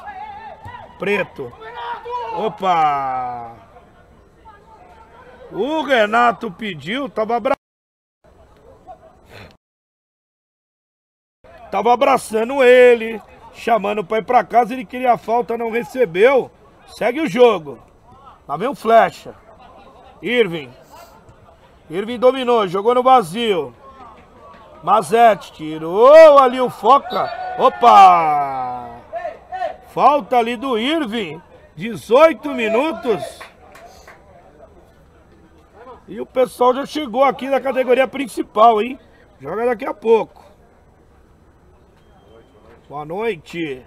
Preto 0.99 1.53
Opa! 2.36 3.57
O 5.53 5.82
Renato 5.82 6.51
pediu, 6.51 7.09
tava 7.09 7.36
abra... 7.36 7.57
Tava 11.70 11.93
abraçando 11.93 12.62
ele, 12.62 13.20
chamando 13.61 14.02
pra 14.02 14.18
ir 14.18 14.24
pra 14.24 14.42
casa, 14.42 14.72
ele 14.72 14.86
queria 14.86 15.18
falta, 15.18 15.56
não 15.56 15.70
recebeu. 15.70 16.50
Segue 16.88 17.20
o 17.20 17.28
jogo. 17.28 17.78
Lá 18.48 18.56
vem 18.56 18.68
o 18.68 18.74
flecha. 18.74 19.34
Irving. 20.22 20.70
Irving 21.88 22.18
dominou, 22.18 22.66
jogou 22.66 22.94
no 22.94 23.02
vazio. 23.02 23.74
Mazete 24.82 25.52
tirou 25.52 26.38
ali 26.38 26.58
o 26.61 26.70
Foca. 26.70 27.30
Opa! 27.58 28.88
Falta 29.88 30.38
ali 30.38 30.56
do 30.56 30.78
Irving. 30.78 31.40
18 31.76 32.54
minutos. 32.54 33.40
E 36.08 36.18
o 36.20 36.26
pessoal 36.26 36.74
já 36.74 36.86
chegou 36.86 37.24
aqui 37.24 37.48
na 37.48 37.61
categoria 37.61 38.08
principal, 38.08 38.80
hein? 38.80 38.98
Joga 39.38 39.66
daqui 39.66 39.84
a 39.84 39.94
pouco. 39.94 40.39
Boa 42.91 43.05
noite. 43.05 43.86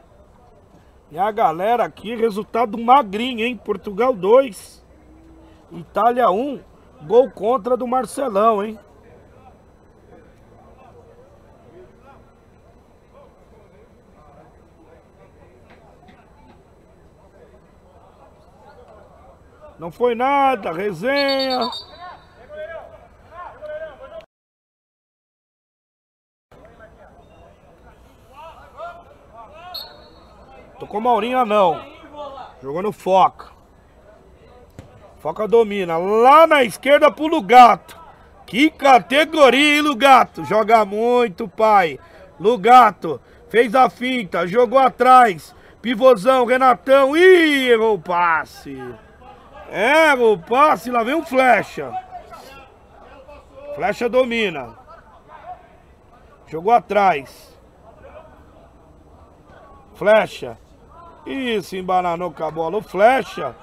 E 1.11 1.19
a 1.19 1.29
galera 1.29 1.83
aqui, 1.83 2.15
resultado 2.15 2.77
magrinho, 2.77 3.41
hein? 3.41 3.57
Portugal 3.57 4.13
2, 4.13 4.81
Itália 5.73 6.31
1, 6.31 6.61
gol 7.05 7.29
contra 7.29 7.75
do 7.75 7.85
Marcelão, 7.85 8.63
hein? 8.63 8.79
Não 19.77 19.91
foi 19.91 20.15
nada, 20.15 20.71
resenha. 20.71 21.69
Tocou 30.83 30.99
Maurinha 30.99 31.45
não. 31.45 31.81
Jogou 32.61 32.83
no 32.83 32.91
Foca. 32.91 33.53
Foca 35.19 35.47
domina. 35.47 35.95
Lá 35.97 36.45
na 36.45 36.61
esquerda 36.61 37.09
pro 37.09 37.25
Lugato. 37.25 37.97
Que 38.45 38.69
categoria, 38.69 39.77
hein, 39.77 39.81
Lugato? 39.81 40.43
Joga 40.43 40.83
muito, 40.83 41.47
pai. 41.47 41.97
Lugato. 42.37 43.21
Fez 43.47 43.73
a 43.73 43.89
finta. 43.89 44.45
Jogou 44.45 44.77
atrás. 44.77 45.55
Pivôzão, 45.81 46.43
Renatão. 46.43 47.15
Ih, 47.15 47.69
errou 47.69 47.95
o 47.95 48.01
passe. 48.01 48.77
Errou 49.71 50.33
o 50.33 50.39
passe. 50.39 50.91
Lá 50.91 51.01
vem 51.01 51.15
um 51.15 51.23
flecha. 51.23 51.93
Flecha 53.73 54.09
domina. 54.09 54.77
Jogou 56.45 56.73
atrás. 56.73 57.57
Flecha. 59.95 60.57
Isso, 61.25 61.75
embananou 61.75 62.31
com 62.31 62.43
a 62.43 62.51
bola. 62.51 62.77
O 62.77 62.81
Flecha. 62.81 63.55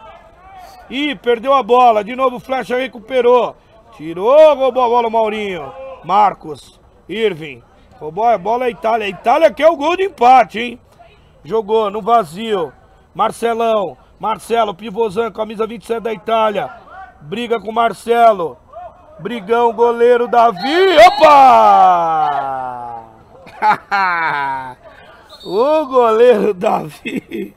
Ih, 0.88 1.14
perdeu 1.14 1.52
a 1.54 1.62
bola. 1.62 2.02
De 2.02 2.16
novo 2.16 2.36
o 2.36 2.40
Flecha 2.40 2.76
recuperou. 2.76 3.56
Tirou, 3.96 4.54
roubou 4.54 4.82
a 4.82 4.88
bola 4.88 5.08
o 5.08 5.10
Maurinho. 5.10 5.72
Marcos. 6.04 6.80
Irving. 7.08 7.62
Roubou 7.98 8.24
a 8.24 8.38
bola 8.38 8.64
a 8.64 8.70
Itália. 8.70 9.06
A 9.06 9.10
Itália 9.10 9.52
quer 9.52 9.68
o 9.68 9.76
gol 9.76 9.96
de 9.96 10.04
empate, 10.04 10.58
hein? 10.58 10.80
Jogou 11.44 11.90
no 11.90 12.00
vazio. 12.00 12.72
Marcelão. 13.14 13.96
Marcelo, 14.18 14.74
pivôzão, 14.74 15.30
camisa 15.30 15.66
27 15.66 16.02
da 16.02 16.12
Itália. 16.12 16.70
Briga 17.22 17.60
com 17.60 17.72
Marcelo. 17.72 18.58
Brigão, 19.18 19.72
goleiro 19.72 20.28
Davi. 20.28 20.96
Opa! 21.06 22.30
O 25.44 25.86
goleiro 25.86 26.52
Davi 26.52 27.56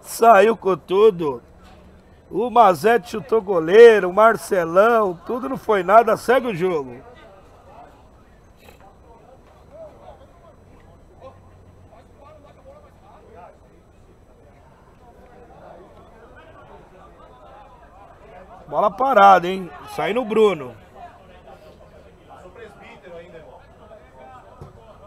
saiu 0.00 0.56
com 0.56 0.76
tudo. 0.76 1.42
O 2.28 2.50
Mazete 2.50 3.10
chutou 3.10 3.40
goleiro, 3.40 4.08
o 4.08 4.12
Marcelão, 4.12 5.18
tudo 5.26 5.48
não 5.48 5.56
foi 5.56 5.82
nada, 5.82 6.16
segue 6.16 6.48
o 6.48 6.54
jogo. 6.54 6.96
Bola 18.68 18.90
parada, 18.90 19.48
hein? 19.48 19.68
Sai 19.96 20.12
no 20.12 20.24
Bruno. 20.24 20.76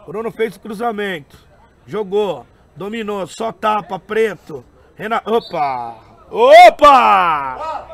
Bruno 0.06 0.30
fez 0.30 0.56
o 0.56 0.60
cruzamento. 0.60 1.43
Jogou. 1.86 2.46
Dominou. 2.76 3.26
Só 3.26 3.52
tapa. 3.52 3.98
Preto. 3.98 4.64
Renato. 4.96 5.32
Opa! 5.32 5.96
Opa! 6.30 7.86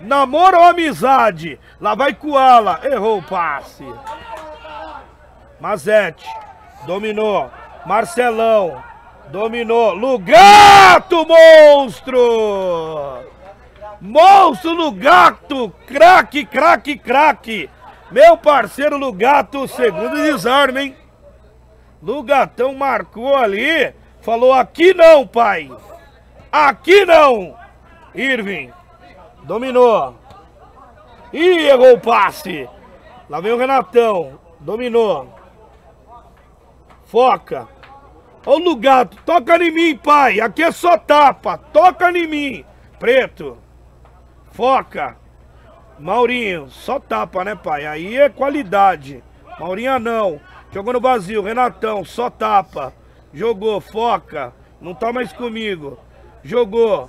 Namoro 0.00 0.58
ou 0.58 0.64
amizade? 0.64 1.58
Lá 1.80 1.94
vai 1.94 2.14
Koala. 2.14 2.80
Errou 2.84 3.18
o 3.18 3.22
passe. 3.22 3.84
Mazete. 5.60 6.26
Dominou. 6.86 7.50
Marcelão. 7.84 8.82
Dominou. 9.28 9.94
Lugato, 9.94 11.26
monstro! 11.26 13.24
Monstro 14.00 14.72
Lugato! 14.72 15.70
Craque, 15.86 16.44
craque, 16.46 16.96
craque! 16.96 17.70
Meu 18.10 18.38
parceiro 18.38 18.96
Lugato, 18.96 19.68
segundo 19.68 20.16
desarme, 20.16 20.80
hein? 20.80 20.96
Lugatão 22.02 22.74
marcou 22.74 23.36
ali. 23.36 23.94
Falou, 24.20 24.52
aqui 24.52 24.94
não, 24.94 25.26
pai. 25.26 25.70
Aqui 26.50 27.04
não. 27.04 27.56
Irving. 28.14 28.72
Dominou. 29.44 30.14
Ih, 31.32 31.68
errou 31.68 31.94
o 31.94 32.00
passe. 32.00 32.68
Lá 33.28 33.40
vem 33.40 33.52
o 33.52 33.58
Renatão. 33.58 34.38
Dominou. 34.60 35.32
Foca. 37.04 37.68
Ô 38.44 38.56
Lugato, 38.56 39.16
toca 39.24 39.56
em 39.62 39.70
mim, 39.70 39.96
pai. 39.96 40.40
Aqui 40.40 40.62
é 40.62 40.70
só 40.70 40.96
tapa. 40.96 41.58
Toca 41.58 42.10
em 42.10 42.26
mim. 42.26 42.64
Preto. 42.98 43.58
Foca. 44.52 45.16
Maurinho, 45.98 46.70
só 46.70 46.98
tapa, 47.00 47.44
né, 47.44 47.54
pai? 47.54 47.86
Aí 47.86 48.16
é 48.16 48.28
qualidade. 48.28 49.22
Maurinha 49.58 49.98
não. 49.98 50.40
Jogou 50.70 50.92
no 50.92 51.00
vazio, 51.00 51.42
Renatão, 51.42 52.04
só 52.04 52.28
tapa. 52.28 52.92
Jogou, 53.32 53.80
foca. 53.80 54.52
Não 54.80 54.94
tá 54.94 55.12
mais 55.12 55.32
comigo. 55.32 55.98
Jogou. 56.42 57.08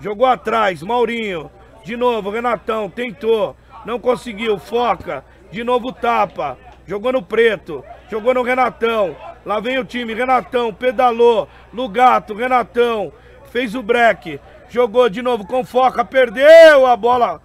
Jogou 0.00 0.26
atrás, 0.26 0.82
Maurinho. 0.82 1.50
De 1.84 1.96
novo, 1.96 2.30
Renatão, 2.30 2.90
tentou. 2.90 3.56
Não 3.84 4.00
conseguiu, 4.00 4.58
foca. 4.58 5.24
De 5.52 5.62
novo 5.62 5.92
tapa. 5.92 6.58
Jogou 6.84 7.12
no 7.12 7.22
preto. 7.22 7.84
Jogou 8.10 8.34
no 8.34 8.42
Renatão. 8.42 9.16
Lá 9.44 9.60
vem 9.60 9.78
o 9.78 9.84
time, 9.84 10.12
Renatão, 10.12 10.74
pedalou. 10.74 11.48
Lugato, 11.72 12.34
Renatão. 12.34 13.12
Fez 13.52 13.76
o 13.76 13.82
break. 13.82 14.40
Jogou 14.68 15.08
de 15.08 15.22
novo 15.22 15.46
com 15.46 15.64
foca, 15.64 16.04
perdeu 16.04 16.84
a 16.84 16.96
bola. 16.96 17.40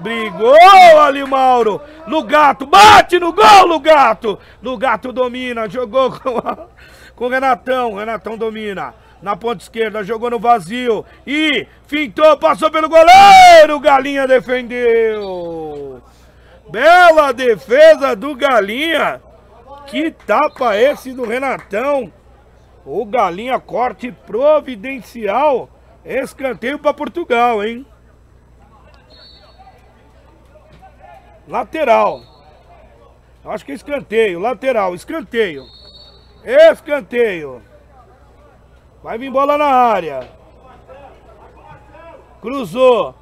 Brigou 0.00 1.00
ali, 1.00 1.24
Mauro. 1.24 1.80
Lugato, 2.06 2.66
bate 2.66 3.18
no 3.18 3.32
gol, 3.32 3.66
Lugato. 3.66 4.38
Lugato 4.62 5.12
domina, 5.12 5.68
jogou 5.68 6.10
com, 6.18 6.38
a, 6.38 6.66
com 7.14 7.26
o 7.26 7.28
Renatão. 7.28 7.94
Renatão 7.94 8.36
domina. 8.36 8.94
Na 9.22 9.36
ponta 9.36 9.62
esquerda, 9.62 10.02
jogou 10.02 10.30
no 10.30 10.38
vazio. 10.38 11.04
E 11.26 11.66
fintou, 11.86 12.36
passou 12.38 12.70
pelo 12.70 12.88
goleiro. 12.88 13.78
Galinha 13.78 14.26
defendeu. 14.26 16.02
Bela 16.70 17.32
defesa 17.32 18.16
do 18.16 18.34
Galinha. 18.34 19.20
Que 19.86 20.10
tapa 20.10 20.76
esse 20.76 21.12
do 21.12 21.26
Renatão. 21.26 22.10
O 22.86 23.04
Galinha 23.04 23.60
corte 23.60 24.10
providencial. 24.10 25.68
Escanteio 26.02 26.78
para 26.78 26.94
Portugal, 26.94 27.62
hein? 27.62 27.84
Lateral. 31.50 32.22
Acho 33.44 33.64
que 33.64 33.72
é 33.72 33.74
escanteio. 33.74 34.38
Lateral. 34.38 34.94
Escanteio. 34.94 35.66
Escanteio. 36.44 37.60
Vai 39.02 39.18
vir 39.18 39.32
bola 39.32 39.58
na 39.58 39.66
área. 39.66 40.30
Cruzou. 42.40 43.16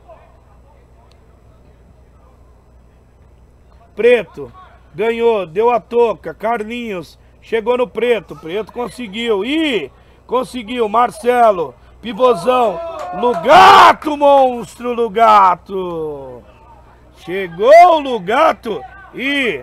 Preto. 3.97 4.53
Ganhou. 4.95 5.47
Deu 5.47 5.70
a 5.70 5.81
toca. 5.81 6.35
Carlinhos. 6.35 7.18
Chegou 7.41 7.79
no 7.79 7.89
preto. 7.89 8.37
Preto 8.37 8.74
conseguiu. 8.74 9.43
Ih! 9.43 9.91
Conseguiu. 10.26 10.87
Marcelo. 10.87 11.74
Pivôzão. 12.03 12.79
Lugato, 13.18 14.18
monstro, 14.18 14.93
Lugato. 14.93 16.45
Chegou 17.25 17.97
o 17.97 17.99
Lugato 17.99 18.83
e 19.14 19.62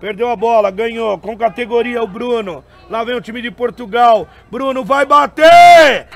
perdeu 0.00 0.30
a 0.30 0.36
bola, 0.36 0.70
ganhou 0.70 1.18
com 1.18 1.36
categoria 1.36 2.02
o 2.02 2.06
Bruno. 2.06 2.64
Lá 2.88 3.04
vem 3.04 3.16
o 3.16 3.20
time 3.20 3.42
de 3.42 3.50
Portugal. 3.50 4.26
Bruno 4.50 4.84
vai 4.84 5.04
bater! 5.04 6.06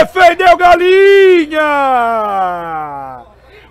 Defendeu 0.00 0.56
Galinha! 0.56 1.60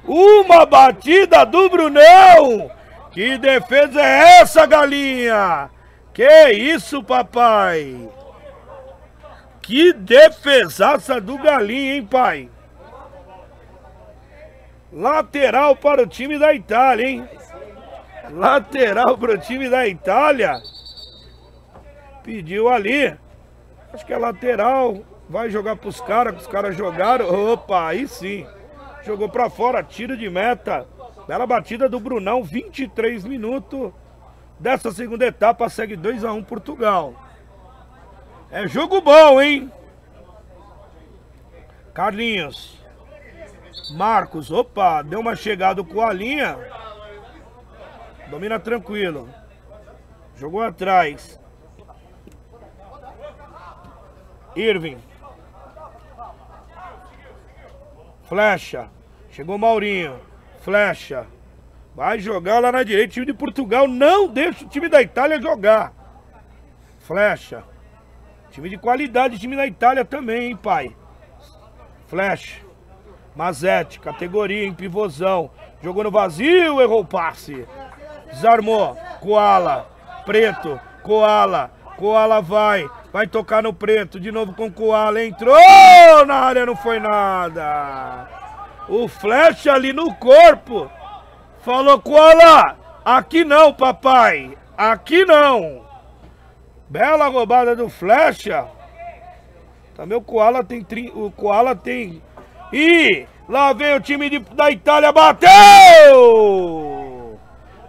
Uma 0.06 0.66
batida 0.66 1.46
do 1.46 1.70
Brunão! 1.70 2.72
Que 3.12 3.38
defesa 3.38 4.02
é 4.02 4.40
essa, 4.42 4.66
Galinha? 4.66 5.70
Que 6.14 6.52
isso, 6.52 7.04
papai? 7.04 8.10
Que 9.62 9.94
defesaça 9.94 11.22
do 11.22 11.38
Galinha, 11.38 11.96
hein, 11.96 12.06
pai? 12.06 12.50
Lateral 14.94 15.76
para 15.76 16.04
o 16.04 16.08
time 16.08 16.38
da 16.38 16.54
Itália, 16.54 17.08
hein? 17.08 17.28
Lateral 18.30 19.18
para 19.18 19.34
o 19.34 19.38
time 19.38 19.68
da 19.68 19.88
Itália. 19.88 20.62
Pediu 22.24 22.70
ali. 22.70 23.18
Acho 23.92 24.06
que 24.06 24.14
é 24.14 24.18
lateral. 24.18 25.04
Vai 25.28 25.50
jogar 25.50 25.76
para 25.78 25.90
os 25.90 26.00
caras, 26.00 26.42
os 26.42 26.48
caras 26.48 26.76
jogaram. 26.76 27.54
Opa, 27.54 27.88
aí 27.88 28.08
sim. 28.08 28.46
Jogou 29.04 29.28
para 29.28 29.50
fora, 29.50 29.82
tiro 29.82 30.16
de 30.16 30.30
meta. 30.30 30.88
Bela 31.28 31.48
batida 31.48 31.90
do 31.90 32.00
Brunão, 32.00 32.44
23 32.44 33.26
minutos 33.26 33.92
dessa 34.60 34.92
segunda 34.92 35.26
etapa. 35.26 35.70
Segue 35.70 35.96
2 35.96 36.24
a 36.24 36.32
1 36.32 36.44
Portugal. 36.44 37.16
É 38.52 38.68
jogo 38.68 39.02
bom, 39.02 39.42
hein? 39.42 39.72
Carlinhos. 41.96 42.83
Marcos, 43.92 44.52
opa, 44.52 45.02
deu 45.02 45.20
uma 45.20 45.36
chegada 45.36 45.84
com 45.84 46.02
a 46.02 46.14
linha. 46.14 46.58
Domina 48.30 48.60
tranquilo. 48.60 49.30
Jogou 50.36 50.62
atrás. 50.62 51.40
Irving. 54.56 54.98
Flecha. 58.24 58.90
Chegou 59.30 59.58
Maurinho. 59.58 60.20
Flecha. 60.62 61.28
Vai 61.96 62.20
jogar 62.20 62.60
lá 62.60 62.72
na 62.72 62.84
direita. 62.84 63.12
O 63.12 63.14
time 63.14 63.26
de 63.26 63.34
Portugal 63.34 63.88
não 63.88 64.28
deixa 64.28 64.66
o 64.66 64.70
time 64.70 64.90
da 64.90 65.02
Itália 65.02 65.42
jogar. 65.42 65.94
Flecha. 67.00 67.64
Time 68.50 68.70
de 68.70 68.78
qualidade, 68.78 69.40
time 69.40 69.56
da 69.56 69.66
Itália 69.66 70.06
também, 70.06 70.50
hein, 70.50 70.56
pai. 70.56 70.96
Flecha. 72.08 72.62
Mazete, 73.36 74.00
categoria, 74.00 74.66
em 74.66 74.74
pivôzão. 74.74 75.50
Jogou 75.82 76.04
no 76.04 76.12
vazio, 76.12 76.80
errou 76.80 77.02
o 77.02 77.06
passe. 77.06 77.68
Desarmou. 78.32 78.96
Koala. 79.20 79.90
Preto. 80.26 80.80
Koala. 81.02 81.72
Koala 81.98 82.42
vai. 82.42 82.88
Vai 83.12 83.28
tocar 83.28 83.64
no 83.64 83.74
preto. 83.74 84.20
De 84.20 84.32
novo 84.32 84.54
com 84.54 84.72
Koala. 84.72 85.24
Entrou 85.24 85.56
na 86.26 86.36
área, 86.36 86.66
não 86.66 86.76
foi 86.76 87.00
nada. 87.00 88.28
O 88.88 89.08
flecha 89.08 89.74
ali 89.74 89.94
no 89.94 90.14
corpo. 90.16 90.90
Falou, 91.60 92.00
Koala. 92.00 92.78
Aqui 93.04 93.44
não, 93.44 93.74
papai. 93.74 94.58
Aqui 94.78 95.26
não. 95.26 95.84
Bela 96.88 97.28
roubada 97.28 97.76
do 97.76 97.90
flecha. 97.90 98.66
Também 99.96 100.18
o 100.18 100.22
Koala 100.22 100.64
tem... 100.64 100.86
O 101.14 101.32
Koala 101.32 101.76
tem... 101.76 102.22
E 102.74 103.28
lá 103.48 103.72
vem 103.72 103.94
o 103.94 104.02
time 104.02 104.28
de, 104.32 104.40
da 104.40 104.72
Itália. 104.72 105.12
Bateu! 105.12 106.90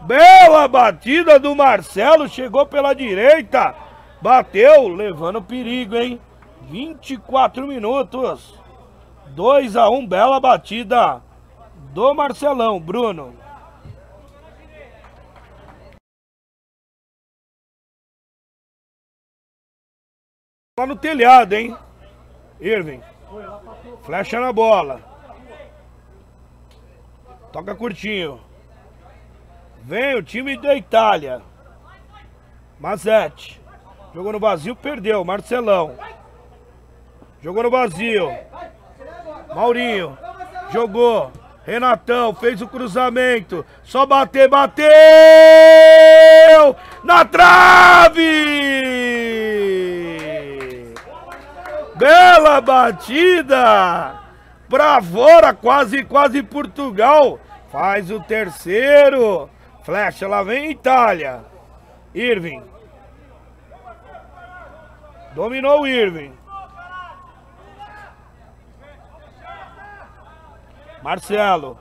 Bela 0.02 0.68
batida 0.68 1.40
do 1.40 1.54
Marcelo, 1.54 2.28
chegou 2.28 2.66
pela 2.66 2.92
direita. 2.92 3.74
Bateu, 4.20 4.88
levando 4.88 5.40
perigo, 5.40 5.96
hein? 5.96 6.20
24 6.68 7.66
minutos. 7.66 8.62
2 9.28 9.74
a 9.74 9.88
1 9.88 10.06
bela 10.06 10.38
batida 10.38 11.22
do 11.94 12.14
Marcelão, 12.14 12.78
Bruno. 12.78 13.34
Lá 20.78 20.86
no 20.86 20.96
telhado, 20.96 21.54
hein? 21.54 21.74
Irving. 22.60 23.00
Flecha 24.04 24.38
na 24.38 24.52
bola. 24.52 25.00
Toca 27.50 27.74
curtinho. 27.74 28.38
Vem 29.82 30.14
o 30.16 30.22
time 30.22 30.56
da 30.56 30.74
Itália. 30.74 31.40
Mazete. 32.78 33.60
Jogou 34.14 34.32
no 34.32 34.38
vazio, 34.38 34.76
perdeu. 34.76 35.24
Marcelão. 35.24 35.96
Jogou 37.40 37.62
no 37.62 37.70
vazio. 37.70 38.30
Maurinho. 39.54 40.18
Jogou. 40.70 41.32
Renatão 41.64 42.34
fez 42.34 42.60
o 42.60 42.68
cruzamento. 42.68 43.64
Só 43.82 44.04
bater, 44.04 44.48
bateu! 44.48 44.86
Na 47.02 47.24
trave! 47.24 48.22
Bela 51.96 52.60
batida! 52.60 54.20
Pra 54.68 55.00
fora, 55.00 55.54
quase, 55.54 56.04
quase 56.04 56.42
Portugal. 56.42 57.38
Faz 57.70 58.10
o 58.10 58.20
terceiro. 58.20 59.48
Flecha, 59.84 60.26
lá 60.26 60.42
vem 60.42 60.70
Itália. 60.70 61.44
Irving. 62.14 62.62
Dominou 65.34 65.82
o 65.82 65.86
Irving. 65.86 66.32
Marcelo. 71.02 71.78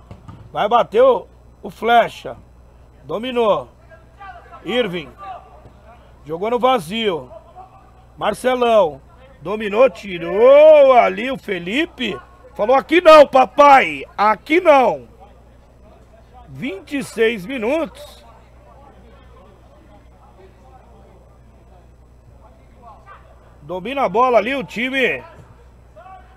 Vai 0.52 0.68
bater 0.68 1.02
o, 1.02 1.28
o 1.62 1.70
Flecha. 1.70 2.36
Dominou. 3.04 3.70
Irving. 4.66 5.10
Jogou 6.26 6.50
no 6.50 6.60
vazio. 6.60 7.32
Marcelão. 8.18 9.02
Dominou, 9.44 9.90
tirou 9.90 10.94
ali 10.94 11.30
o 11.30 11.38
Felipe. 11.38 12.18
Falou 12.56 12.78
aqui 12.78 13.02
não, 13.02 13.28
papai. 13.28 14.06
Aqui 14.18 14.62
não. 14.62 15.06
26 16.48 17.46
minutos. 17.46 18.24
Domina 23.62 24.04
a 24.04 24.10
bola 24.10 24.38
ali 24.38 24.56
o 24.56 24.64
time. 24.64 25.22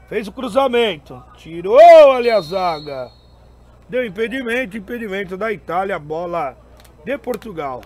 Fez 0.08 0.26
o 0.26 0.32
cruzamento. 0.32 1.22
Tirou 1.36 2.10
ali 2.10 2.28
a 2.28 2.40
zaga. 2.40 3.12
Deu 3.88 4.04
impedimento, 4.04 4.76
impedimento 4.76 5.36
da 5.36 5.52
Itália, 5.52 5.96
bola 5.96 6.58
de 7.04 7.16
Portugal. 7.16 7.82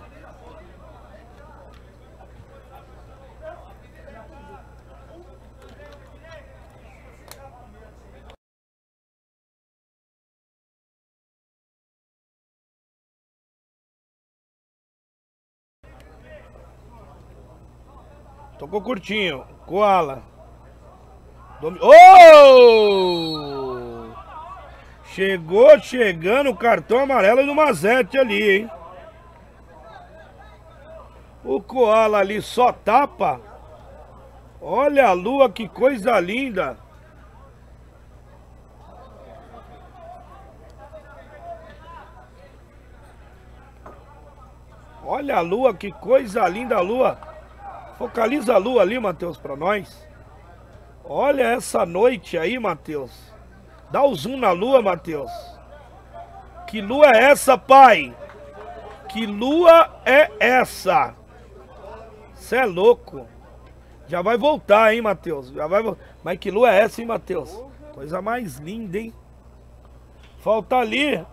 Tocou 18.61 18.79
curtinho. 18.79 19.43
Koala. 19.65 20.21
Domi... 21.59 21.79
Oh! 21.81 23.41
Chegou 25.03 25.79
chegando 25.79 26.51
o 26.51 26.55
cartão 26.55 26.99
amarelo 26.99 27.43
do 27.43 27.55
Mazete 27.55 28.19
ali, 28.19 28.51
hein? 28.51 28.69
O 31.43 31.59
Koala 31.59 32.19
ali 32.19 32.39
só 32.39 32.71
tapa. 32.71 33.41
Olha 34.61 35.07
a 35.07 35.13
lua, 35.13 35.49
que 35.49 35.67
coisa 35.67 36.19
linda. 36.19 36.77
Olha 45.03 45.37
a 45.37 45.41
lua, 45.41 45.73
que 45.73 45.91
coisa 45.91 46.47
linda 46.47 46.77
a 46.77 46.81
lua. 46.81 47.30
Focaliza 48.01 48.55
a 48.55 48.57
lua 48.57 48.81
ali, 48.81 48.99
Matheus, 48.99 49.37
para 49.37 49.55
nós. 49.55 50.09
Olha 51.05 51.43
essa 51.43 51.85
noite 51.85 52.35
aí, 52.35 52.57
Matheus. 52.57 53.11
Dá 53.91 54.03
o 54.03 54.15
zoom 54.15 54.37
na 54.37 54.49
lua, 54.49 54.81
Matheus. 54.81 55.29
Que 56.65 56.81
lua 56.81 57.11
é 57.11 57.25
essa, 57.25 57.59
pai? 57.59 58.11
Que 59.07 59.27
lua 59.27 60.01
é 60.03 60.31
essa? 60.39 61.13
Você 62.33 62.55
é 62.55 62.65
louco. 62.65 63.27
Já 64.07 64.23
vai 64.23 64.35
voltar, 64.35 64.95
hein, 64.95 65.03
Matheus? 65.03 65.51
Já 65.51 65.67
vai 65.67 65.83
Mas 66.23 66.39
que 66.39 66.49
lua 66.49 66.73
é 66.73 66.79
essa, 66.79 67.01
hein, 67.01 67.07
Matheus? 67.07 67.55
Coisa 67.93 68.19
mais 68.19 68.57
linda, 68.57 68.97
hein? 68.97 69.13
Falta 70.39 70.77
ali. 70.77 71.23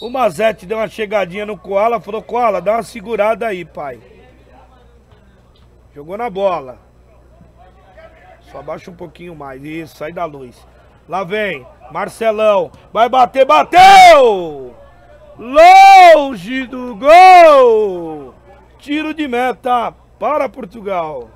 O 0.00 0.10
Mazete 0.10 0.66
deu 0.66 0.78
uma 0.78 0.88
chegadinha 0.88 1.46
no 1.46 1.56
Koala, 1.56 2.00
falou, 2.00 2.20
Koala, 2.20 2.60
dá 2.60 2.72
uma 2.72 2.82
segurada 2.82 3.46
aí, 3.46 3.64
pai. 3.64 4.15
Jogou 5.96 6.18
na 6.18 6.28
bola. 6.28 6.78
Só 8.52 8.58
abaixa 8.58 8.90
um 8.90 8.94
pouquinho 8.94 9.34
mais. 9.34 9.64
Isso, 9.64 9.96
sai 9.96 10.12
da 10.12 10.26
luz. 10.26 10.54
Lá 11.08 11.24
vem. 11.24 11.66
Marcelão. 11.90 12.70
Vai 12.92 13.08
bater, 13.08 13.46
bateu! 13.46 14.76
Longe 15.38 16.66
do 16.66 16.94
gol! 16.96 18.34
Tiro 18.78 19.14
de 19.14 19.26
meta 19.26 19.94
para 20.18 20.50
Portugal. 20.50 21.30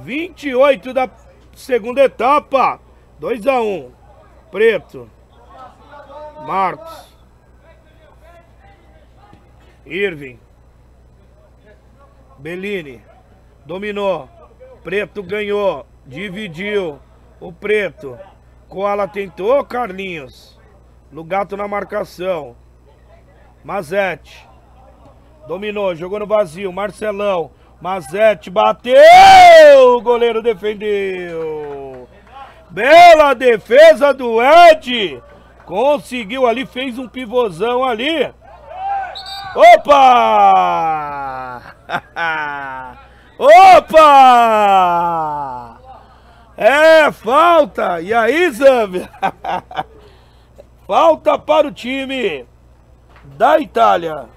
28 0.00 0.92
da 0.92 1.08
segunda 1.54 2.04
etapa. 2.04 2.78
2 3.18 3.46
a 3.46 3.58
1. 3.58 3.90
Preto. 4.50 5.10
Marcos. 6.46 7.08
Irving. 9.86 10.38
Bellini. 12.38 13.02
Dominou. 13.66 14.28
Preto 14.82 15.22
ganhou. 15.22 15.86
Dividiu. 16.06 16.98
O 17.40 17.52
Preto. 17.52 18.18
Koala 18.68 19.08
tentou, 19.08 19.64
Carlinhos. 19.64 20.58
Lugato 21.12 21.56
na 21.56 21.66
marcação. 21.66 22.56
Mazete. 23.64 24.46
Dominou, 25.46 25.94
jogou 25.94 26.18
no 26.18 26.26
vazio. 26.26 26.72
Marcelão. 26.72 27.50
Mazete 27.80 28.50
bateu! 28.50 29.96
O 29.96 30.00
goleiro 30.00 30.42
defendeu. 30.42 32.08
Bela 32.70 33.34
defesa 33.34 34.12
do 34.12 34.42
Ed. 34.42 35.22
Conseguiu 35.64 36.46
ali, 36.46 36.66
fez 36.66 36.98
um 36.98 37.08
pivôzão 37.08 37.84
ali. 37.84 38.32
Opa! 39.58 40.94
Opa! 43.36 43.98
É, 46.56 47.10
falta! 47.10 48.00
E 48.00 48.14
aí, 48.14 48.48
Zambia? 48.52 49.10
falta 50.86 51.36
para 51.36 51.66
o 51.66 51.72
time 51.72 52.46
da 53.24 53.58
Itália. 53.58 54.28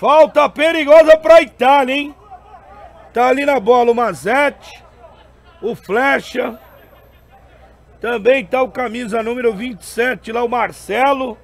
Falta 0.00 0.48
perigosa 0.48 1.14
para 1.18 1.42
Itália, 1.42 1.94
hein? 1.94 2.14
Tá 3.12 3.26
ali 3.26 3.44
na 3.44 3.60
bola 3.60 3.92
o 3.92 3.94
Mazete, 3.94 4.82
o 5.60 5.74
Flecha. 5.74 6.58
Também 8.00 8.46
tá 8.46 8.62
o 8.62 8.70
camisa 8.70 9.22
número 9.22 9.52
27 9.52 10.32
lá, 10.32 10.42
o 10.42 10.48
Marcelo. 10.48 11.36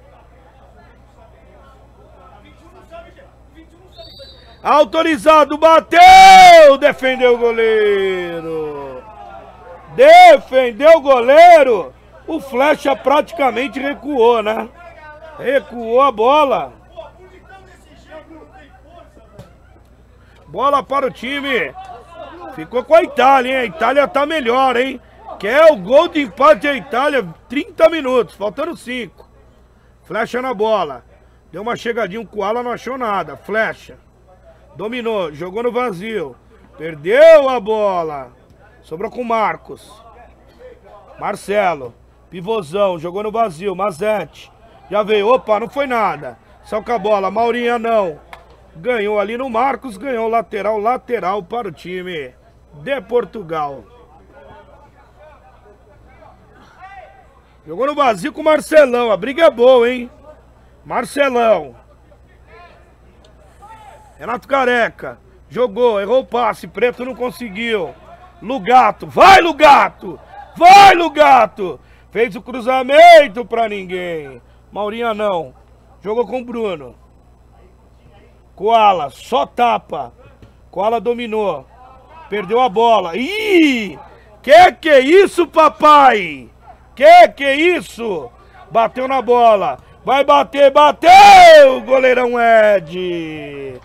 Autorizado, 4.63 5.55
bateu! 5.59 6.79
Defendeu 6.79 7.35
o 7.35 7.37
goleiro. 7.37 9.03
Defendeu 9.95 10.97
o 10.97 11.01
goleiro. 11.01 11.93
O 12.25 12.39
Flecha 12.39 12.95
praticamente 12.95 13.79
recuou, 13.79 14.41
né? 14.41 14.67
Recuou 15.37 16.01
a 16.01 16.11
bola. 16.11 16.86
Bola 20.47 20.81
para 20.81 21.07
o 21.07 21.11
time. 21.11 21.73
Ficou 22.55 22.83
com 22.83 22.95
a 22.95 23.03
Itália, 23.03 23.51
hein? 23.51 23.57
A 23.57 23.65
Itália 23.65 24.07
tá 24.07 24.25
melhor, 24.25 24.75
hein? 24.75 24.99
Quer 25.39 25.71
o 25.71 25.75
gol 25.75 26.07
de 26.07 26.21
empate 26.21 26.67
a 26.67 26.73
Itália, 26.73 27.27
30 27.47 27.89
minutos, 27.89 28.35
faltando 28.35 28.75
5. 28.75 29.29
Flecha 30.03 30.41
na 30.41 30.53
bola. 30.53 31.03
Deu 31.51 31.61
uma 31.61 31.75
chegadinha, 31.75 32.21
o 32.21 32.25
Koala 32.25 32.63
não 32.63 32.71
achou 32.71 32.97
nada. 32.97 33.37
Flecha. 33.37 33.97
Dominou, 34.75 35.33
jogou 35.33 35.63
no 35.63 35.71
vazio. 35.71 36.35
Perdeu 36.77 37.49
a 37.49 37.59
bola. 37.59 38.31
Sobrou 38.81 39.11
com 39.11 39.23
Marcos. 39.23 40.01
Marcelo. 41.19 41.93
Pivôzão, 42.29 42.99
jogou 42.99 43.23
no 43.23 43.31
vazio. 43.31 43.75
Mazete. 43.75 44.51
Já 44.89 45.03
veio. 45.03 45.27
Opa, 45.27 45.59
não 45.59 45.69
foi 45.69 45.87
nada. 45.87 46.37
Só 46.63 46.81
com 46.81 46.91
a 46.91 46.99
bola. 46.99 47.31
Maurinha 47.31 47.77
não. 47.79 48.19
Ganhou 48.79 49.19
ali 49.19 49.37
no 49.37 49.49
Marcos, 49.49 49.97
ganhou 49.97 50.27
lateral, 50.27 50.77
lateral 50.77 51.41
para 51.41 51.67
o 51.67 51.71
time 51.71 52.33
de 52.73 53.01
Portugal. 53.01 53.83
Jogou 57.65 57.87
no 57.87 57.95
vazio 57.95 58.31
com 58.31 58.41
o 58.41 58.45
Marcelão. 58.45 59.11
A 59.11 59.17
briga 59.17 59.45
é 59.45 59.51
boa, 59.51 59.89
hein? 59.89 60.09
Marcelão. 60.85 61.75
Renato 64.17 64.47
Careca. 64.47 65.19
Jogou, 65.49 65.99
errou 65.99 66.21
o 66.21 66.25
passe. 66.25 66.67
Preto 66.67 67.03
não 67.03 67.15
conseguiu. 67.15 67.93
Lugato. 68.41 69.07
Vai, 69.07 69.41
Lugato! 69.41 70.19
Vai, 70.55 70.93
Lugato! 70.93 71.79
Fez 72.11 72.35
o 72.35 72.41
cruzamento 72.41 73.43
pra 73.43 73.67
ninguém. 73.67 74.41
Maurinha 74.71 75.13
não. 75.13 75.53
Jogou 76.01 76.25
com 76.25 76.39
o 76.39 76.45
Bruno. 76.45 76.95
Koala, 78.57 79.11
só 79.11 79.45
tapa. 79.45 80.11
Koala 80.71 80.99
dominou. 80.99 81.63
Perdeu 82.27 82.59
a 82.59 82.67
bola. 82.67 83.15
Ih! 83.15 83.99
Que 84.41 84.71
que 84.71 84.89
é 84.89 84.99
isso, 84.99 85.45
papai? 85.45 86.49
Que 86.95 87.27
que 87.27 87.43
é 87.43 87.55
isso? 87.55 88.31
Bateu 88.71 89.07
na 89.07 89.21
bola. 89.21 89.77
Vai 90.03 90.23
bater, 90.23 90.71
bateu! 90.71 91.81
Goleirão 91.85 92.31
Ed. 92.39 93.79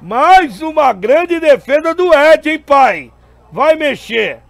Mais 0.00 0.62
uma 0.62 0.94
grande 0.94 1.38
defesa 1.38 1.94
do 1.94 2.10
Ed, 2.14 2.48
hein, 2.48 2.58
pai? 2.58 3.12
Vai 3.52 3.74
mexer. 3.76 4.40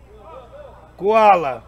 Koala. 0.96 1.64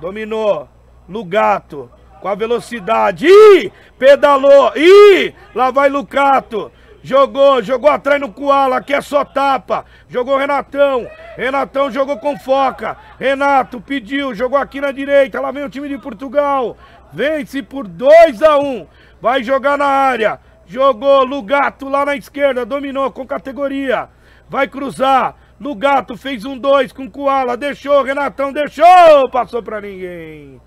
Dominou. 0.00 0.68
Lugato 1.08 1.88
com 2.24 2.28
a 2.28 2.34
velocidade. 2.34 3.26
Ih, 3.26 3.70
pedalou. 3.98 4.72
Ih, 4.74 5.34
lá 5.54 5.70
vai 5.70 5.90
Lucato. 5.90 6.72
Jogou, 7.02 7.62
jogou 7.62 7.90
atrás 7.90 8.18
no 8.18 8.32
Koala, 8.32 8.78
aqui 8.78 8.94
é 8.94 9.02
só 9.02 9.26
tapa. 9.26 9.84
Jogou 10.08 10.38
Renatão. 10.38 11.06
Renatão 11.36 11.90
jogou 11.90 12.16
com 12.16 12.38
foca. 12.38 12.96
Renato 13.20 13.78
pediu, 13.78 14.34
jogou 14.34 14.58
aqui 14.58 14.80
na 14.80 14.90
direita. 14.90 15.38
Lá 15.38 15.50
vem 15.50 15.64
o 15.64 15.68
time 15.68 15.86
de 15.86 15.98
Portugal. 15.98 16.78
Vence 17.12 17.62
por 17.62 17.86
2 17.86 18.42
a 18.42 18.56
1 18.56 18.62
um. 18.62 18.86
Vai 19.20 19.42
jogar 19.42 19.76
na 19.76 19.84
área. 19.84 20.40
Jogou 20.66 21.24
Lugato 21.24 21.90
lá 21.90 22.06
na 22.06 22.16
esquerda, 22.16 22.64
dominou 22.64 23.12
com 23.12 23.26
categoria. 23.26 24.08
Vai 24.48 24.66
cruzar. 24.66 25.36
Lugato 25.60 26.16
fez 26.16 26.46
um 26.46 26.56
2 26.56 26.90
com 26.90 27.10
Koala, 27.10 27.54
deixou, 27.54 28.02
Renatão 28.02 28.50
deixou, 28.50 29.28
passou 29.30 29.62
pra 29.62 29.78
ninguém. 29.78 30.58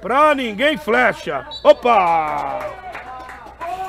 Pra 0.00 0.34
ninguém 0.34 0.76
flecha. 0.76 1.46
Opa! 1.62 2.60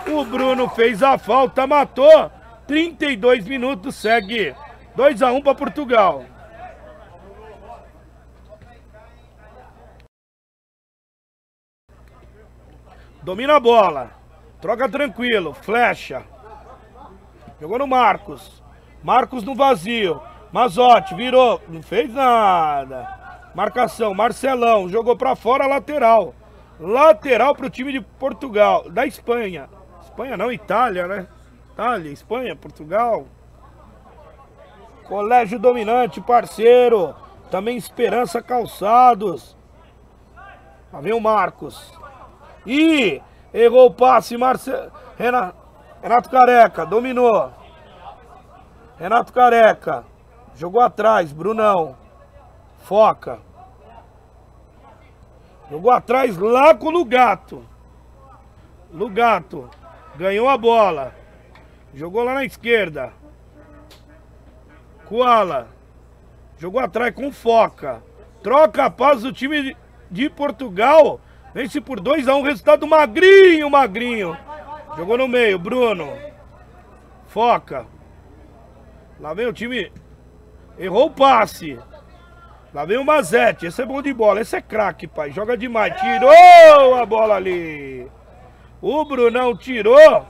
O 0.07 0.25
Bruno 0.25 0.67
fez 0.69 1.01
a 1.01 1.17
falta, 1.17 1.65
matou. 1.65 2.31
32 2.67 3.47
minutos, 3.47 3.95
segue 3.95 4.55
2 4.95 5.21
a 5.21 5.31
1 5.31 5.41
para 5.41 5.55
Portugal. 5.55 6.25
Domina 13.23 13.55
a 13.55 13.59
bola. 13.59 14.11
Troca 14.59 14.89
tranquilo. 14.89 15.53
Flecha. 15.53 16.23
Jogou 17.59 17.77
no 17.77 17.87
Marcos. 17.87 18.63
Marcos 19.03 19.43
no 19.43 19.53
vazio. 19.53 20.21
Mazotti 20.51 21.13
virou. 21.13 21.61
Não 21.67 21.83
fez 21.83 22.11
nada. 22.11 23.20
Marcação, 23.53 24.13
Marcelão, 24.13 24.87
jogou 24.87 25.15
para 25.15 25.35
fora, 25.35 25.67
lateral. 25.67 26.33
Lateral 26.79 27.55
para 27.55 27.67
o 27.67 27.69
time 27.69 27.91
de 27.91 28.01
Portugal, 28.01 28.89
da 28.89 29.05
Espanha. 29.05 29.69
Espanha 30.01 30.37
não, 30.37 30.51
Itália, 30.51 31.07
né? 31.07 31.27
Itália, 31.73 32.11
Espanha, 32.11 32.55
Portugal. 32.55 33.25
Colégio 35.05 35.59
Dominante, 35.59 36.21
parceiro. 36.21 37.13
Também 37.49 37.75
Esperança 37.75 38.41
Calçados. 38.41 39.57
Lá 40.91 41.01
vem 41.01 41.13
o 41.13 41.19
Marcos. 41.19 41.93
E 42.65 43.21
errou 43.53 43.87
o 43.87 43.93
passe. 43.93 44.35
Renato, 45.17 45.55
Renato 46.01 46.29
Careca, 46.29 46.85
dominou. 46.85 47.51
Renato 48.97 49.33
Careca. 49.33 50.05
Jogou 50.55 50.81
atrás, 50.81 51.31
Brunão. 51.31 52.00
Foca. 52.81 53.39
Jogou 55.69 55.91
atrás 55.91 56.37
lá 56.37 56.75
com 56.75 56.87
o 56.87 56.91
Lugato. 56.91 57.65
Lugato. 58.91 59.69
Ganhou 60.15 60.49
a 60.49 60.57
bola. 60.57 61.15
Jogou 61.93 62.23
lá 62.23 62.33
na 62.33 62.45
esquerda. 62.45 63.13
Koala. 65.05 65.69
Jogou 66.57 66.81
atrás 66.81 67.15
com 67.15 67.31
Foca. 67.31 68.03
Troca 68.43 68.85
a 68.85 68.89
paz 68.89 69.21
do 69.21 69.31
time 69.31 69.75
de 70.09 70.29
Portugal. 70.29 71.21
Vence 71.53 71.79
por 71.79 71.99
2x1. 71.99 72.35
Um, 72.35 72.41
resultado 72.41 72.85
magrinho, 72.87 73.69
magrinho. 73.69 74.37
Jogou 74.97 75.17
no 75.17 75.27
meio. 75.27 75.57
Bruno. 75.57 76.09
Foca. 77.27 77.85
Lá 79.19 79.33
vem 79.33 79.47
o 79.47 79.53
time. 79.53 79.91
Errou 80.77 81.07
o 81.07 81.11
passe. 81.11 81.79
Lá 82.73 82.85
vem 82.85 82.97
o 82.97 83.03
Mazete, 83.03 83.65
esse 83.65 83.81
é 83.81 83.85
bom 83.85 84.01
de 84.01 84.13
bola, 84.13 84.39
esse 84.39 84.55
é 84.55 84.61
craque, 84.61 85.05
pai. 85.05 85.31
Joga 85.31 85.57
demais, 85.57 85.93
tirou 85.99 86.95
a 86.95 87.05
bola 87.05 87.35
ali. 87.35 88.09
O 88.81 89.03
Brunão 89.03 89.55
tirou. 89.55 90.25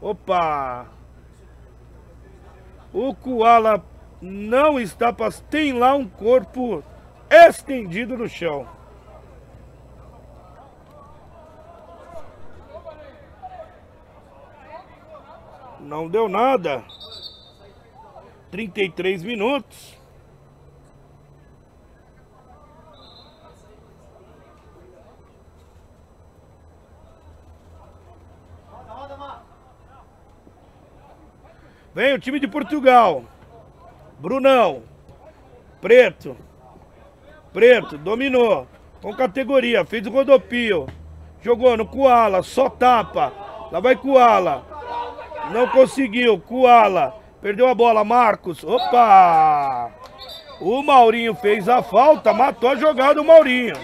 Opa. 0.00 0.86
O 2.92 3.14
Koala 3.14 3.84
não 4.20 4.80
está... 4.80 5.14
Tem 5.48 5.72
lá 5.72 5.94
um 5.94 6.08
corpo 6.08 6.82
estendido 7.30 8.18
no 8.18 8.28
chão. 8.28 8.66
Não 15.78 16.08
deu 16.08 16.28
nada. 16.28 16.82
33 18.50 19.22
minutos. 19.22 19.89
Vem 32.10 32.16
o 32.16 32.20
time 32.20 32.40
de 32.40 32.48
Portugal. 32.48 33.22
Brunão. 34.18 34.82
Preto. 35.80 36.36
Preto, 37.52 37.96
dominou. 37.96 38.66
Com 39.00 39.14
categoria, 39.14 39.84
fez 39.84 40.04
o 40.08 40.10
rodopio. 40.10 40.88
Jogou 41.40 41.76
no 41.76 41.86
Koala, 41.86 42.42
só 42.42 42.68
tapa. 42.68 43.32
Lá 43.70 43.78
vai 43.78 43.94
Koala. 43.94 44.66
Não 45.52 45.68
conseguiu, 45.68 46.40
Koala. 46.40 47.14
Perdeu 47.40 47.68
a 47.68 47.76
bola, 47.76 48.02
Marcos. 48.02 48.64
Opa! 48.64 49.92
O 50.60 50.82
Maurinho 50.82 51.32
fez 51.36 51.68
a 51.68 51.80
falta, 51.80 52.32
matou 52.32 52.70
a 52.70 52.74
jogada 52.74 53.22
o 53.22 53.24
Maurinho. 53.24 53.76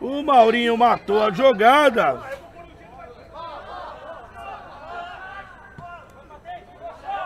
O 0.00 0.22
Maurinho 0.22 0.78
matou 0.78 1.22
a 1.22 1.30
jogada. 1.30 2.29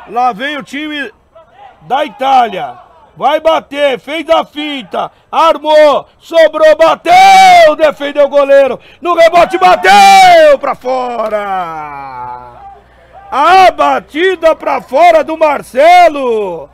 Lá 0.08 0.32
vem 0.32 0.56
o 0.56 0.62
time 0.62 1.12
da 1.82 2.04
Itália. 2.04 2.78
Vai 3.16 3.38
bater, 3.40 3.98
fez 4.00 4.28
a 4.28 4.44
finta, 4.44 5.10
armou, 5.30 6.08
sobrou, 6.18 6.76
bateu, 6.76 7.76
defendeu 7.76 8.26
o 8.26 8.28
goleiro. 8.28 8.80
No 9.00 9.14
rebote, 9.14 9.56
bateu 9.56 10.58
pra 10.58 10.74
fora. 10.74 12.54
A 13.30 13.70
batida 13.70 14.56
pra 14.56 14.80
fora 14.80 15.22
do 15.22 15.36
Marcelo. 15.36 16.68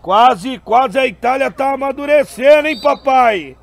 Quase, 0.00 0.58
quase 0.58 0.98
a 0.98 1.06
Itália 1.06 1.50
tá 1.50 1.72
amadurecendo, 1.72 2.68
hein, 2.68 2.80
papai? 2.80 3.56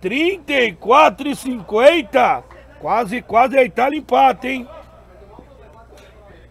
34 0.00 1.28
e 1.28 1.36
50. 1.36 2.44
Quase, 2.80 3.22
quase 3.22 3.58
a 3.58 3.64
Itália 3.64 3.98
empata, 3.98 4.48
hein? 4.48 4.68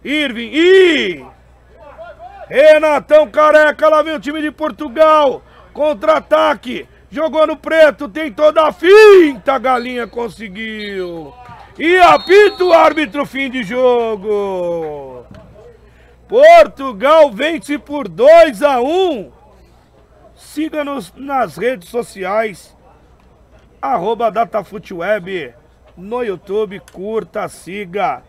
Irving, 0.04 0.50
ih! 0.52 1.33
Renatão 2.54 3.28
Careca, 3.28 3.88
lá 3.88 4.00
vem 4.00 4.14
o 4.14 4.20
time 4.20 4.40
de 4.40 4.52
Portugal. 4.52 5.42
Contra-ataque. 5.72 6.86
Jogou 7.10 7.48
no 7.48 7.56
preto, 7.56 8.08
tem 8.08 8.30
toda 8.30 8.68
a 8.68 8.72
finta. 8.72 9.58
Galinha 9.58 10.06
conseguiu. 10.06 11.34
E 11.76 11.96
apita 11.96 12.62
o 12.62 12.72
árbitro, 12.72 13.26
fim 13.26 13.50
de 13.50 13.64
jogo. 13.64 15.26
Portugal 16.28 17.32
vence 17.32 17.76
por 17.76 18.06
2 18.06 18.62
a 18.62 18.80
1 18.80 19.32
Siga-nos 20.36 21.12
nas 21.16 21.56
redes 21.56 21.88
sociais. 21.88 22.72
Arroba 23.82 24.30
DataFootWeb. 24.30 25.52
No 25.96 26.22
YouTube, 26.22 26.80
curta, 26.92 27.48
siga. 27.48 28.22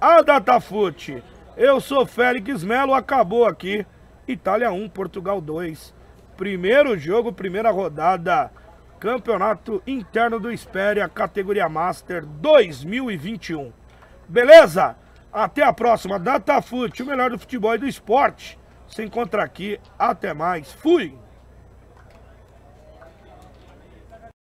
A 0.00 0.20
Datafute 0.20 1.22
eu 1.56 1.80
sou 1.80 2.04
Félix 2.04 2.64
Melo, 2.64 2.94
acabou 2.94 3.46
aqui. 3.46 3.86
Itália 4.26 4.72
1, 4.72 4.88
Portugal 4.88 5.40
2. 5.40 5.94
Primeiro 6.36 6.98
jogo, 6.98 7.32
primeira 7.32 7.70
rodada. 7.70 8.50
Campeonato 8.98 9.82
Interno 9.86 10.40
do 10.40 10.50
Espéria, 10.50 11.08
categoria 11.08 11.68
Master 11.68 12.24
2021. 12.24 13.72
Beleza? 14.28 14.96
Até 15.32 15.62
a 15.62 15.72
próxima. 15.72 16.18
Datafute, 16.18 17.02
o 17.02 17.06
melhor 17.06 17.30
do 17.30 17.38
futebol 17.38 17.74
e 17.74 17.78
do 17.78 17.86
esporte. 17.86 18.58
Se 18.88 19.04
encontra 19.04 19.42
aqui. 19.42 19.78
Até 19.98 20.32
mais. 20.32 20.72
Fui! 20.72 21.23